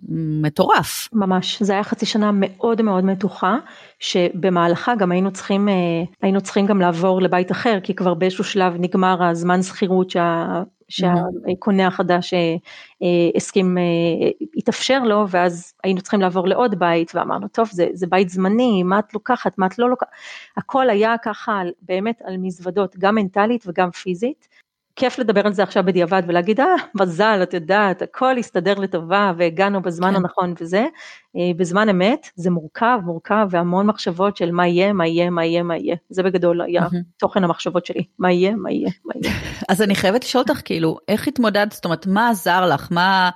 מטורף. 0.08 1.08
ממש, 1.12 1.62
זה 1.62 1.72
היה 1.72 1.84
חצי 1.84 2.06
שנה 2.06 2.30
מאוד 2.34 2.82
מאוד 2.82 3.04
מתוחה, 3.04 3.56
שבמהלכה 3.98 4.94
גם 4.94 5.12
היינו 5.12 5.32
צריכים, 5.32 5.68
אה, 5.68 5.74
היינו 6.22 6.40
צריכים 6.40 6.66
גם 6.66 6.80
לעבור 6.80 7.22
לבית 7.22 7.52
אחר, 7.52 7.78
כי 7.82 7.94
כבר 7.94 8.14
באיזשהו 8.14 8.44
שלב 8.44 8.74
נגמר 8.78 9.24
הזמן 9.24 9.62
שכירות 9.62 10.10
שה... 10.10 10.62
שהקונה 10.88 11.86
החדש 11.86 12.34
אה, 12.34 12.54
אה, 13.02 13.30
הסכים, 13.36 13.78
התאפשר 14.56 15.02
לו, 15.04 15.24
ואז 15.28 15.74
היינו 15.84 16.00
צריכים 16.00 16.20
לעבור 16.20 16.48
לעוד 16.48 16.78
בית, 16.78 17.12
ואמרנו, 17.14 17.48
טוב, 17.48 17.68
זה, 17.72 17.88
זה 17.92 18.06
בית 18.06 18.28
זמני, 18.28 18.82
מה 18.82 18.98
את 18.98 19.14
לוקחת, 19.14 19.58
מה 19.58 19.66
את 19.66 19.78
לא 19.78 19.90
לוקחת, 19.90 20.08
הכל 20.56 20.90
היה 20.90 21.14
ככה 21.24 21.62
באמת 21.82 22.22
על 22.24 22.36
מזוודות, 22.36 22.96
גם 22.98 23.14
מנטלית 23.14 23.64
וגם 23.66 23.90
פיזית. 23.90 24.48
כיף 25.00 25.18
לדבר 25.18 25.46
על 25.46 25.52
זה 25.52 25.62
עכשיו 25.62 25.84
בדיעבד 25.84 26.22
ולהגיד, 26.26 26.60
אה, 26.60 26.66
מזל, 26.94 27.40
את 27.42 27.54
יודעת, 27.54 28.02
הכל 28.02 28.38
הסתדר 28.38 28.74
לטובה 28.74 29.32
והגענו 29.36 29.82
בזמן 29.82 30.10
כן. 30.10 30.16
הנכון 30.16 30.54
וזה. 30.60 30.86
אה, 31.36 31.50
בזמן 31.56 31.88
אמת 31.88 32.28
זה 32.34 32.50
מורכב, 32.50 32.98
מורכב 33.04 33.46
והמון 33.50 33.86
מחשבות 33.86 34.36
של 34.36 34.50
מה 34.52 34.66
יהיה, 34.66 34.92
מה 34.92 35.06
יהיה, 35.06 35.30
מה 35.30 35.44
יהיה, 35.44 35.62
מה 35.62 35.76
יהיה. 35.76 35.96
זה 36.10 36.22
בגדול 36.22 36.62
היה 36.62 36.82
mm-hmm. 36.82 36.96
תוכן 37.16 37.44
המחשבות 37.44 37.86
שלי, 37.86 38.04
מה 38.18 38.32
יהיה, 38.32 38.54
מה 38.54 38.70
יהיה, 38.70 38.90
מה 39.04 39.12
יהיה. 39.22 39.34
אז 39.68 39.82
אני 39.82 39.94
חייבת 39.94 40.24
לשאול 40.24 40.44
אותך, 40.48 40.60
כאילו, 40.64 40.98
איך 41.08 41.28
התמודדת, 41.28 41.72
זאת 41.72 41.84
אומרת, 41.84 42.06
מה 42.06 42.30
עזר 42.30 42.66
לך, 42.66 42.88
מה... 42.90 43.30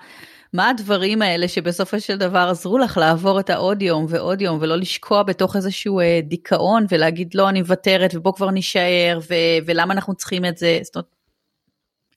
מה 0.53 0.68
הדברים 0.68 1.22
האלה 1.22 1.48
שבסופו 1.48 2.00
של 2.00 2.16
דבר 2.16 2.48
עזרו 2.50 2.79
לך 2.79 2.96
לעבור 2.96 3.40
את 3.40 3.50
העוד 3.50 3.83
יום 3.83 4.07
ועוד 4.09 4.40
יום 4.40 4.59
ולא 4.61 4.77
לשקוע 4.77 5.22
בתוך 5.22 5.57
איזשהו 5.57 6.00
אה, 6.00 6.20
דיכאון 6.22 6.87
ולהגיד 6.88 7.35
לא 7.35 7.48
אני 7.48 7.61
מוותרת 7.61 8.14
ובוא 8.14 8.33
כבר 8.35 8.50
נישאר 8.50 9.18
ו- 9.31 9.66
ולמה 9.66 9.94
אנחנו 9.94 10.14
צריכים 10.14 10.44
את 10.44 10.59
זה, 10.59 10.79
זאת 10.83 10.96
אומרת 10.96 11.13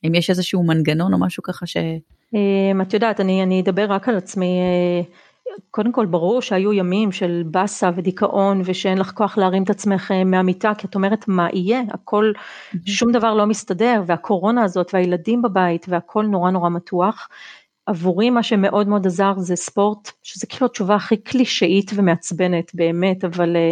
אם 0.03 0.15
יש 0.15 0.29
איזשהו 0.29 0.63
מנגנון 0.63 1.13
או 1.13 1.19
משהו 1.19 1.43
ככה 1.43 1.65
ש... 1.65 1.77
אמ, 2.33 2.81
את 2.81 2.93
יודעת, 2.93 3.19
אני, 3.19 3.43
אני 3.43 3.61
אדבר 3.61 3.85
רק 3.89 4.09
על 4.09 4.17
עצמי. 4.17 4.59
אה, 4.59 5.01
קודם 5.71 5.91
כל 5.91 6.05
ברור 6.05 6.41
שהיו 6.41 6.73
ימים 6.73 7.11
של 7.11 7.43
באסה 7.45 7.89
ודיכאון 7.95 8.61
ושאין 8.65 8.97
לך 8.97 9.11
כוח 9.11 9.37
להרים 9.37 9.63
את 9.63 9.69
עצמך 9.69 10.11
אה, 10.11 10.23
מהמיטה 10.23 10.71
כי 10.77 10.87
את 10.87 10.95
אומרת 10.95 11.27
מה 11.27 11.47
יהיה 11.53 11.81
הכל 11.91 12.31
שום 12.85 13.11
דבר 13.11 13.33
לא 13.33 13.45
מסתדר 13.45 14.03
והקורונה 14.05 14.63
הזאת 14.63 14.93
והילדים 14.93 15.41
בבית 15.41 15.85
והכל 15.89 16.25
נורא 16.25 16.51
נורא 16.51 16.69
מתוח 16.69 17.29
עבורי 17.87 18.29
מה 18.29 18.43
שמאוד 18.43 18.87
מאוד 18.87 19.07
עזר 19.07 19.33
זה 19.37 19.55
ספורט, 19.55 20.11
שזה 20.23 20.47
כאילו 20.47 20.65
התשובה 20.65 20.95
הכי 20.95 21.17
קלישאית 21.17 21.91
ומעצבנת 21.95 22.71
באמת, 22.73 23.25
אבל, 23.25 23.55
אה, 23.55 23.71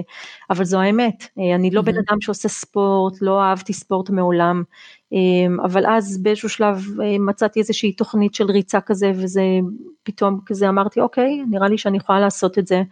אבל 0.50 0.66
זו 0.66 0.80
האמת. 0.80 1.28
אה, 1.40 1.56
אני 1.56 1.72
לא 1.72 1.82
בן 1.82 1.94
אדם 1.98 2.22
שעושה 2.22 2.50
ספורט, 2.50 3.14
לא 3.22 3.42
אהבתי 3.42 3.74
ספורט 3.74 4.10
מעולם, 4.10 4.64
אה, 5.14 5.18
אבל 5.66 5.86
אז 5.88 6.18
באיזשהו 6.24 6.50
שלב 6.50 6.86
מצאתי 7.20 7.60
איזושהי 7.60 7.92
תוכנית 7.92 8.36
של 8.36 8.46
ריצה 8.46 8.82
כזה, 8.82 9.12
וזה 9.16 9.42
פתאום 10.04 10.40
כזה 10.46 10.70
אמרתי, 10.70 11.00
אוקיי, 11.02 11.44
נראה 11.50 11.68
לי 11.68 11.78
שאני 11.78 11.98
יכולה 11.98 12.20
לעשות 12.20 12.60
את 12.60 12.68
זה, 12.68 12.84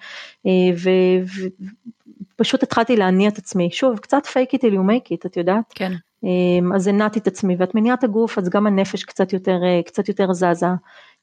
ופשוט 2.35 2.63
התחלתי 2.63 2.95
להניע 2.95 3.29
את 3.29 3.37
עצמי. 3.37 3.69
שוב, 3.71 3.99
קצת 3.99 4.25
fake 4.25 4.55
it 4.55 4.59
till 4.59 4.73
you 4.73 4.89
make 4.89 5.13
it, 5.13 5.25
את 5.25 5.37
יודעת? 5.37 5.73
כן. 5.75 5.93
אז 6.75 6.87
הנעתי 6.87 7.19
את 7.19 7.27
עצמי, 7.27 7.55
ואת 7.59 7.75
מניעת 7.75 8.03
הגוף, 8.03 8.37
אז 8.37 8.49
גם 8.49 8.67
הנפש 8.67 9.03
קצת 9.03 9.33
יותר, 9.33 9.57
קצת 9.85 10.09
יותר 10.09 10.33
זזה. 10.33 10.67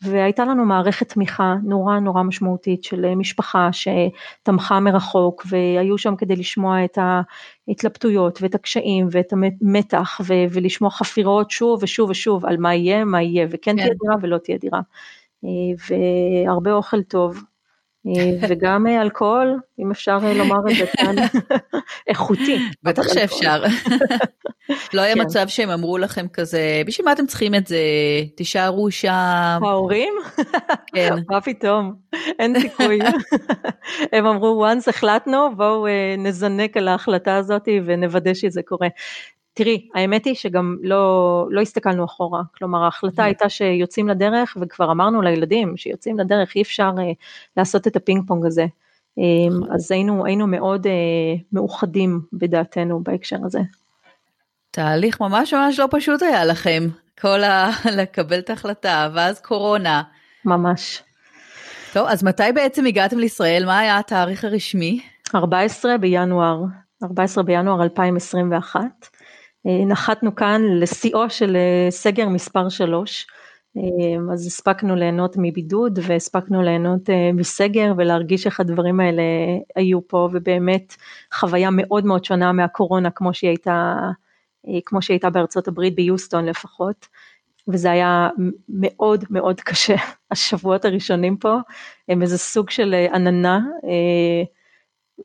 והייתה 0.02 0.44
לנו 0.44 0.64
מערכת 0.64 1.08
תמיכה 1.08 1.54
נורא 1.64 1.98
נורא 1.98 2.22
משמעותית 2.22 2.84
של 2.84 3.04
אה, 3.04 3.14
משפחה 3.14 3.68
שתמכה 3.72 4.80
מרחוק 4.80 5.46
והיו 5.48 5.98
שם 5.98 6.16
כדי 6.16 6.36
לשמוע 6.36 6.84
את 6.84 6.98
ההתלבטויות 7.68 8.42
ואת 8.42 8.54
הקשיים 8.54 9.08
ואת 9.10 9.32
המתח 9.32 10.20
ו- 10.24 10.44
ולשמוע 10.50 10.90
חפירות 10.90 11.50
שוב 11.50 11.82
ושוב 11.82 12.10
ושוב 12.10 12.46
על 12.46 12.56
מה 12.56 12.74
יהיה, 12.74 13.04
מה 13.04 13.22
יהיה 13.22 13.46
וכן 13.50 13.70
כן. 13.70 13.76
תהיה 13.76 13.94
דירה 14.02 14.16
ולא 14.22 14.38
תהיה 14.38 14.58
דירה. 14.58 14.80
אה, 15.44 15.94
והרבה 16.46 16.72
אוכל 16.72 17.02
טוב 17.02 17.42
וגם 18.48 18.86
אלכוהול, 18.86 19.60
אם 19.78 19.90
אפשר 19.90 20.18
לומר 20.34 20.70
את 20.70 20.76
זה 20.76 20.86
כאן, 20.96 21.14
איכותי. 22.08 22.58
בטח 22.82 23.14
שאפשר. 23.14 23.62
לא 24.94 25.00
היה 25.00 25.14
כן. 25.14 25.20
מצב 25.20 25.48
שהם 25.48 25.70
אמרו 25.70 25.98
לכם 25.98 26.27
כזה, 26.33 26.83
בשביל 26.87 27.04
מה 27.04 27.12
אתם 27.12 27.27
צריכים 27.27 27.54
את 27.54 27.66
זה? 27.66 27.79
תישארו 28.37 28.90
שם. 28.90 29.60
ההורים? 29.62 30.14
כן. 30.94 31.14
מה 31.29 31.40
פתאום? 31.40 31.94
אין 32.38 32.60
סיכוי. 32.60 32.98
הם 34.12 34.27
אמרו, 34.27 34.66
once 34.66 34.90
החלטנו, 34.90 35.56
בואו 35.56 35.87
נזנק 36.18 36.77
על 36.77 36.88
ההחלטה 36.88 37.37
הזאת 37.37 37.68
ונוודא 37.87 38.35
שזה 38.35 38.60
קורה. 38.62 38.88
תראי, 39.55 39.88
האמת 39.94 40.25
היא 40.25 40.35
שגם 40.35 40.77
לא, 40.83 41.46
לא 41.51 41.61
הסתכלנו 41.61 42.05
אחורה, 42.05 42.42
כלומר 42.59 42.85
ההחלטה 42.85 43.25
הייתה 43.25 43.48
שיוצאים 43.48 44.09
לדרך 44.09 44.57
וכבר 44.61 44.92
אמרנו 44.92 45.23
לילדים 45.23 45.77
שיוצאים 45.77 46.19
לדרך 46.19 46.57
אי 46.57 46.63
אפשר 46.63 46.90
uh, 46.96 47.01
לעשות 47.57 47.87
את 47.87 47.96
הפינג 47.96 48.27
פונג 48.27 48.46
הזה, 48.46 48.67
um, 49.19 49.75
אז 49.75 49.92
היינו, 49.92 50.27
היינו 50.27 50.46
מאוד 50.46 50.87
uh, 50.87 50.90
מאוחדים 51.53 52.21
בדעתנו 52.33 53.03
בהקשר 53.03 53.37
הזה. 53.44 53.61
תהליך 54.71 55.21
ממש 55.21 55.55
ממש 55.55 55.81
לא 55.81 55.87
פשוט 55.90 56.23
היה 56.23 56.44
לכם, 56.44 56.88
כל 57.21 57.44
ה... 57.44 57.71
לקבל 57.98 58.38
את 58.38 58.51
ההחלטה, 58.51 59.09
ואז 59.15 59.40
קורונה. 59.40 60.03
ממש. 60.44 61.03
טוב, 61.92 62.07
אז 62.09 62.25
מתי 62.25 62.53
בעצם 62.55 62.87
הגעתם 62.87 63.19
לישראל? 63.19 63.67
מה 63.67 63.79
היה 63.79 63.98
התאריך 63.98 64.44
הרשמי? 64.44 65.01
14 65.35 65.98
בינואר, 65.98 66.63
14 67.05 67.44
בינואר 67.44 67.83
2021. 67.83 68.81
אה, 69.67 69.85
נחתנו 69.85 70.35
כאן 70.35 70.63
לשיאו 70.65 71.31
של 71.31 71.56
אה, 71.56 71.90
סגר 71.90 72.29
מספר 72.29 72.69
3, 72.69 73.27
אה, 73.77 73.83
אז 74.33 74.46
הספקנו 74.46 74.96
ליהנות 74.96 75.37
מבידוד 75.38 75.98
והספקנו 76.02 76.63
ליהנות 76.63 77.11
מסגר 77.35 77.92
ולהרגיש 77.96 78.46
איך 78.46 78.61
הדברים 78.61 79.00
האלה 79.00 79.23
היו 79.77 80.08
פה 80.08 80.29
ובאמת 80.33 80.96
חוויה 81.35 81.69
מאוד 81.73 82.04
מאוד 82.04 82.25
שונה 82.25 82.52
מהקורונה 82.52 83.11
כמו 83.11 83.35
שהיא 83.35 83.48
הייתה, 83.48 83.94
כמו 84.87 85.02
שהיא 85.02 85.15
הייתה 85.15 85.31
בארצות 85.31 85.69
הברית 85.69 85.94
ביוסטון 85.94 86.44
לפחות. 86.46 87.06
וזה 87.69 87.90
היה 87.90 88.29
מאוד 88.69 89.25
מאוד 89.31 89.61
קשה, 89.61 89.94
השבועות 90.31 90.85
הראשונים 90.85 91.37
פה 91.37 91.56
הם 92.08 92.23
איזה 92.23 92.38
סוג 92.38 92.71
של 92.71 92.94
עננה 93.13 93.61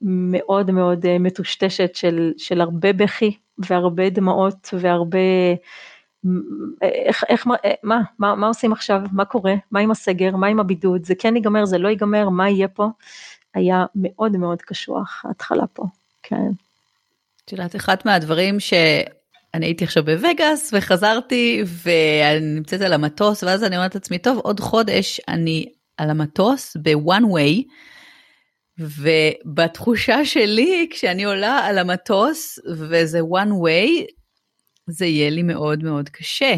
מאוד 0.01 0.71
מאוד 0.71 1.05
מטושטשת 1.19 1.95
של, 1.95 2.33
של 2.37 2.61
הרבה 2.61 2.93
בכי 2.93 3.37
והרבה 3.57 4.09
דמעות 4.09 4.73
והרבה, 4.79 5.19
איך, 6.81 7.23
איך, 7.29 7.47
מה, 7.47 8.01
מה, 8.19 8.35
מה 8.35 8.47
עושים 8.47 8.71
עכשיו, 8.71 9.01
מה 9.11 9.25
קורה, 9.25 9.53
מה 9.71 9.79
עם 9.79 9.91
הסגר, 9.91 10.35
מה 10.35 10.47
עם 10.47 10.59
הבידוד, 10.59 11.05
זה 11.05 11.13
כן 11.19 11.35
ייגמר, 11.35 11.65
זה 11.65 11.77
לא 11.77 11.87
ייגמר, 11.87 12.29
מה 12.29 12.49
יהיה 12.49 12.67
פה, 12.67 12.87
היה 13.53 13.85
מאוד 13.95 14.37
מאוד 14.37 14.61
קשוח 14.61 15.21
ההתחלה 15.27 15.67
פה, 15.73 15.83
כן. 16.23 16.51
את 17.45 17.51
יודעת, 17.51 17.75
אחד 17.75 17.95
מהדברים 18.05 18.59
שאני 18.59 19.65
הייתי 19.65 19.83
עכשיו 19.83 20.05
בווגאס 20.05 20.73
וחזרתי 20.73 21.63
ואני 21.65 22.55
נמצאת 22.55 22.81
על 22.81 22.93
המטוס 22.93 23.43
ואז 23.43 23.63
אני 23.63 23.77
אומרת 23.77 23.95
לעצמי, 23.95 24.17
טוב, 24.17 24.37
עוד 24.37 24.59
חודש 24.59 25.21
אני 25.27 25.65
על 25.97 26.09
המטוס 26.09 26.77
בוואן 26.77 27.23
ווי. 27.25 27.63
ובתחושה 28.79 30.25
שלי, 30.25 30.87
כשאני 30.91 31.23
עולה 31.23 31.57
על 31.65 31.77
המטוס 31.77 32.59
וזה 32.71 33.19
one 33.19 33.51
way, 33.65 34.11
זה 34.87 35.05
יהיה 35.05 35.29
לי 35.29 35.43
מאוד 35.43 35.83
מאוד 35.83 36.09
קשה. 36.09 36.55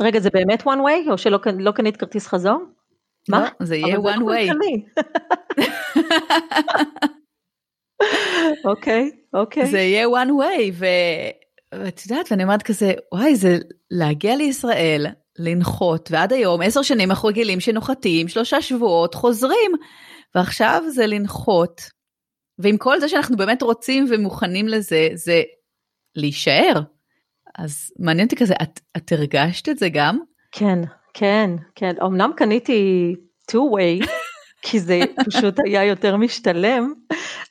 רגע, 0.00 0.20
זה 0.20 0.30
באמת 0.30 0.62
one 0.62 0.64
way 0.64 1.10
או 1.10 1.18
שלא 1.18 1.38
לא 1.58 1.70
קנית 1.70 1.96
כרטיס 1.96 2.26
חזור? 2.26 2.64
מה? 3.28 3.40
לא, 3.40 3.66
זה 3.66 3.76
יהיה 3.76 3.96
one 3.96 4.20
לא 4.20 4.26
way. 4.32 4.48
אוקיי, 8.64 9.10
אוקיי. 9.34 9.66
זה 9.66 9.78
יהיה 9.78 10.06
one 10.06 10.28
way, 10.28 10.72
ואת 10.74 12.00
יודעת, 12.06 12.26
ואני 12.30 12.42
אומרת 12.42 12.62
כזה, 12.62 12.92
וואי, 13.12 13.36
זה 13.36 13.58
להגיע 13.90 14.36
לישראל, 14.36 15.06
לנחות, 15.38 16.08
ועד 16.12 16.32
היום, 16.32 16.62
עשר 16.62 16.82
שנים 16.82 17.10
אנחנו 17.10 17.28
רגילים 17.28 17.60
שנוחתים, 17.60 18.28
שלושה 18.28 18.62
שבועות, 18.62 19.14
חוזרים. 19.14 19.72
ועכשיו 20.34 20.82
זה 20.88 21.06
לנחות, 21.06 21.80
ועם 22.58 22.76
כל 22.76 23.00
זה 23.00 23.08
שאנחנו 23.08 23.36
באמת 23.36 23.62
רוצים 23.62 24.06
ומוכנים 24.10 24.68
לזה, 24.68 25.08
זה 25.14 25.42
להישאר. 26.16 26.80
אז 27.58 27.90
מעניין 27.98 28.26
אותי 28.26 28.36
כזה, 28.36 28.54
את, 28.62 28.80
את 28.96 29.12
הרגשת 29.12 29.68
את 29.68 29.78
זה 29.78 29.88
גם? 29.88 30.18
כן, 30.52 30.78
כן, 31.14 31.50
כן. 31.74 31.94
אמנם 32.02 32.30
קניתי 32.36 33.14
two 33.50 33.74
way, 33.76 34.06
כי 34.64 34.80
זה 34.80 35.00
פשוט 35.26 35.54
היה 35.66 35.84
יותר 35.84 36.16
משתלם, 36.16 36.92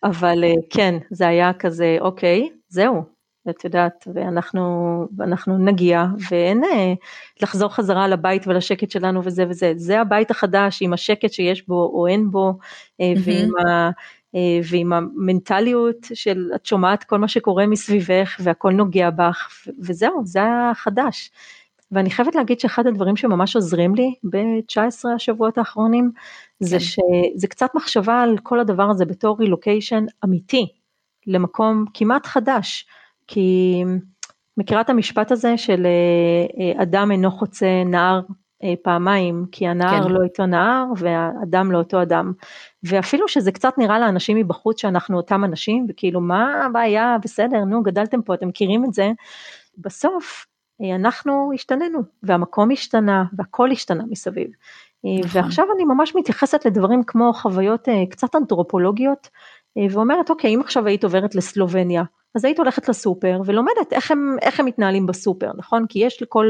אבל 0.04 0.44
אה, 0.44 0.54
כן, 0.70 0.96
זה 1.12 1.28
היה 1.28 1.54
כזה, 1.54 1.98
אוקיי, 2.02 2.50
זהו, 2.70 3.04
את 3.50 3.64
יודעת, 3.64 4.08
ואנחנו, 4.14 5.06
ואנחנו 5.18 5.58
נגיע, 5.58 6.06
ואין 6.30 6.64
אה, 6.64 6.94
לחזור 7.42 7.70
חזרה 7.70 8.08
לבית 8.08 8.48
ולשקט 8.48 8.92
שלנו 8.92 9.22
וזה 9.24 9.46
וזה, 9.50 9.74
זה 9.76 10.02
הבית 10.02 10.32
החדש 10.32 10.82
עם 10.82 10.94
השקט 10.94 11.32
שיש 11.32 11.68
בו 11.68 11.92
או 11.94 12.08
אין 12.08 12.32
בו, 12.32 12.52
mm-hmm. 12.52 13.04
ועם, 13.26 13.50
ה, 13.58 13.90
אה, 14.36 14.60
ועם 14.72 14.94
המנטליות 14.94 15.98
של 16.14 16.52
את 16.56 16.66
שומעת 16.66 17.04
כל 17.04 17.18
מה 17.18 17.28
שקורה 17.28 17.68
מסביבך 17.68 18.36
והכל 18.44 18.72
נוגע 18.72 19.10
בך, 19.10 19.68
וזהו, 19.80 20.22
זה 20.26 20.42
החדש. 20.72 21.32
ואני 21.92 22.10
חייבת 22.10 22.36
להגיד 22.36 22.60
שאחד 22.60 22.88
הדברים 22.88 23.16
שממש 23.16 23.56
עוזרים 23.56 23.96
לי 23.96 24.14
ב-19 24.24 25.10
השבועות 25.16 25.58
האחרונים, 25.58 26.12
זה 26.60 26.78
כן. 26.78 26.84
שזה 26.84 27.48
קצת 27.48 27.70
מחשבה 27.76 28.22
על 28.22 28.38
כל 28.44 28.60
הדבר 28.60 28.90
הזה 28.90 29.06
בתור 29.06 29.38
רילוקיישן 29.40 30.06
אמיתי, 30.26 30.68
למקום 31.28 31.86
כמעט 31.94 32.26
חדש. 32.26 32.86
כי 33.32 33.84
מכירה 34.58 34.82
את 34.82 34.90
המשפט 34.90 35.32
הזה 35.32 35.58
של 35.58 35.86
אה, 35.86 36.76
אה, 36.78 36.84
אדם 36.84 37.12
אינו 37.12 37.32
חוצה 37.32 37.84
נהר 37.86 38.22
אה, 38.64 38.74
פעמיים, 38.84 39.46
כי 39.52 39.68
הנהר 39.68 40.04
כן. 40.04 40.12
לא 40.12 40.20
אותו 40.24 40.46
נהר 40.46 40.86
והאדם 40.98 41.72
לא 41.72 41.78
אותו 41.78 42.02
אדם. 42.02 42.34
ואפילו 42.84 43.28
שזה 43.28 43.52
קצת 43.52 43.78
נראה 43.78 44.00
לאנשים 44.00 44.38
מבחוץ 44.38 44.82
שאנחנו 44.82 45.18
אותם 45.18 45.44
אנשים, 45.44 45.86
וכאילו 45.90 46.22
מה 46.22 46.66
הבעיה, 46.66 47.18
בסדר, 47.24 47.64
נו 47.64 47.84
גדלתם 47.84 48.22
פה, 48.22 48.34
אתם 48.34 48.48
מכירים 48.48 48.86
את 48.86 48.94
זה, 48.94 49.12
בסוף 49.78 50.46
אנחנו 50.96 51.52
השתננו, 51.54 52.00
והמקום 52.24 52.72
השתנה, 52.72 53.24
והכל 53.34 53.72
השתנה 53.72 54.04
מסביב. 54.10 54.48
נכון. 55.04 55.42
ועכשיו 55.42 55.66
אני 55.76 55.84
ממש 55.84 56.16
מתייחסת 56.16 56.66
לדברים 56.66 57.04
כמו 57.04 57.34
חוויות 57.34 57.88
קצת 58.10 58.36
אנתרופולוגיות, 58.36 59.30
ואומרת 59.92 60.30
אוקיי 60.30 60.56
אם 60.56 60.62
עכשיו 60.62 60.88
היית 60.88 61.04
עוברת 61.04 61.36
לסלובניה 61.36 62.04
אז 62.36 62.46
היית 62.46 62.60
הולכת 62.60 62.90
לסופר 62.90 63.42
ולומדת 63.46 63.94
איך 63.94 64.12
הם, 64.12 64.38
איך 64.42 64.60
הם 64.60 64.66
מתנהלים 64.66 65.06
בסופר, 65.06 65.52
נכון? 65.58 65.86
כי 65.90 66.00
יש 66.00 66.22
לכל 66.22 66.46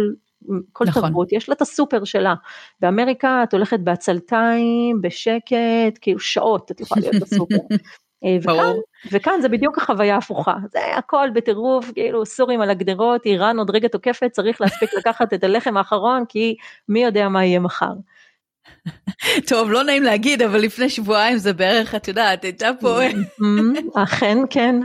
כל 0.73 0.85
נכון. 0.87 1.01
תרבות, 1.01 1.33
יש 1.33 1.49
לה 1.49 1.55
את 1.55 1.61
הסופר 1.61 2.03
שלה. 2.03 2.33
באמריקה 2.79 3.43
את 3.43 3.53
הולכת 3.53 3.79
בעצלתיים, 3.79 5.01
בשקט, 5.01 5.97
כאילו 6.01 6.19
שעות 6.19 6.71
את 6.71 6.81
יכולה 6.81 7.01
להיות 7.01 7.23
בסופר. 7.23 7.55
אה, 8.25 8.37
וכאן, 8.41 8.73
וכאן 9.11 9.41
זה 9.41 9.49
בדיוק 9.49 9.77
החוויה 9.77 10.15
ההפוכה, 10.15 10.55
זה 10.71 10.79
הכל 10.97 11.29
בטירוף, 11.33 11.91
כאילו 11.91 12.25
סורים 12.25 12.61
על 12.61 12.69
הגדרות, 12.69 13.25
איראן 13.25 13.59
עוד 13.59 13.69
רגע 13.69 13.87
תוקפת, 13.87 14.31
צריך 14.31 14.61
להספיק 14.61 14.93
לקחת 14.93 15.33
את 15.33 15.43
הלחם 15.43 15.77
האחרון, 15.77 16.23
כי 16.29 16.55
מי 16.89 17.03
יודע 17.03 17.29
מה 17.29 17.45
יהיה 17.45 17.59
מחר. 17.59 17.93
טוב, 19.49 19.71
לא 19.71 19.83
נעים 19.83 20.03
להגיד, 20.03 20.41
אבל 20.41 20.59
לפני 20.59 20.89
שבועיים 20.89 21.37
זה 21.37 21.53
בערך, 21.53 21.95
את 21.95 22.07
יודעת, 22.07 22.43
הייתה 22.43 22.69
פה... 22.79 22.99
אכן, 24.03 24.37
כן. 24.49 24.75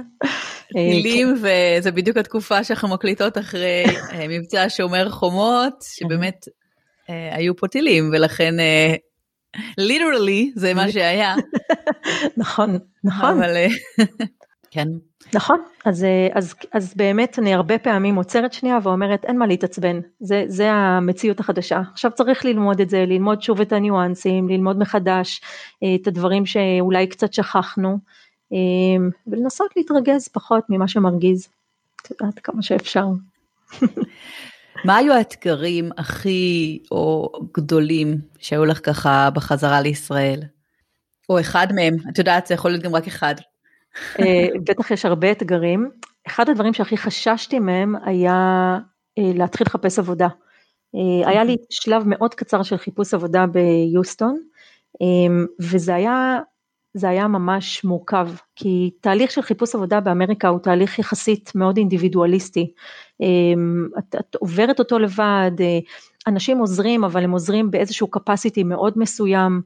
טילים, 0.73 1.29
אה. 1.29 1.33
וזה 1.79 1.91
בדיוק 1.93 2.17
התקופה 2.17 2.65
שאנחנו 2.65 2.89
מקליטות 2.89 3.39
אחרי 3.39 3.85
אה, 4.13 4.27
מבצע 4.29 4.65
שומר 4.69 5.11
חומות, 5.11 5.75
שבאמת 5.83 6.45
אה, 7.11 7.37
היו 7.37 7.57
פה 7.57 7.69
טילים, 7.69 8.11
ולכן 8.13 8.55
ליטרלי 9.79 10.53
זה 10.57 10.75
מה 10.75 10.93
שהיה. 10.93 11.35
נכון, 12.37 12.79
נכון. 13.05 13.43
אבל 13.43 13.57
כן. 14.71 14.89
נכון, 15.35 15.63
אז, 15.85 16.07
אז, 16.33 16.55
אז 16.73 16.95
באמת 16.97 17.39
אני 17.39 17.55
הרבה 17.55 17.79
פעמים 17.79 18.17
עוצרת 18.17 18.53
שנייה 18.53 18.79
ואומרת 18.83 19.25
אין 19.25 19.39
מה 19.39 19.47
להתעצבן, 19.47 20.01
זה, 20.21 20.45
זה 20.47 20.73
המציאות 20.73 21.41
החדשה, 21.41 21.81
עכשיו 21.93 22.11
צריך 22.15 22.45
ללמוד 22.45 22.81
את 22.81 22.91
זה, 22.91 23.05
ללמוד 23.07 23.43
שוב 23.43 23.61
את 23.61 23.73
הניואנסים, 23.73 24.49
ללמוד 24.49 24.79
מחדש 24.79 25.41
את 25.79 26.07
הדברים 26.07 26.47
שאולי 26.47 27.07
קצת 27.07 27.33
שכחנו, 27.33 27.99
ולנסות 29.27 29.71
להתרגז 29.77 30.29
פחות 30.29 30.65
ממה 30.69 30.89
שמרגיז, 30.89 31.49
את 32.03 32.11
יודעת 32.11 32.39
כמה 32.39 32.63
שאפשר. 32.63 33.07
מה 34.85 34.97
היו 34.97 35.13
האתגרים 35.13 35.91
הכי 35.97 36.79
או 36.91 37.33
גדולים 37.53 38.19
שהיו 38.39 38.65
לך 38.65 38.81
ככה 38.87 39.31
בחזרה 39.31 39.81
לישראל? 39.81 40.41
או 41.29 41.41
אחד 41.41 41.67
מהם, 41.75 41.97
את 42.11 42.19
יודעת, 42.19 42.47
זה 42.47 42.55
יכול 42.55 42.71
להיות 42.71 42.85
גם 42.85 42.95
רק 42.95 43.07
אחד. 43.07 43.35
אה, 44.21 44.47
בטח 44.65 44.91
יש 44.91 45.05
הרבה 45.05 45.33
אתגרים. 45.33 45.91
אחד 46.27 46.49
הדברים 46.49 46.75
שהכי 46.75 46.97
חששתי 46.97 47.59
מהם 47.59 47.95
היה 48.05 48.79
אה, 49.19 49.33
להתחיל 49.35 49.67
לחפש 49.67 49.99
עבודה. 49.99 50.29
אה, 50.95 51.29
היה 51.29 51.45
לי 51.45 51.57
שלב 51.71 52.03
מאוד 52.07 52.35
קצר 52.35 52.63
של 52.63 52.77
חיפוש 52.77 53.15
עבודה 53.15 53.45
ביוסטון, 53.47 54.39
אמ, 55.01 55.47
וזה 55.61 55.95
היה 55.95 56.39
זה 56.95 57.09
היה 57.09 57.29
ממש 57.29 57.85
מורכב, 57.85 58.29
כי 58.57 58.91
תהליך 59.01 59.31
של 59.31 59.43
חיפוש 59.43 59.75
עבודה 59.75 60.01
באמריקה 60.01 60.49
הוא 60.49 60.59
תהליך 60.59 60.99
יחסית 60.99 61.53
מאוד 61.55 61.77
אינדיבידואליסטי. 61.77 62.73
אמ, 63.21 63.89
את, 63.99 64.15
את 64.21 64.35
עוברת 64.35 64.79
אותו 64.79 64.99
לבד, 64.99 65.51
אה, 65.61 65.79
אנשים 66.27 66.59
עוזרים, 66.59 67.05
אבל 67.05 67.25
הם 67.25 67.31
עוזרים 67.31 67.71
באיזשהו 67.71 68.09
capacity 68.17 68.65
מאוד 68.65 68.93
מסוים. 68.97 69.63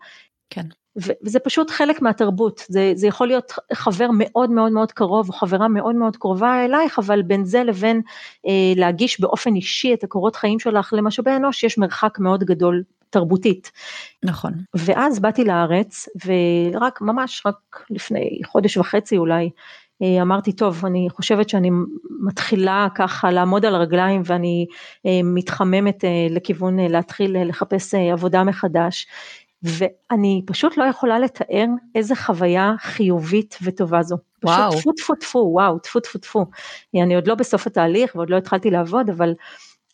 כן. 0.51 0.67
וזה 0.97 1.39
פשוט 1.39 1.71
חלק 1.71 2.03
מהתרבות, 2.03 2.65
זה, 2.69 2.93
זה 2.95 3.07
יכול 3.07 3.27
להיות 3.27 3.53
חבר 3.73 4.09
מאוד 4.13 4.51
מאוד 4.51 4.73
מאוד 4.73 4.93
קרוב 4.93 5.29
או 5.29 5.35
חברה 5.35 5.69
מאוד 5.69 5.95
מאוד 5.95 6.17
קרובה 6.17 6.65
אלייך, 6.65 6.99
אבל 6.99 7.23
בין 7.23 7.45
זה 7.45 7.65
לבין 7.65 8.03
אה, 8.47 8.73
להגיש 8.77 9.21
באופן 9.21 9.55
אישי 9.55 9.95
את 9.95 10.05
הקורות 10.05 10.37
חיים 10.37 10.59
שלך 10.59 10.93
למשאבי 10.97 11.31
אנוש, 11.37 11.65
יש 11.65 11.79
מרחק 11.79 12.19
מאוד 12.19 12.45
גדול 12.45 12.83
תרבותית. 13.11 13.73
נכון. 14.25 14.53
ואז 14.75 15.21
באתי 15.21 15.45
לארץ, 15.45 16.09
ורק 16.27 17.01
ממש 17.01 17.43
רק 17.47 17.87
לפני 17.91 18.41
חודש 18.47 18.77
וחצי 18.77 19.19
אולי, 19.19 19.51
אה, 20.03 20.23
אמרתי 20.23 20.53
טוב 20.53 20.87
אני 20.87 21.09
חושבת 21.11 21.49
שאני 21.49 21.71
מתחילה 22.21 22.89
ככה 22.95 23.31
לעמוד 23.31 23.65
על 23.65 23.75
הרגליים 23.75 24.23
ואני 24.25 24.67
אה, 25.07 25.21
מתחממת 25.25 26.05
אה, 26.05 26.27
לכיוון 26.31 26.79
להתחיל 26.79 27.49
לחפש 27.49 27.95
עבודה 27.95 28.45
מחדש 28.45 29.07
ואני 29.63 30.43
פשוט 30.47 30.77
לא 30.77 30.85
יכולה 30.85 31.19
לתאר 31.19 31.67
איזה 31.95 32.17
חוויה 32.17 32.75
חיובית 32.79 33.59
וטובה 33.63 34.03
זו. 34.03 34.17
וואו. 34.45 34.73
פשוט 34.73 34.97
טפו 34.97 35.15
טפו 35.15 35.15
טפו, 35.15 35.39
וואו, 35.39 35.79
טפו 35.79 36.01
טפו 36.01 36.19
טפו. 36.19 36.47
אני 37.03 37.15
עוד 37.15 37.27
לא 37.27 37.35
בסוף 37.35 37.67
התהליך 37.67 38.17
ועוד 38.17 38.31
לא 38.31 38.37
התחלתי 38.37 38.71
לעבוד, 38.71 39.11
אבל, 39.11 39.35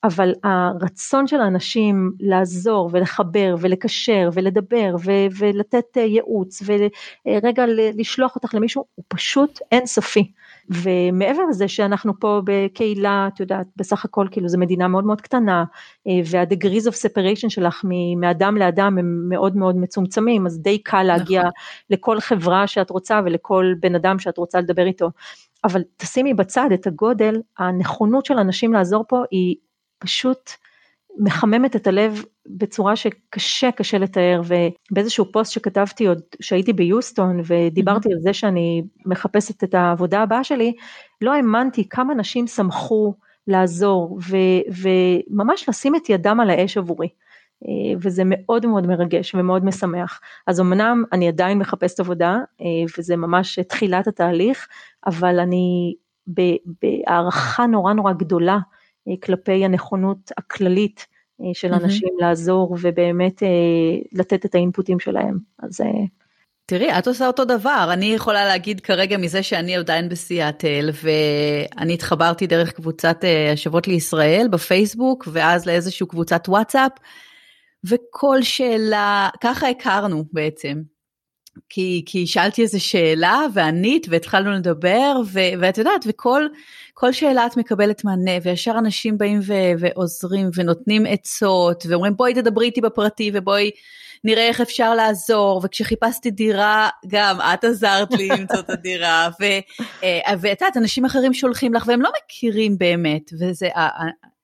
אבל 0.05 0.32
הרצון 0.42 1.26
של 1.26 1.40
האנשים 1.40 2.12
לעזור 2.20 2.90
ולחבר 2.92 3.55
ולקשר 3.61 4.28
ולדבר 4.32 4.96
ו- 5.05 5.26
ולתת 5.38 5.96
ייעוץ 5.96 6.62
ורגע 6.66 7.64
לשלוח 7.94 8.36
אותך 8.36 8.55
למישהו, 8.55 8.84
הוא 8.94 9.05
פשוט 9.09 9.61
אינסופי. 9.72 10.32
ומעבר 10.70 11.42
לזה 11.50 11.68
שאנחנו 11.68 12.20
פה 12.20 12.40
בקהילה, 12.44 13.28
את 13.34 13.40
יודעת, 13.40 13.66
בסך 13.76 14.05
הכל 14.05 14.26
כאילו 14.30 14.48
זו 14.48 14.59
מדינה 14.59 14.88
מאוד 14.88 15.05
מאוד 15.05 15.20
קטנה, 15.20 15.64
אה, 16.07 16.12
וה-degrees 16.30 16.84
of 16.90 16.94
separation 16.94 17.48
שלך 17.48 17.84
מאדם 18.16 18.57
לאדם 18.57 18.98
הם 18.98 19.28
מאוד 19.28 19.57
מאוד 19.57 19.76
מצומצמים, 19.76 20.46
אז 20.46 20.61
די 20.61 20.78
קל 20.78 21.02
להגיע 21.02 21.40
נכון. 21.40 21.52
לכל 21.90 22.20
חברה 22.20 22.66
שאת 22.66 22.90
רוצה 22.90 23.20
ולכל 23.24 23.74
בן 23.80 23.94
אדם 23.94 24.18
שאת 24.18 24.38
רוצה 24.38 24.61
לדבר 24.61 24.86
איתו. 24.86 25.11
אבל 25.64 25.82
תשימי 25.96 26.34
בצד 26.34 26.68
את 26.74 26.86
הגודל, 26.86 27.40
הנכונות 27.59 28.26
של 28.26 28.38
אנשים 28.38 28.72
לעזור 28.72 29.05
פה 29.09 29.22
היא 29.30 29.57
פשוט 30.05 30.50
מחממת 31.18 31.76
את 31.76 31.86
הלב 31.86 32.24
בצורה 32.46 32.96
שקשה 32.96 33.70
קשה 33.70 33.98
לתאר 33.98 34.40
ובאיזשהו 34.44 35.32
פוסט 35.32 35.52
שכתבתי 35.52 36.07
עוד 36.07 36.20
שהייתי 36.40 36.72
ביוסטון 36.72 37.40
ודיברתי 37.46 38.09
mm-hmm. 38.09 38.12
על 38.12 38.20
זה 38.20 38.32
שאני 38.32 38.82
מחפשת 39.07 39.64
את 39.64 39.74
העבודה 39.74 40.22
הבאה 40.22 40.44
שלי, 40.44 40.74
לא 41.20 41.34
האמנתי 41.34 41.88
כמה 41.88 42.14
נשים 42.14 42.46
שמחו 42.46 43.14
לעזור 43.46 44.18
ו- 44.30 44.82
וממש 45.30 45.68
לשים 45.68 45.96
את 45.96 46.09
ידם 46.09 46.40
על 46.40 46.50
האש 46.50 46.76
עבורי. 46.76 47.09
אה, 47.64 47.94
וזה 48.00 48.22
מאוד 48.26 48.66
מאוד 48.66 48.86
מרגש 48.86 49.34
ומאוד 49.34 49.64
משמח. 49.64 50.20
אז 50.46 50.61
אמנם 50.61 51.05
אני 51.12 51.28
עדיין 51.28 51.59
מחפשת 51.59 52.00
עבודה 52.00 52.38
אה, 52.61 52.66
וזה 52.98 53.16
ממש 53.16 53.59
תחילת 53.59 54.07
התהליך, 54.07 54.68
אבל 55.07 55.40
אני 55.40 55.94
בהערכה 56.26 57.66
נורא 57.66 57.92
נורא 57.92 58.12
גדולה 58.12 58.59
כלפי 59.22 59.64
הנכונות 59.64 60.30
הכללית 60.38 61.07
אה, 61.40 61.55
של 61.55 61.72
אנשים 61.72 62.09
mm-hmm. 62.09 62.24
לעזור 62.24 62.76
ובאמת 62.82 63.42
אה, 63.42 63.48
לתת 64.12 64.44
את 64.44 64.55
האינפוטים 64.55 65.00
שלהם. 65.00 65.38
אז... 65.62 65.80
תראי, 66.66 66.98
את 66.98 67.07
עושה 67.07 67.26
אותו 67.26 67.44
דבר, 67.44 67.88
אני 67.92 68.07
יכולה 68.07 68.44
להגיד 68.44 68.80
כרגע 68.80 69.16
מזה 69.16 69.42
שאני 69.42 69.76
עדיין 69.76 70.09
בסיאטל, 70.09 70.90
ואני 71.02 71.94
התחברתי 71.94 72.46
דרך 72.46 72.72
קבוצת 72.72 73.24
השבועות 73.52 73.88
לישראל 73.88 74.46
בפייסבוק, 74.50 75.28
ואז 75.32 75.66
לאיזושהי 75.66 76.07
קבוצת 76.07 76.48
וואטסאפ, 76.48 76.92
וכל 77.84 78.42
שאלה, 78.42 79.28
ככה 79.40 79.68
הכרנו 79.68 80.24
בעצם. 80.32 80.93
כי, 81.68 82.02
כי 82.07 82.26
שאלתי 82.26 82.62
איזה 82.62 82.80
שאלה 82.80 83.40
וענית 83.52 84.07
והתחלנו 84.11 84.52
לדבר 84.52 85.16
ו, 85.26 85.40
ואת 85.61 85.78
יודעת 85.78 86.05
וכל 86.09 86.46
כל 86.94 87.12
שאלה 87.12 87.46
את 87.46 87.57
מקבלת 87.57 88.05
מענה 88.05 88.30
וישר 88.42 88.74
אנשים 88.78 89.18
באים 89.18 89.40
ו, 89.42 89.52
ועוזרים 89.78 90.50
ונותנים 90.55 91.07
עצות 91.09 91.86
ואומרים 91.88 92.16
בואי 92.16 92.34
תדברי 92.34 92.66
איתי 92.66 92.80
בפרטי 92.80 93.30
ובואי 93.34 93.70
נראה 94.24 94.48
איך 94.48 94.61
אפשר 94.61 94.94
לעזור. 94.94 95.61
וכשחיפשתי 95.64 96.30
דירה 96.30 96.88
גם 97.07 97.38
את 97.55 97.64
עזרת 97.64 98.12
לי 98.12 98.28
למצוא 98.38 98.59
את 98.59 98.70
הדירה 98.70 99.28
אה, 100.02 100.34
ואת 100.40 100.61
יודעת 100.61 100.76
אנשים 100.76 101.05
אחרים 101.05 101.34
שולחים 101.34 101.74
לך 101.74 101.84
והם 101.86 102.02
לא 102.02 102.11
מכירים 102.24 102.78
באמת 102.78 103.30
וזה 103.40 103.68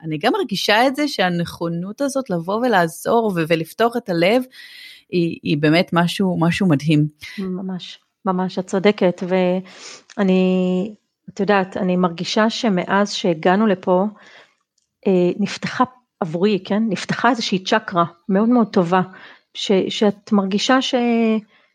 אני 0.02 0.18
גם 0.18 0.32
מרגישה 0.32 0.86
את 0.86 0.96
זה 0.96 1.08
שהנכונות 1.08 2.00
הזאת 2.00 2.30
לבוא 2.30 2.56
ולעזור 2.56 3.32
ולפתוח 3.48 3.96
את 3.96 4.08
הלב 4.08 4.42
היא, 5.12 5.38
היא 5.42 5.58
באמת 5.58 5.90
משהו, 5.92 6.36
משהו 6.40 6.68
מדהים. 6.68 7.06
ממש, 7.38 7.98
ממש, 8.24 8.58
את 8.58 8.66
צודקת, 8.66 9.22
ואני, 9.28 10.94
את 11.28 11.40
יודעת, 11.40 11.76
אני 11.76 11.96
מרגישה 11.96 12.50
שמאז 12.50 13.12
שהגענו 13.12 13.66
לפה, 13.66 14.06
אה, 15.06 15.30
נפתחה 15.38 15.84
עבורי, 16.20 16.58
כן, 16.64 16.82
נפתחה 16.88 17.30
איזושהי 17.30 17.64
צ'קרה 17.64 18.04
מאוד 18.28 18.48
מאוד 18.48 18.66
טובה, 18.72 19.00
ש, 19.54 19.72
שאת 19.88 20.32
מרגישה 20.32 20.82
ש... 20.82 20.94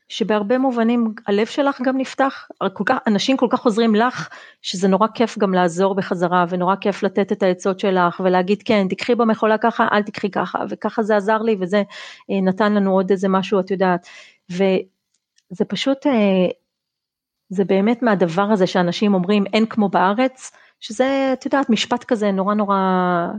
שבהרבה 0.10 0.58
מובנים 0.58 1.14
הלב 1.28 1.46
שלך 1.46 1.82
גם 1.82 1.98
נפתח, 1.98 2.48
כל 2.74 2.84
כך, 2.86 2.98
אנשים 3.08 3.38
כל 3.38 3.48
כך 3.50 3.66
עוזרים 3.66 3.96
לך 3.96 4.30
שזה 4.62 4.88
נורא 4.88 5.08
כיף 5.14 5.38
גם 5.38 5.54
לעזור 5.54 5.96
בחזרה 5.96 6.46
ונורא 6.50 6.76
כיף 6.76 7.04
לתת 7.04 7.32
את 7.32 7.44
העצות 7.44 7.80
שלך 7.80 8.20
ולהגיד 8.20 8.64
כן 8.66 8.88
תקחי 8.90 9.16
במכולה 9.16 9.58
ככה 9.58 9.88
אל 9.92 10.04
תקחי 10.04 10.32
ככה 10.32 10.60
וככה 10.70 11.04
זה 11.04 11.16
עזר 11.16 11.42
לי 11.42 11.56
וזה 11.60 11.84
אה, 12.32 12.42
נתן 12.42 12.74
לנו 12.74 12.92
עוד 12.92 13.12
איזה 13.12 13.28
משהו 13.28 13.60
את 13.60 13.72
יודעת. 13.72 14.08
וזה 14.50 15.66
פשוט 15.68 16.08
אה, 16.08 16.12
זה 17.50 17.66
באמת 17.66 18.04
מהדבר 18.04 18.48
הזה 18.52 18.68
שאנשים 18.68 19.14
אומרים 19.14 19.44
אין 19.54 19.66
כמו 19.66 19.90
בארץ 19.90 20.52
שזה 20.80 21.30
את 21.34 21.46
יודעת 21.46 21.70
משפט 21.70 22.04
כזה 22.04 22.32
נורא 22.32 22.54
נורא 22.54 22.78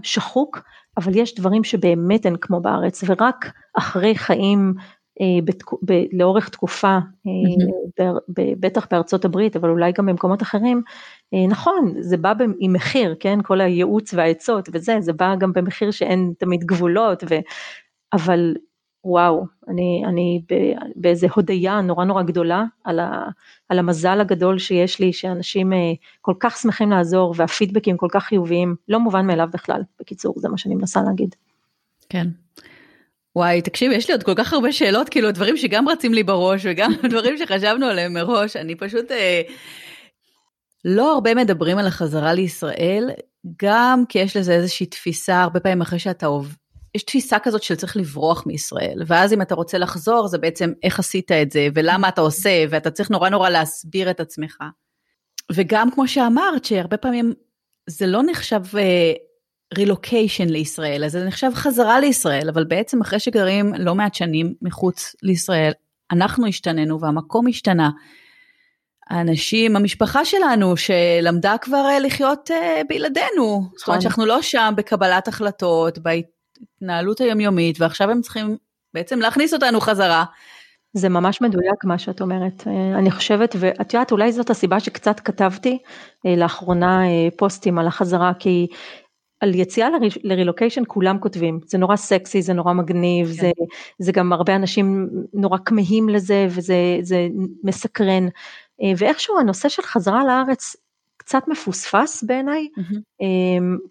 שחוק 0.02 0.62
אבל 0.96 1.16
יש 1.16 1.34
דברים 1.34 1.64
שבאמת 1.64 2.26
אין 2.26 2.36
כמו 2.40 2.60
בארץ 2.60 3.04
ורק 3.06 3.52
אחרי 3.78 4.14
חיים 4.14 4.74
בתק... 5.44 5.72
ב... 5.82 5.92
לאורך 6.12 6.48
תקופה, 6.48 6.98
mm-hmm. 6.98 8.02
ב... 8.36 8.42
בטח 8.60 8.86
בארצות 8.90 9.24
הברית, 9.24 9.56
אבל 9.56 9.70
אולי 9.70 9.92
גם 9.92 10.06
במקומות 10.06 10.42
אחרים, 10.42 10.82
אה, 11.34 11.46
נכון, 11.48 11.94
זה 12.00 12.16
בא 12.16 12.32
עם 12.58 12.72
מחיר, 12.72 13.14
כן, 13.20 13.38
כל 13.42 13.60
הייעוץ 13.60 14.14
והעצות 14.14 14.68
וזה, 14.72 14.96
זה 15.00 15.12
בא 15.12 15.34
גם 15.36 15.52
במחיר 15.52 15.90
שאין 15.90 16.32
תמיד 16.38 16.64
גבולות, 16.64 17.24
ו... 17.30 17.34
אבל 18.12 18.54
וואו, 19.04 19.46
אני, 19.68 20.02
אני 20.06 20.42
באיזה 20.96 21.26
הודיה 21.34 21.80
נורא 21.80 22.04
נורא 22.04 22.22
גדולה 22.22 22.64
על, 22.84 23.00
ה, 23.00 23.28
על 23.68 23.78
המזל 23.78 24.20
הגדול 24.20 24.58
שיש 24.58 25.00
לי, 25.00 25.12
שאנשים 25.12 25.72
כל 26.20 26.34
כך 26.40 26.56
שמחים 26.56 26.90
לעזור 26.90 27.34
והפידבקים 27.36 27.96
כל 27.96 28.08
כך 28.10 28.24
חיוביים, 28.24 28.76
לא 28.88 29.00
מובן 29.00 29.26
מאליו 29.26 29.48
בכלל, 29.52 29.82
בקיצור, 30.00 30.34
זה 30.36 30.48
מה 30.48 30.58
שאני 30.58 30.74
מנסה 30.74 31.02
להגיד. 31.02 31.34
כן, 32.08 32.26
וואי, 33.36 33.62
תקשיב, 33.62 33.92
יש 33.92 34.08
לי 34.08 34.14
עוד 34.14 34.22
כל 34.22 34.34
כך 34.36 34.52
הרבה 34.52 34.72
שאלות, 34.72 35.08
כאילו 35.08 35.32
דברים 35.32 35.56
שגם 35.56 35.88
רצים 35.88 36.14
לי 36.14 36.22
בראש 36.22 36.62
וגם 36.64 36.92
דברים 37.10 37.38
שחשבנו 37.38 37.86
עליהם 37.86 38.12
מראש, 38.12 38.56
אני 38.56 38.74
פשוט... 38.74 39.10
אה, 39.10 39.42
לא 40.84 41.12
הרבה 41.14 41.34
מדברים 41.34 41.78
על 41.78 41.86
החזרה 41.86 42.32
לישראל, 42.32 43.10
גם 43.62 44.04
כי 44.08 44.18
יש 44.18 44.36
לזה 44.36 44.52
איזושהי 44.52 44.86
תפיסה, 44.86 45.42
הרבה 45.42 45.60
פעמים 45.60 45.80
אחרי 45.80 45.98
שאתה 45.98 46.26
עובד, 46.26 46.54
יש 46.94 47.02
תפיסה 47.02 47.38
כזאת 47.38 47.62
של 47.62 47.74
צריך 47.74 47.96
לברוח 47.96 48.46
מישראל, 48.46 49.02
ואז 49.06 49.32
אם 49.32 49.42
אתה 49.42 49.54
רוצה 49.54 49.78
לחזור, 49.78 50.28
זה 50.28 50.38
בעצם 50.38 50.72
איך 50.82 50.98
עשית 50.98 51.32
את 51.32 51.50
זה, 51.50 51.68
ולמה 51.74 52.08
אתה 52.08 52.20
עושה, 52.20 52.64
ואתה 52.70 52.90
צריך 52.90 53.10
נורא 53.10 53.28
נורא 53.28 53.48
להסביר 53.48 54.10
את 54.10 54.20
עצמך. 54.20 54.58
וגם 55.52 55.90
כמו 55.90 56.08
שאמרת, 56.08 56.64
שהרבה 56.64 56.96
פעמים 56.96 57.32
זה 57.86 58.06
לא 58.06 58.22
נחשב 58.22 58.62
אה, 58.78 59.12
רילוקיישן 59.74 60.48
לישראל, 60.48 61.04
אז 61.04 61.12
זה 61.12 61.24
נחשב 61.24 61.50
חזרה 61.54 62.00
לישראל, 62.00 62.48
אבל 62.48 62.64
בעצם 62.64 63.00
אחרי 63.00 63.18
שגרים 63.18 63.74
לא 63.78 63.94
מעט 63.94 64.14
שנים 64.14 64.54
מחוץ 64.62 65.16
לישראל, 65.22 65.72
אנחנו 66.10 66.46
השתננו 66.46 67.00
והמקום 67.00 67.46
השתנה. 67.48 67.90
האנשים, 69.10 69.76
המשפחה 69.76 70.24
שלנו 70.24 70.76
שלמדה 70.76 71.56
כבר 71.60 71.86
אה, 71.88 71.98
לחיות 71.98 72.50
אה, 72.50 72.82
בלעדינו, 72.88 73.62
זאת 73.76 73.88
אומרת 73.88 73.98
נכון. 73.98 74.00
שאנחנו 74.00 74.26
לא 74.26 74.42
שם 74.42 74.74
בקבלת 74.76 75.28
החלטות, 75.28 75.98
בהתנהלות 75.98 77.20
היומיומית, 77.20 77.80
ועכשיו 77.80 78.10
הם 78.10 78.20
צריכים 78.20 78.56
בעצם 78.94 79.20
להכניס 79.20 79.54
אותנו 79.54 79.80
חזרה. 79.80 80.24
זה 80.92 81.08
ממש 81.08 81.40
מדויק 81.40 81.84
מה 81.84 81.98
שאת 81.98 82.20
אומרת, 82.20 82.66
אה, 82.66 82.98
אני 82.98 83.10
חושבת, 83.10 83.56
ואת 83.58 83.94
יודעת 83.94 84.12
אולי 84.12 84.32
זאת 84.32 84.50
הסיבה 84.50 84.80
שקצת 84.80 85.20
כתבתי 85.20 85.78
לאחרונה 86.24 87.00
פוסטים 87.36 87.78
על 87.78 87.86
החזרה, 87.86 88.32
כי 88.38 88.66
על 89.40 89.54
יציאה 89.54 89.88
לרילוקיישן 90.22 90.82
כולם 90.86 91.18
כותבים, 91.18 91.60
זה 91.66 91.78
נורא 91.78 91.96
סקסי, 91.96 92.42
זה 92.42 92.52
נורא 92.52 92.72
מגניב, 92.72 93.26
כן. 93.26 93.32
זה, 93.32 93.50
זה 93.98 94.12
גם 94.12 94.32
הרבה 94.32 94.56
אנשים 94.56 95.08
נורא 95.34 95.58
כמהים 95.64 96.08
לזה 96.08 96.46
וזה 96.50 97.28
מסקרן, 97.64 98.26
אה, 98.82 98.92
ואיכשהו 98.96 99.38
הנושא 99.38 99.68
של 99.68 99.82
חזרה 99.82 100.24
לארץ 100.24 100.76
קצת 101.26 101.42
מפוספס 101.48 102.22
בעיניי, 102.22 102.68
mm-hmm. 102.78 103.24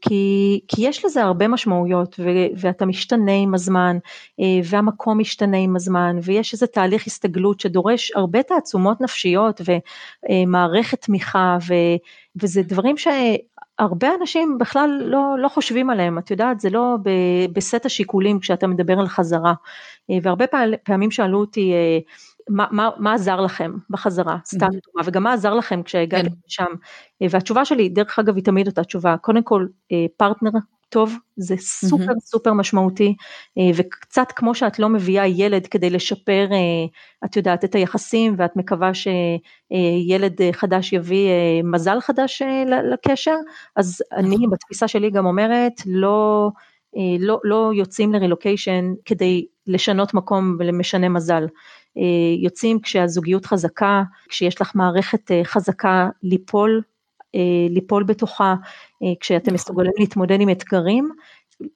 כי, 0.01 0.59
כי 0.67 0.87
יש 0.87 1.05
לזה 1.05 1.23
הרבה 1.23 1.47
משמעויות 1.47 2.15
ו, 2.19 2.29
ואתה 2.57 2.85
משתנה 2.85 3.31
עם 3.31 3.53
הזמן 3.53 3.97
אה, 4.39 4.45
והמקום 4.63 5.19
משתנה 5.19 5.57
עם 5.57 5.75
הזמן 5.75 6.15
ויש 6.23 6.53
איזה 6.53 6.67
תהליך 6.67 7.07
הסתגלות 7.07 7.59
שדורש 7.59 8.11
הרבה 8.15 8.43
תעצומות 8.43 9.01
נפשיות 9.01 9.61
ומערכת 10.29 11.01
תמיכה 11.01 11.57
ו, 11.67 11.73
וזה 12.35 12.61
דברים 12.63 12.97
שהרבה 13.79 14.07
אנשים 14.21 14.57
בכלל 14.57 15.01
לא, 15.05 15.35
לא 15.39 15.47
חושבים 15.47 15.89
עליהם, 15.89 16.17
את 16.17 16.31
יודעת 16.31 16.59
זה 16.59 16.69
לא 16.69 16.97
בסט 17.53 17.85
השיקולים 17.85 18.39
כשאתה 18.39 18.67
מדבר 18.67 18.99
על 18.99 19.07
חזרה. 19.07 19.53
והרבה 20.21 20.45
פעמים 20.83 21.11
שאלו 21.11 21.39
אותי 21.39 21.73
מה, 22.49 22.65
מה, 22.71 22.89
מה 22.97 23.13
עזר 23.13 23.41
לכם 23.41 23.71
בחזרה, 23.89 24.37
סתם 24.45 24.67
דוגמה, 24.67 25.01
וגם 25.05 25.23
מה 25.23 25.33
עזר 25.33 25.53
לכם 25.53 25.83
כשהגעתם 25.83 26.29
כן. 26.29 26.35
לשם, 26.47 26.73
אה, 27.21 27.27
והתשובה 27.29 27.65
שלי, 27.65 27.89
דרך 27.89 28.19
אגב, 28.19 28.35
היא 28.35 28.43
תמיד 28.43 28.67
אותה 28.67 28.83
תשובה, 28.83 29.17
קודם 29.17 29.43
כל 29.43 29.67
אה, 29.91 30.05
פרטנר 30.17 30.49
טוב, 30.89 31.15
זה 31.37 31.55
סופר 31.57 32.03
mm-hmm. 32.03 32.19
סופר 32.19 32.53
משמעותי, 32.53 33.15
אה, 33.57 33.63
וקצת 33.75 34.31
כמו 34.35 34.55
שאת 34.55 34.79
לא 34.79 34.89
מביאה 34.89 35.27
ילד 35.27 35.67
כדי 35.67 35.89
לשפר, 35.89 36.47
את 37.25 37.35
יודעת, 37.35 37.63
את 37.63 37.75
היחסים, 37.75 38.35
ואת 38.37 38.55
מקווה 38.55 38.91
שילד 38.93 40.41
חדש 40.51 40.93
יביא 40.93 41.29
מזל 41.63 41.99
חדש 41.99 42.41
לקשר, 42.93 43.35
אז 43.75 44.01
אני 44.11 44.35
נכון. 44.35 44.49
בתפיסה 44.49 44.87
שלי 44.87 45.11
גם 45.11 45.25
אומרת, 45.25 45.73
לא, 45.85 46.49
לא, 47.19 47.39
לא 47.43 47.71
יוצאים 47.73 48.13
לרילוקיישן 48.13 48.93
כדי 49.05 49.45
לשנות 49.67 50.13
מקום 50.13 50.55
ולמשנה 50.59 51.09
מזל. 51.09 51.45
אה, 51.97 52.43
יוצאים 52.43 52.79
כשהזוגיות 52.79 53.45
חזקה, 53.45 54.03
כשיש 54.29 54.61
לך 54.61 54.71
מערכת 54.75 55.31
אה, 55.31 55.41
חזקה 55.43 56.09
ליפול, 56.23 56.77
אה, 56.77 56.81
ליפול 57.69 58.03
בתוכה, 58.03 58.55
כשאתם 59.19 59.41
נכון. 59.41 59.53
מסוגלים 59.53 59.93
להתמודד 59.99 60.41
עם 60.41 60.49
אתגרים. 60.49 61.09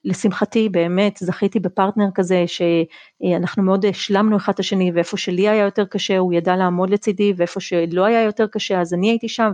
לשמחתי 0.04 0.68
באמת 0.68 1.16
זכיתי 1.16 1.60
בפרטנר 1.60 2.06
כזה 2.14 2.44
שאנחנו 2.46 3.62
מאוד 3.62 3.86
השלמנו 3.86 4.36
אחד 4.36 4.52
את 4.52 4.58
השני 4.58 4.92
ואיפה 4.94 5.16
שלי 5.16 5.48
היה 5.48 5.64
יותר 5.64 5.84
קשה 5.84 6.18
הוא 6.18 6.32
ידע 6.32 6.56
לעמוד 6.56 6.90
לצידי 6.90 7.32
ואיפה 7.36 7.60
שלא 7.60 8.04
היה 8.04 8.22
יותר 8.22 8.46
קשה 8.46 8.80
אז 8.80 8.94
אני 8.94 9.10
הייתי 9.10 9.28
שם 9.28 9.52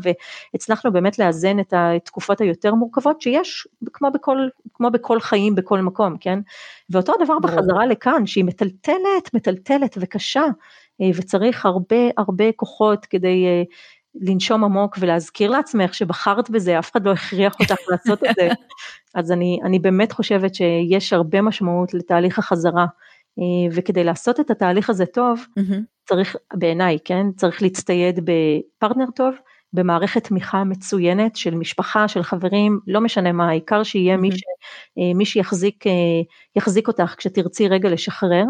והצלחנו 0.52 0.92
באמת 0.92 1.18
לאזן 1.18 1.60
את 1.60 1.74
התקופות 1.76 2.40
היותר 2.40 2.74
מורכבות 2.74 3.20
שיש 3.20 3.68
כמו 3.92 4.08
בכל, 4.14 4.38
כמו 4.74 4.90
בכל 4.90 5.20
חיים 5.20 5.54
בכל 5.54 5.80
מקום 5.80 6.16
כן 6.20 6.38
ואותו 6.90 7.12
הדבר 7.20 7.38
בחזרה 7.38 7.86
לכאן 7.86 8.26
שהיא 8.26 8.44
מטלטלת 8.44 9.34
מטלטלת 9.34 9.98
וקשה 10.00 10.44
אה, 11.00 11.10
וצריך 11.14 11.66
הרבה 11.66 11.96
הרבה 12.16 12.52
כוחות 12.52 13.06
כדי 13.06 13.46
אה, 13.46 13.62
לנשום 14.20 14.64
עמוק 14.64 14.96
ולהזכיר 15.00 15.50
לעצמך 15.50 15.94
שבחרת 15.94 16.50
בזה, 16.50 16.78
אף 16.78 16.92
אחד 16.92 17.06
לא 17.06 17.12
הכריח 17.12 17.54
אותך 17.60 17.76
לעשות 17.90 18.24
את 18.24 18.34
זה. 18.34 18.48
אז 19.14 19.32
אני, 19.32 19.58
אני 19.64 19.78
באמת 19.78 20.12
חושבת 20.12 20.54
שיש 20.54 21.12
הרבה 21.12 21.42
משמעות 21.42 21.94
לתהליך 21.94 22.38
החזרה, 22.38 22.86
אה, 23.38 23.72
וכדי 23.72 24.04
לעשות 24.04 24.40
את 24.40 24.50
התהליך 24.50 24.90
הזה 24.90 25.06
טוב, 25.06 25.46
mm-hmm. 25.58 25.74
צריך, 26.08 26.36
בעיניי, 26.54 26.98
כן, 27.04 27.26
צריך 27.36 27.62
להצטייד 27.62 28.20
בפרטנר 28.24 29.10
טוב, 29.14 29.34
במערכת 29.72 30.24
תמיכה 30.24 30.64
מצוינת 30.64 31.36
של 31.36 31.54
משפחה, 31.54 32.08
של 32.08 32.22
חברים, 32.22 32.80
לא 32.86 33.00
משנה 33.00 33.32
מה, 33.32 33.48
העיקר 33.48 33.82
שיהיה 33.82 34.14
mm-hmm. 34.14 34.18
מי, 34.18 34.32
ש, 34.32 34.42
אה, 34.98 35.14
מי 35.14 35.24
שיחזיק 35.24 35.84
יחזיק 36.56 36.88
אותך 36.88 37.14
כשתרצי 37.18 37.68
רגע 37.68 37.88
לשחרר. 37.88 38.44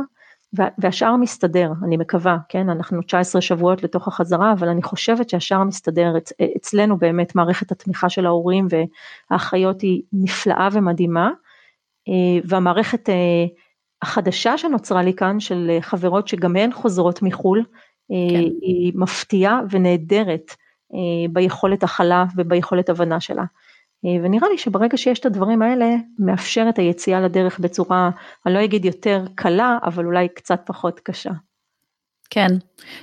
והשאר 0.78 1.16
מסתדר, 1.16 1.70
אני 1.84 1.96
מקווה, 1.96 2.36
כן, 2.48 2.68
אנחנו 2.68 3.02
19 3.02 3.40
שבועות 3.40 3.82
לתוך 3.82 4.08
החזרה, 4.08 4.52
אבל 4.52 4.68
אני 4.68 4.82
חושבת 4.82 5.30
שהשאר 5.30 5.64
מסתדר, 5.64 6.12
אצלנו 6.56 6.98
באמת 6.98 7.34
מערכת 7.34 7.72
התמיכה 7.72 8.08
של 8.08 8.26
ההורים 8.26 8.66
והאחיות 9.30 9.80
היא 9.80 10.02
נפלאה 10.12 10.68
ומדהימה, 10.72 11.30
אה, 12.08 12.40
והמערכת 12.44 13.08
אה, 13.08 13.14
החדשה 14.02 14.58
שנוצרה 14.58 15.02
לי 15.02 15.14
כאן 15.14 15.40
של 15.40 15.78
חברות 15.80 16.28
שגם 16.28 16.56
הן 16.56 16.72
חוזרות 16.72 17.22
מחו"ל, 17.22 17.64
אה, 18.10 18.30
כן. 18.30 18.44
היא 18.62 18.92
מפתיעה 18.94 19.60
ונהדרת 19.70 20.50
ביכולת 21.30 21.82
הכלה 21.82 22.24
וביכולת 22.36 22.88
הבנה 22.88 23.20
שלה. 23.20 23.44
אה, 24.04 24.24
ונראה 24.24 24.48
לי 24.48 24.58
שברגע 24.58 24.96
שיש 24.96 25.18
את 25.18 25.26
הדברים 25.26 25.62
האלה, 25.62 25.86
מאפשר 26.18 26.66
את 26.68 26.78
היציאה 26.78 27.20
לדרך 27.20 27.58
בצורה, 27.58 28.10
אני 28.46 28.54
לא 28.54 28.64
אגיד 28.64 28.84
יותר 28.84 29.24
קלה, 29.34 29.78
אבל 29.84 30.04
אולי 30.06 30.28
קצת 30.28 30.60
פחות 30.66 31.00
קשה. 31.00 31.30
כן. 32.30 32.48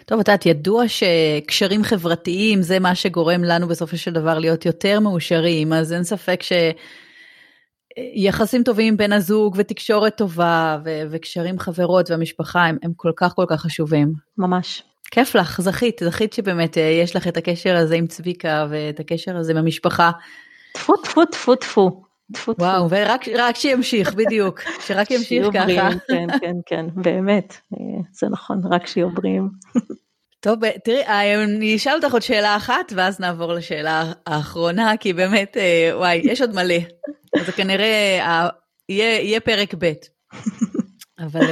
טוב, 0.06 0.20
את 0.20 0.28
יודעת, 0.28 0.46
ידוע 0.46 0.84
שקשרים 0.88 1.84
חברתיים 1.84 2.62
זה 2.62 2.80
מה 2.80 2.96
שגורם 2.96 3.44
לנו 3.44 3.68
בסופו 3.68 3.98
של 3.98 4.12
דבר 4.14 4.40
להיות 4.40 4.66
יותר 4.66 5.00
מאושרים, 5.00 5.74
אז 5.74 5.94
אין 5.94 6.04
ספק 6.04 6.40
שיחסים 8.18 8.64
טובים 8.64 8.98
בין 8.98 9.14
הזוג 9.14 9.56
ותקשורת 9.58 10.18
טובה 10.18 10.78
ו- 10.86 11.04
וקשרים 11.12 11.60
חברות 11.60 12.12
והמשפחה 12.12 12.66
הם, 12.66 12.78
הם 12.84 12.92
כל 12.96 13.12
כך 13.18 13.34
כל 13.36 13.46
כך 13.48 13.62
חשובים. 13.62 14.14
ממש. 14.38 14.84
כיף 15.12 15.36
לך, 15.36 15.62
זכית, 15.62 16.02
זכית 16.04 16.34
שבאמת 16.34 16.78
אה, 16.78 16.84
יש 16.84 17.16
לך 17.16 17.28
את 17.28 17.38
הקשר 17.38 17.76
הזה 17.76 17.96
עם 17.96 18.08
צביקה 18.08 18.68
ואת 18.70 19.00
הקשר 19.00 19.38
הזה 19.38 19.52
עם 19.52 19.58
המשפחה. 19.58 20.12
טפו 20.74 20.96
טפו 20.96 21.26
טפו 21.26 21.56
טפו. 21.56 22.04
וואו, 22.60 22.90
ורק 22.90 23.56
שימשיך, 23.56 24.14
בדיוק, 24.14 24.62
שרק 24.80 25.12
ימשיך 25.12 25.48
ככה. 25.54 25.90
כן, 26.08 26.28
כן, 26.42 26.56
כן, 26.66 26.86
באמת, 26.96 27.58
זה 28.12 28.28
נכון, 28.32 28.62
רק 28.72 28.88
שיהיו 28.88 29.10
בריאים. 29.10 29.50
טוב, 30.40 30.60
תראי, 30.84 31.04
אני 31.44 31.76
אשאל 31.76 31.94
אותך 31.96 32.14
עוד 32.14 32.22
שאלה 32.22 32.56
אחת, 32.56 32.94
ואז 32.96 33.20
נעבור 33.20 33.54
לשאלה 33.54 34.12
האחרונה, 34.26 34.98
כי 34.98 35.14
באמת, 35.14 35.58
אה, 35.58 35.92
וואי, 35.94 36.22
יש 36.24 36.42
עוד 36.42 36.56
מלא. 36.56 36.76
אז 37.40 37.50
כנראה 37.50 38.20
יהיה, 38.90 39.22
יהיה 39.22 39.40
פרק 39.40 39.74
ב'. 39.78 39.92
אבל 41.20 41.48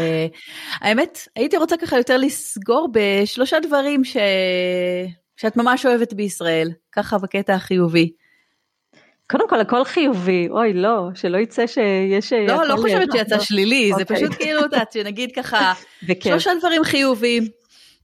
האמת, 0.82 1.28
הייתי 1.36 1.58
רוצה 1.58 1.78
ככה 1.78 1.98
יותר 1.98 2.18
לסגור 2.18 2.90
בשלושה 2.92 3.60
דברים 3.60 4.04
ש... 4.04 4.18
שאת 5.38 5.58
ממש 5.58 5.86
אוהבת 5.86 6.14
בישראל, 6.14 6.70
ככה 6.92 7.18
בקטע 7.18 7.54
החיובי. 7.54 8.12
קודם 9.32 9.50
כל 9.50 9.60
הכל 9.60 9.84
חיובי, 9.84 10.48
אוי 10.50 10.74
לא, 10.74 11.10
שלא 11.16 11.38
יצא 11.38 11.68
שיש... 11.68 12.34
אה, 12.34 12.46
לא, 12.46 12.68
לא 12.68 12.76
חושבת 12.76 13.12
שיצא 13.12 13.40
שלילי, 13.40 13.92
זה 13.96 14.02
אוקיי. 14.02 14.18
פשוט 14.18 14.34
כאילו, 14.34 14.60
את 14.60 14.64
יודעת, 14.64 14.92
שנגיד 14.92 15.32
ככה, 15.36 15.74
שלושה 16.24 16.52
דברים 16.60 16.84
חיוביים. 16.84 17.44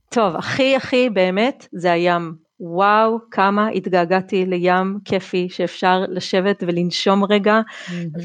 טוב, 0.10 0.36
הכי 0.36 0.76
הכי 0.76 1.10
באמת 1.10 1.68
זה 1.72 1.92
הים. 1.92 2.36
וואו, 2.60 3.18
כמה 3.32 3.68
התגעגעתי 3.68 4.46
לים 4.46 4.98
כיפי 5.06 5.48
שאפשר 5.50 6.04
לשבת 6.10 6.64
ולנשום 6.68 7.24
רגע 7.24 7.62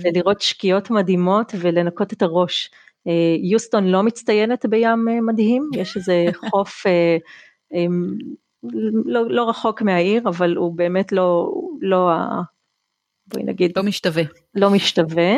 ולראות 0.02 0.40
שקיעות 0.40 0.90
מדהימות 0.90 1.52
ולנקות 1.58 2.12
את 2.12 2.22
הראש. 2.22 2.70
אה, 3.08 3.12
יוסטון 3.42 3.86
לא 3.86 4.02
מצטיינת 4.02 4.66
בים 4.66 5.08
אה, 5.08 5.20
מדהים, 5.20 5.70
יש 5.80 5.96
איזה 5.96 6.24
חוף 6.50 6.86
לא, 9.04 9.30
לא 9.30 9.48
רחוק 9.48 9.82
מהעיר, 9.82 10.22
אבל 10.28 10.56
הוא 10.56 10.76
באמת 10.76 11.12
לא, 11.12 11.52
לא 11.80 12.10
בואי 13.32 13.44
נגיד. 13.44 13.72
לא 13.76 13.82
משתווה. 13.82 14.22
לא 14.54 14.70
משתווה. 14.70 15.32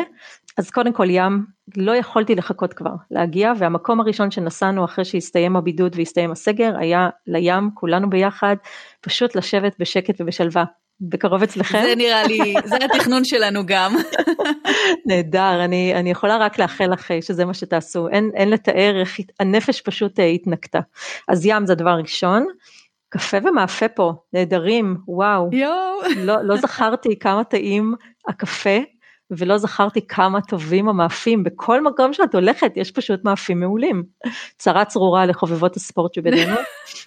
אז 0.57 0.71
קודם 0.71 0.93
כל 0.93 1.09
ים, 1.09 1.45
לא 1.77 1.95
יכולתי 1.95 2.35
לחכות 2.35 2.73
כבר 2.73 2.93
להגיע, 3.11 3.51
והמקום 3.59 3.99
הראשון 3.99 4.31
שנסענו 4.31 4.85
אחרי 4.85 5.05
שהסתיים 5.05 5.55
הבידוד 5.55 5.95
והסתיים 5.95 6.31
הסגר 6.31 6.73
היה 6.79 7.09
לים, 7.27 7.69
כולנו 7.73 8.09
ביחד, 8.09 8.55
פשוט 9.01 9.35
לשבת 9.35 9.75
בשקט 9.79 10.21
ובשלווה. 10.21 10.63
בקרוב 11.01 11.43
אצלכם? 11.43 11.81
זה 11.83 11.95
נראה 11.95 12.23
לי, 12.23 12.53
זה 12.65 12.75
התכנון 12.75 13.25
שלנו 13.25 13.61
גם. 13.65 13.95
נהדר, 15.07 15.63
אני, 15.65 15.95
אני 15.95 16.11
יכולה 16.11 16.37
רק 16.37 16.59
לאחל 16.59 16.85
לך 16.93 17.11
שזה 17.21 17.45
מה 17.45 17.53
שתעשו, 17.53 18.07
אין, 18.09 18.31
אין 18.33 18.49
לתאר 18.49 18.99
איך 18.99 19.19
הנפש 19.39 19.81
פשוט 19.81 20.19
אה, 20.19 20.25
התנקתה. 20.25 20.79
אז 21.27 21.45
ים 21.45 21.65
זה 21.65 21.73
הדבר 21.73 21.95
ראשון. 21.97 22.45
קפה 23.17 23.37
ומאפה 23.43 23.87
פה, 23.87 24.13
נהדרים, 24.33 24.97
וואו. 25.07 25.49
יואו. 25.51 25.99
לא, 26.17 26.41
לא 26.43 26.57
זכרתי 26.67 27.19
כמה 27.19 27.43
טעים 27.43 27.95
הקפה, 28.27 28.79
ולא 29.31 29.57
זכרתי 29.57 30.07
כמה 30.07 30.41
טובים 30.41 30.89
המאפים. 30.89 31.43
בכל 31.43 31.83
מקום 31.83 32.13
שאת 32.13 32.35
הולכת 32.35 32.71
יש 32.75 32.91
פשוט 32.91 33.23
מאפים 33.23 33.59
מעולים. 33.59 34.03
צרה 34.57 34.85
צרורה 34.85 35.25
לחובבות 35.25 35.75
הספורט 35.75 36.13
שבינינו. 36.13 36.55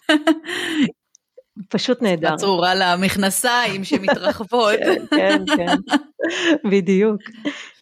פשוט 1.69 2.03
נהדר. 2.03 2.37
צרורה 2.37 2.75
למכנסיים 2.75 3.85
שמתרחבות. 3.85 4.79
כן, 4.85 5.03
כן, 5.11 5.45
כן, 5.57 5.77
בדיוק. 6.71 7.21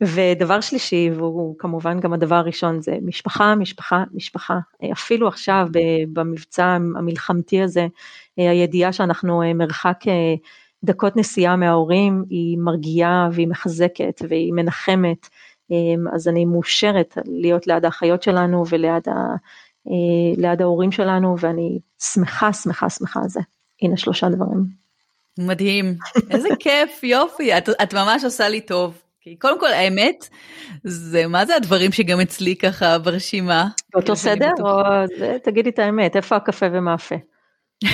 ודבר 0.00 0.60
שלישי, 0.60 1.10
והוא 1.16 1.54
כמובן 1.58 2.00
גם 2.00 2.12
הדבר 2.12 2.34
הראשון, 2.34 2.82
זה 2.82 2.96
משפחה, 3.02 3.54
משפחה, 3.54 4.04
משפחה. 4.12 4.58
אפילו 4.92 5.28
עכשיו 5.28 5.66
במבצע 6.12 6.64
המלחמתי 6.98 7.62
הזה, 7.62 7.86
הידיעה 8.36 8.92
שאנחנו 8.92 9.42
מרחק 9.54 9.98
דקות 10.84 11.16
נסיעה 11.16 11.56
מההורים 11.56 12.24
היא 12.30 12.58
מרגיעה 12.58 13.28
והיא 13.32 13.48
מחזקת 13.48 14.22
והיא 14.28 14.52
מנחמת, 14.52 15.28
אז 16.14 16.28
אני 16.28 16.44
מאושרת 16.44 17.18
להיות 17.26 17.66
ליד 17.66 17.84
האחיות 17.84 18.22
שלנו 18.22 18.64
וליד 18.68 19.08
ה, 19.08 19.12
ליד 20.36 20.62
ההורים 20.62 20.92
שלנו 20.92 21.34
ואני 21.40 21.78
שמחה 22.02 22.52
שמחה 22.52 22.90
שמחה 22.90 23.20
על 23.22 23.28
זה. 23.28 23.40
הנה 23.82 23.96
שלושה 23.96 24.28
דברים. 24.28 24.86
מדהים, 25.38 25.96
איזה 26.30 26.48
כיף, 26.60 27.02
יופי, 27.02 27.58
את, 27.58 27.68
את 27.82 27.94
ממש 27.94 28.24
עושה 28.24 28.48
לי 28.48 28.60
טוב. 28.60 29.02
כי 29.20 29.36
קודם 29.36 29.60
כל 29.60 29.72
האמת, 29.72 30.28
זה 30.84 31.26
מה 31.26 31.46
זה 31.46 31.56
הדברים 31.56 31.92
שגם 31.92 32.20
אצלי 32.20 32.56
ככה 32.56 32.98
ברשימה. 32.98 33.66
באותו 33.92 34.16
סדר? 34.16 34.50
או 34.60 34.82
זה, 35.18 35.36
תגידי 35.44 35.70
את 35.70 35.78
האמת, 35.78 36.16
איפה 36.16 36.36
הקפה 36.36 36.66
ומאפה? 36.72 37.14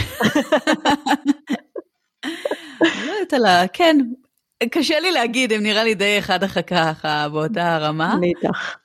לא 2.80 3.12
יודעת 3.12 3.32
על 3.32 3.44
ה... 3.46 3.64
כן, 3.72 3.98
קשה 4.70 5.00
לי 5.00 5.10
להגיד, 5.10 5.52
הם 5.52 5.62
נראה 5.62 5.84
לי 5.84 5.94
די 5.94 6.18
אחד 6.18 6.42
אחר 6.42 6.62
ככה 6.62 7.28
באותה 7.28 7.78
רמה. 7.78 8.14
אני 8.14 8.32
איתך. 8.36 8.76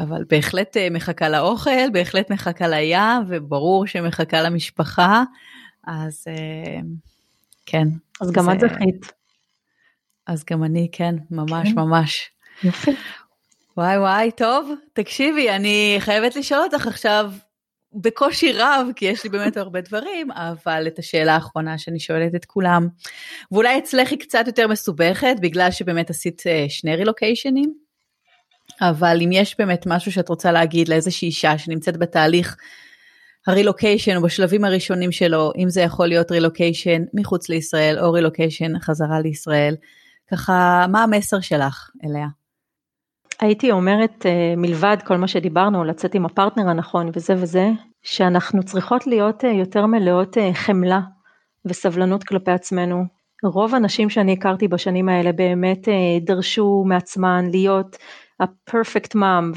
אבל 0.00 0.24
בהחלט 0.28 0.76
אה, 0.76 0.88
מחכה 0.90 1.28
לאוכל, 1.28 1.90
בהחלט 1.92 2.30
מחכה 2.30 2.68
לים, 2.68 3.22
וברור 3.28 3.86
שמחכה 3.86 4.42
למשפחה, 4.42 5.22
אז 5.86 6.24
אה, 6.28 6.80
כן. 7.66 7.88
אז 8.20 8.30
גם 8.30 8.50
את 8.50 8.60
זכית. 8.60 9.12
אז 10.26 10.44
גם 10.50 10.64
אני, 10.64 10.88
כן, 10.92 11.14
ממש 11.30 11.68
כן. 11.68 11.74
ממש. 11.74 12.30
יופי. 12.64 12.90
וואי 13.76 13.98
וואי, 13.98 14.30
טוב, 14.30 14.72
תקשיבי, 14.92 15.50
אני 15.50 15.96
חייבת 15.98 16.36
לשאול 16.36 16.60
אותך 16.60 16.86
עכשיו 16.86 17.32
בקושי 17.94 18.52
רב, 18.52 18.86
כי 18.96 19.04
יש 19.04 19.24
לי 19.24 19.30
באמת 19.30 19.56
הרבה 19.56 19.80
דברים, 19.80 20.30
אבל 20.30 20.86
את 20.86 20.98
השאלה 20.98 21.34
האחרונה 21.34 21.78
שאני 21.78 22.00
שואלת 22.00 22.34
את 22.34 22.44
כולם, 22.44 22.88
ואולי 23.52 23.78
אצלך 23.78 24.10
היא 24.10 24.18
קצת 24.18 24.44
יותר 24.46 24.68
מסובכת, 24.68 25.36
בגלל 25.40 25.70
שבאמת 25.70 26.10
עשית 26.10 26.42
אה, 26.46 26.66
שני 26.68 26.96
רילוקיישנים, 26.96 27.74
אבל 28.80 29.18
אם 29.24 29.32
יש 29.32 29.58
באמת 29.58 29.86
משהו 29.86 30.12
שאת 30.12 30.28
רוצה 30.28 30.52
להגיד 30.52 30.88
לאיזושהי 30.88 31.26
אישה 31.26 31.58
שנמצאת 31.58 31.96
בתהליך 31.96 32.56
הרילוקיישן 33.46 34.16
או 34.16 34.22
בשלבים 34.22 34.64
הראשונים 34.64 35.12
שלו, 35.12 35.52
אם 35.58 35.68
זה 35.68 35.80
יכול 35.80 36.06
להיות 36.06 36.30
רילוקיישן 36.30 37.02
מחוץ 37.14 37.48
לישראל 37.48 37.98
או 37.98 38.12
רילוקיישן 38.12 38.78
חזרה 38.78 39.20
לישראל, 39.20 39.74
ככה, 40.30 40.86
מה 40.88 41.02
המסר 41.02 41.40
שלך 41.40 41.90
אליה? 42.04 42.26
הייתי 43.40 43.70
אומרת, 43.70 44.26
אה, 44.26 44.54
מלבד 44.56 44.96
כל 45.04 45.16
מה 45.16 45.28
שדיברנו, 45.28 45.84
לצאת 45.84 46.14
עם 46.14 46.26
הפרטנר 46.26 46.68
הנכון 46.68 47.10
וזה 47.14 47.34
וזה, 47.36 47.70
שאנחנו 48.02 48.62
צריכות 48.62 49.06
להיות 49.06 49.44
אה, 49.44 49.50
יותר 49.50 49.86
מלאות 49.86 50.38
אה, 50.38 50.54
חמלה 50.54 51.00
וסבלנות 51.64 52.24
כלפי 52.24 52.50
עצמנו. 52.50 53.04
רוב 53.44 53.74
הנשים 53.74 54.10
שאני 54.10 54.32
הכרתי 54.32 54.68
בשנים 54.68 55.08
האלה 55.08 55.32
באמת 55.32 55.88
דרשו 56.24 56.84
מעצמן 56.86 57.44
להיות 57.50 57.96
ה-perfect 58.40 59.14
mom 59.14 59.54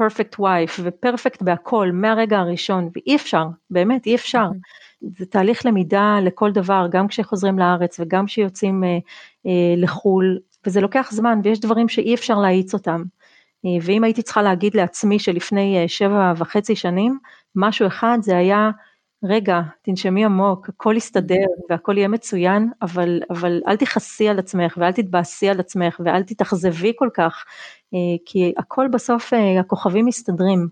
ו-perfect 0.00 0.38
wife 0.38 0.80
ו-perfect 0.82 1.44
בהכל 1.44 1.90
מהרגע 1.92 2.38
הראשון, 2.38 2.88
ואי 2.94 3.16
אפשר, 3.16 3.44
באמת 3.70 4.06
אי 4.06 4.14
אפשר. 4.14 4.46
זה 5.00 5.26
תהליך 5.26 5.66
למידה 5.66 6.18
לכל 6.22 6.52
דבר, 6.52 6.86
גם 6.90 7.08
כשחוזרים 7.08 7.58
לארץ 7.58 8.00
וגם 8.00 8.26
כשיוצאים 8.26 8.84
אה, 8.84 8.98
אה, 9.46 9.74
לחו"ל, 9.76 10.38
וזה 10.66 10.80
לוקח 10.80 11.08
זמן 11.12 11.40
ויש 11.44 11.60
דברים 11.60 11.88
שאי 11.88 12.14
אפשר 12.14 12.38
להאיץ 12.38 12.74
אותם. 12.74 13.02
אה, 13.64 13.70
ואם 13.82 14.04
הייתי 14.04 14.22
צריכה 14.22 14.42
להגיד 14.42 14.74
לעצמי 14.74 15.18
שלפני 15.18 15.82
אה, 15.82 15.88
שבע 15.88 16.32
וחצי 16.36 16.76
שנים, 16.76 17.18
משהו 17.54 17.86
אחד 17.86 18.18
זה 18.20 18.36
היה, 18.36 18.70
רגע, 19.28 19.60
תנשמי 19.82 20.24
עמוק, 20.24 20.68
הכל 20.68 20.94
יסתדר 20.96 21.46
והכל 21.70 21.98
יהיה 21.98 22.08
מצוין, 22.08 22.70
אבל, 22.82 23.20
אבל 23.30 23.60
אל 23.68 23.76
תכעסי 23.76 24.28
על 24.28 24.38
עצמך 24.38 24.78
ואל 24.80 24.92
תתבאסי 24.92 25.48
על 25.48 25.60
עצמך 25.60 26.00
ואל 26.04 26.22
תתאכזבי 26.22 26.92
כל 26.96 27.08
כך, 27.14 27.44
אה, 27.94 27.98
כי 28.26 28.52
הכל 28.56 28.88
בסוף, 28.92 29.32
אה, 29.32 29.60
הכוכבים 29.60 30.06
מסתדרים. 30.06 30.68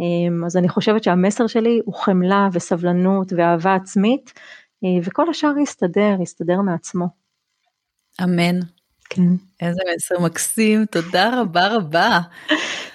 אמ, 0.00 0.44
אז 0.44 0.56
אני 0.56 0.68
חושבת 0.68 1.04
שהמסר 1.04 1.46
שלי 1.46 1.80
הוא 1.84 1.94
חמלה 1.94 2.48
וסבלנות 2.52 3.32
ואהבה 3.36 3.74
עצמית, 3.74 4.32
אה, 4.84 4.88
וכל 5.04 5.30
השאר 5.30 5.58
יסתדר, 5.62 6.16
יסתדר 6.22 6.60
מעצמו. 6.60 7.06
אמן. 8.22 8.60
כן. 9.10 9.22
איזה 9.60 9.80
מסר 9.96 10.24
מקסים, 10.24 10.86
תודה 10.86 11.40
רבה 11.40 11.68
רבה. 11.76 12.20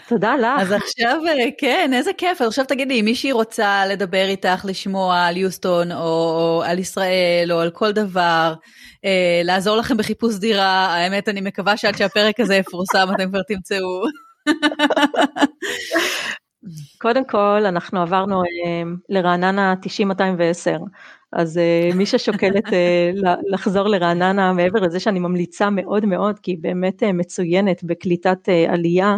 תודה 0.08 0.36
לך. 0.36 0.62
אז 0.62 0.72
עכשיו, 0.72 1.22
אה, 1.28 1.50
כן, 1.58 1.92
איזה 1.94 2.12
כיף. 2.18 2.42
עכשיו 2.42 2.66
תגידי, 2.66 3.00
אם 3.00 3.06
מישהי 3.06 3.32
רוצה 3.32 3.86
לדבר 3.86 4.26
איתך, 4.28 4.66
לשמוע 4.66 5.20
על 5.20 5.38
יוסטון, 5.38 5.92
או, 5.92 5.98
או 5.98 6.64
על 6.66 6.80
ישראל, 6.80 7.50
או 7.52 7.60
על 7.60 7.70
כל 7.70 7.92
דבר, 7.92 8.54
אה, 9.06 9.42
לעזור 9.44 9.78
לכם 9.78 9.98
בחיפוש 9.98 10.36
דירה, 10.36 10.96
האמת, 10.96 11.30
אני 11.30 11.42
מקווה 11.42 11.78
שעד 11.78 11.98
שהפרק 11.98 12.40
הזה 12.40 12.56
יפורסם, 12.56 13.08
אתם 13.16 13.30
כבר 13.30 13.42
תמצאו. 13.48 14.04
קודם 17.02 17.26
כל, 17.26 17.66
אנחנו 17.66 18.02
עברנו 18.02 18.42
אה, 18.42 18.84
לרעננה 19.10 19.74
90-210, 19.84 19.86
אז 21.34 21.58
אה, 21.58 21.90
מי 21.96 22.06
ששוקלת 22.06 22.74
אה, 22.74 23.12
לחזור 23.54 23.88
לרעננה, 23.88 24.54
מעבר 24.54 24.80
לזה 24.80 25.00
שאני 25.00 25.20
ממליצה 25.20 25.70
מאוד 25.70 26.06
מאוד, 26.06 26.40
כי 26.40 26.52
היא 26.52 26.58
באמת 26.62 27.04
מצוינת 27.04 27.84
בקליטת 27.84 28.50
עלייה, 28.68 29.18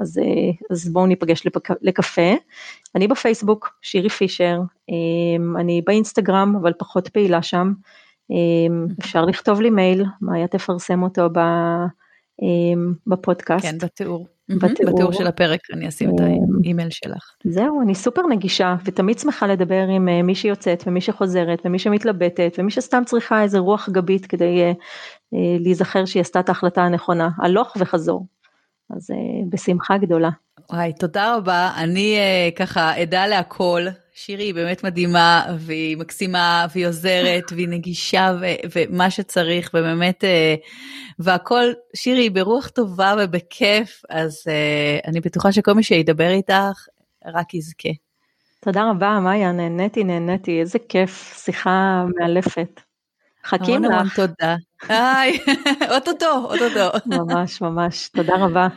אז, 0.00 0.20
אז 0.70 0.88
בואו 0.92 1.06
ניפגש 1.06 1.46
לקפה. 1.82 2.32
אני 2.94 3.08
בפייסבוק, 3.08 3.78
שירי 3.82 4.08
פישר, 4.08 4.60
אני 5.58 5.82
באינסטגרם, 5.86 6.56
אבל 6.62 6.72
פחות 6.78 7.08
פעילה 7.08 7.42
שם. 7.42 7.72
אפשר 9.00 9.24
לכתוב 9.24 9.60
לי 9.60 9.70
מייל, 9.70 10.04
מאיה 10.22 10.46
תפרסם 10.46 11.02
אותו 11.02 11.28
בפודקאסט. 13.06 13.66
כן, 13.66 13.78
בתיאור. 13.78 14.26
בתיאור. 14.48 14.92
בתיאור 14.92 15.12
של 15.12 15.26
הפרק 15.26 15.60
אני 15.72 15.88
אשים 15.88 16.10
את 16.10 16.20
האימייל 16.20 16.90
שלך. 16.90 17.34
זהו, 17.44 17.82
אני 17.82 17.94
סופר 17.94 18.22
נגישה 18.30 18.76
ותמיד 18.84 19.18
שמחה 19.18 19.46
לדבר 19.46 19.86
עם 19.88 20.08
אה, 20.08 20.22
מי 20.22 20.34
שיוצאת 20.34 20.84
ומי 20.86 21.00
שחוזרת 21.00 21.62
ומי 21.64 21.78
שמתלבטת 21.78 22.56
ומי 22.58 22.70
שסתם 22.70 23.02
צריכה 23.06 23.42
איזה 23.42 23.58
רוח 23.58 23.88
גבית 23.88 24.26
כדי 24.26 24.60
אה, 24.60 24.72
אה, 25.34 25.56
להיזכר 25.60 26.04
שהיא 26.04 26.20
עשתה 26.20 26.40
את 26.40 26.48
ההחלטה 26.48 26.82
הנכונה, 26.82 27.28
הלוך 27.38 27.76
וחזור. 27.80 28.26
אז 28.90 29.10
בשמחה 29.48 29.98
גדולה. 29.98 30.30
וואי, 30.72 30.92
תודה 30.92 31.36
רבה. 31.36 31.72
אני 31.76 32.18
ככה 32.56 32.94
עדה 32.94 33.26
להכל. 33.26 33.86
שירי 34.14 34.44
היא 34.44 34.54
באמת 34.54 34.84
מדהימה, 34.84 35.46
והיא 35.58 35.96
מקסימה, 35.96 36.66
והיא 36.74 36.86
עוזרת, 36.86 37.44
והיא 37.52 37.68
נגישה, 37.68 38.32
ו- 38.40 38.68
ומה 38.74 39.10
שצריך, 39.10 39.70
ובאמת, 39.74 40.24
והכל, 41.18 41.64
שירי 41.96 42.20
היא 42.20 42.30
ברוח 42.30 42.68
טובה 42.68 43.14
ובכיף, 43.18 44.02
אז 44.10 44.44
uh, 44.46 45.08
אני 45.08 45.20
בטוחה 45.20 45.52
שכל 45.52 45.72
מי 45.72 45.82
שידבר 45.82 46.30
איתך, 46.30 46.86
רק 47.26 47.54
יזכה. 47.54 47.88
תודה 48.60 48.90
רבה, 48.90 49.20
מאיה, 49.20 49.52
נהניתי, 49.52 50.04
נהניתי, 50.04 50.60
איזה 50.60 50.78
כיף, 50.78 51.40
שיחה 51.44 52.04
מאלפת. 52.18 52.80
חכים 53.48 53.84
לך. 53.84 53.90
המון 53.90 54.08
תודה. 54.14 54.56
היי, 54.88 55.38
אוטוטו, 55.94 56.44
אוטוטו. 56.44 56.98
ממש, 57.06 57.60
ממש, 57.60 58.08
תודה 58.08 58.34
רבה. 58.36 58.68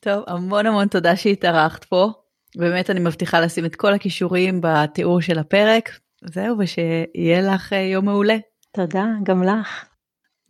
טוב, 0.00 0.24
המון 0.26 0.66
המון 0.66 0.88
תודה 0.88 1.16
שהתארחת 1.16 1.84
פה. 1.84 2.12
באמת 2.56 2.90
אני 2.90 3.00
מבטיחה 3.00 3.40
לשים 3.40 3.64
את 3.64 3.76
כל 3.76 3.94
הכישורים 3.94 4.60
בתיאור 4.62 5.20
של 5.20 5.38
הפרק. 5.38 5.90
זהו, 6.24 6.58
ושיהיה 6.58 7.40
לך 7.40 7.72
אה, 7.72 7.78
יום 7.78 8.04
מעולה. 8.04 8.36
תודה, 8.72 9.04
גם 9.22 9.42
לך. 9.42 9.87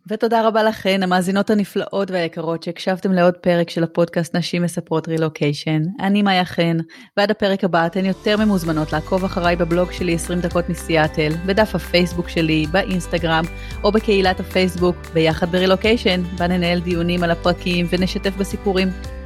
ותודה 0.07 0.47
רבה 0.47 0.63
לכן, 0.63 1.03
המאזינות 1.03 1.49
הנפלאות 1.49 2.11
והיקרות 2.11 2.63
שהקשבתם 2.63 3.11
לעוד 3.11 3.33
פרק 3.37 3.69
של 3.69 3.83
הפודקאסט 3.83 4.35
נשים 4.35 4.61
מספרות 4.61 5.07
רילוקיישן. 5.07 5.81
אני 5.99 6.21
מאיה 6.21 6.45
חן, 6.45 6.77
ועד 7.17 7.31
הפרק 7.31 7.63
הבא 7.63 7.85
אתן 7.85 8.05
יותר 8.05 8.37
ממוזמנות 8.37 8.93
לעקוב 8.93 9.23
אחריי 9.23 9.55
בבלוג 9.55 9.91
שלי 9.91 10.15
20 10.15 10.39
דקות 10.39 10.69
מסיאטל, 10.69 11.29
בדף 11.45 11.75
הפייסבוק 11.75 12.29
שלי, 12.29 12.65
באינסטגרם, 12.71 13.43
או 13.83 13.91
בקהילת 13.91 14.39
הפייסבוק, 14.39 14.95
ביחד 15.13 15.51
ברילוקיישן, 15.51 16.21
בה 16.37 16.47
ננהל 16.47 16.79
דיונים 16.79 17.23
על 17.23 17.31
הפרקים 17.31 17.87
ונשתף 17.89 18.35
בסיפורים. 18.37 19.18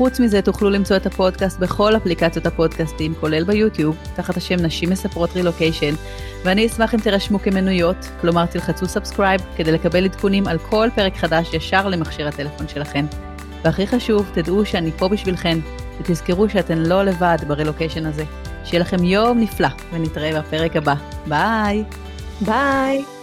חוץ 0.00 0.20
מזה 0.20 0.42
תוכלו 0.42 0.70
למצוא 0.70 0.96
את 0.96 1.06
הפודקאסט 1.06 1.58
בכל 1.58 1.96
אפליקציות 1.96 2.46
הפודקאסטים, 2.46 3.14
כולל 3.20 3.44
ביוטיוב, 3.44 3.96
תחת 4.14 4.36
השם 4.36 4.54
נשים 4.54 4.90
מספרות 4.90 5.30
רילוקיישן, 5.36 5.94
ואני 6.44 6.66
אשמח 6.66 6.94
אם 6.94 7.00
תירשמו 7.00 7.38
כמנויות, 7.38 7.96
כלומר 8.20 8.46
תלחצו 8.46 8.86
subscribe 8.86 9.40
כדי 9.56 9.72
לקבל 9.72 10.04
עדכונים 10.04 10.46
על 10.46 10.58
כל 10.58 10.88
פרק 10.94 11.16
חדש 11.16 11.54
ישר 11.54 11.88
למכשיר 11.88 12.28
הטלפון 12.28 12.68
שלכם. 12.68 13.06
והכי 13.64 13.86
חשוב, 13.86 14.30
תדעו 14.34 14.66
שאני 14.66 14.90
פה 14.92 15.08
בשבילכן, 15.08 15.58
ותזכרו 16.00 16.48
שאתן 16.48 16.78
לא 16.78 17.04
לבד 17.04 17.38
ברילוקיישן 17.46 18.06
הזה. 18.06 18.24
שיהיה 18.64 18.80
לכם 18.80 19.04
יום 19.04 19.40
נפלא, 19.40 19.68
ונתראה 19.92 20.40
בפרק 20.40 20.76
הבא. 20.76 20.94
ביי! 21.26 21.84
ביי! 22.40 23.19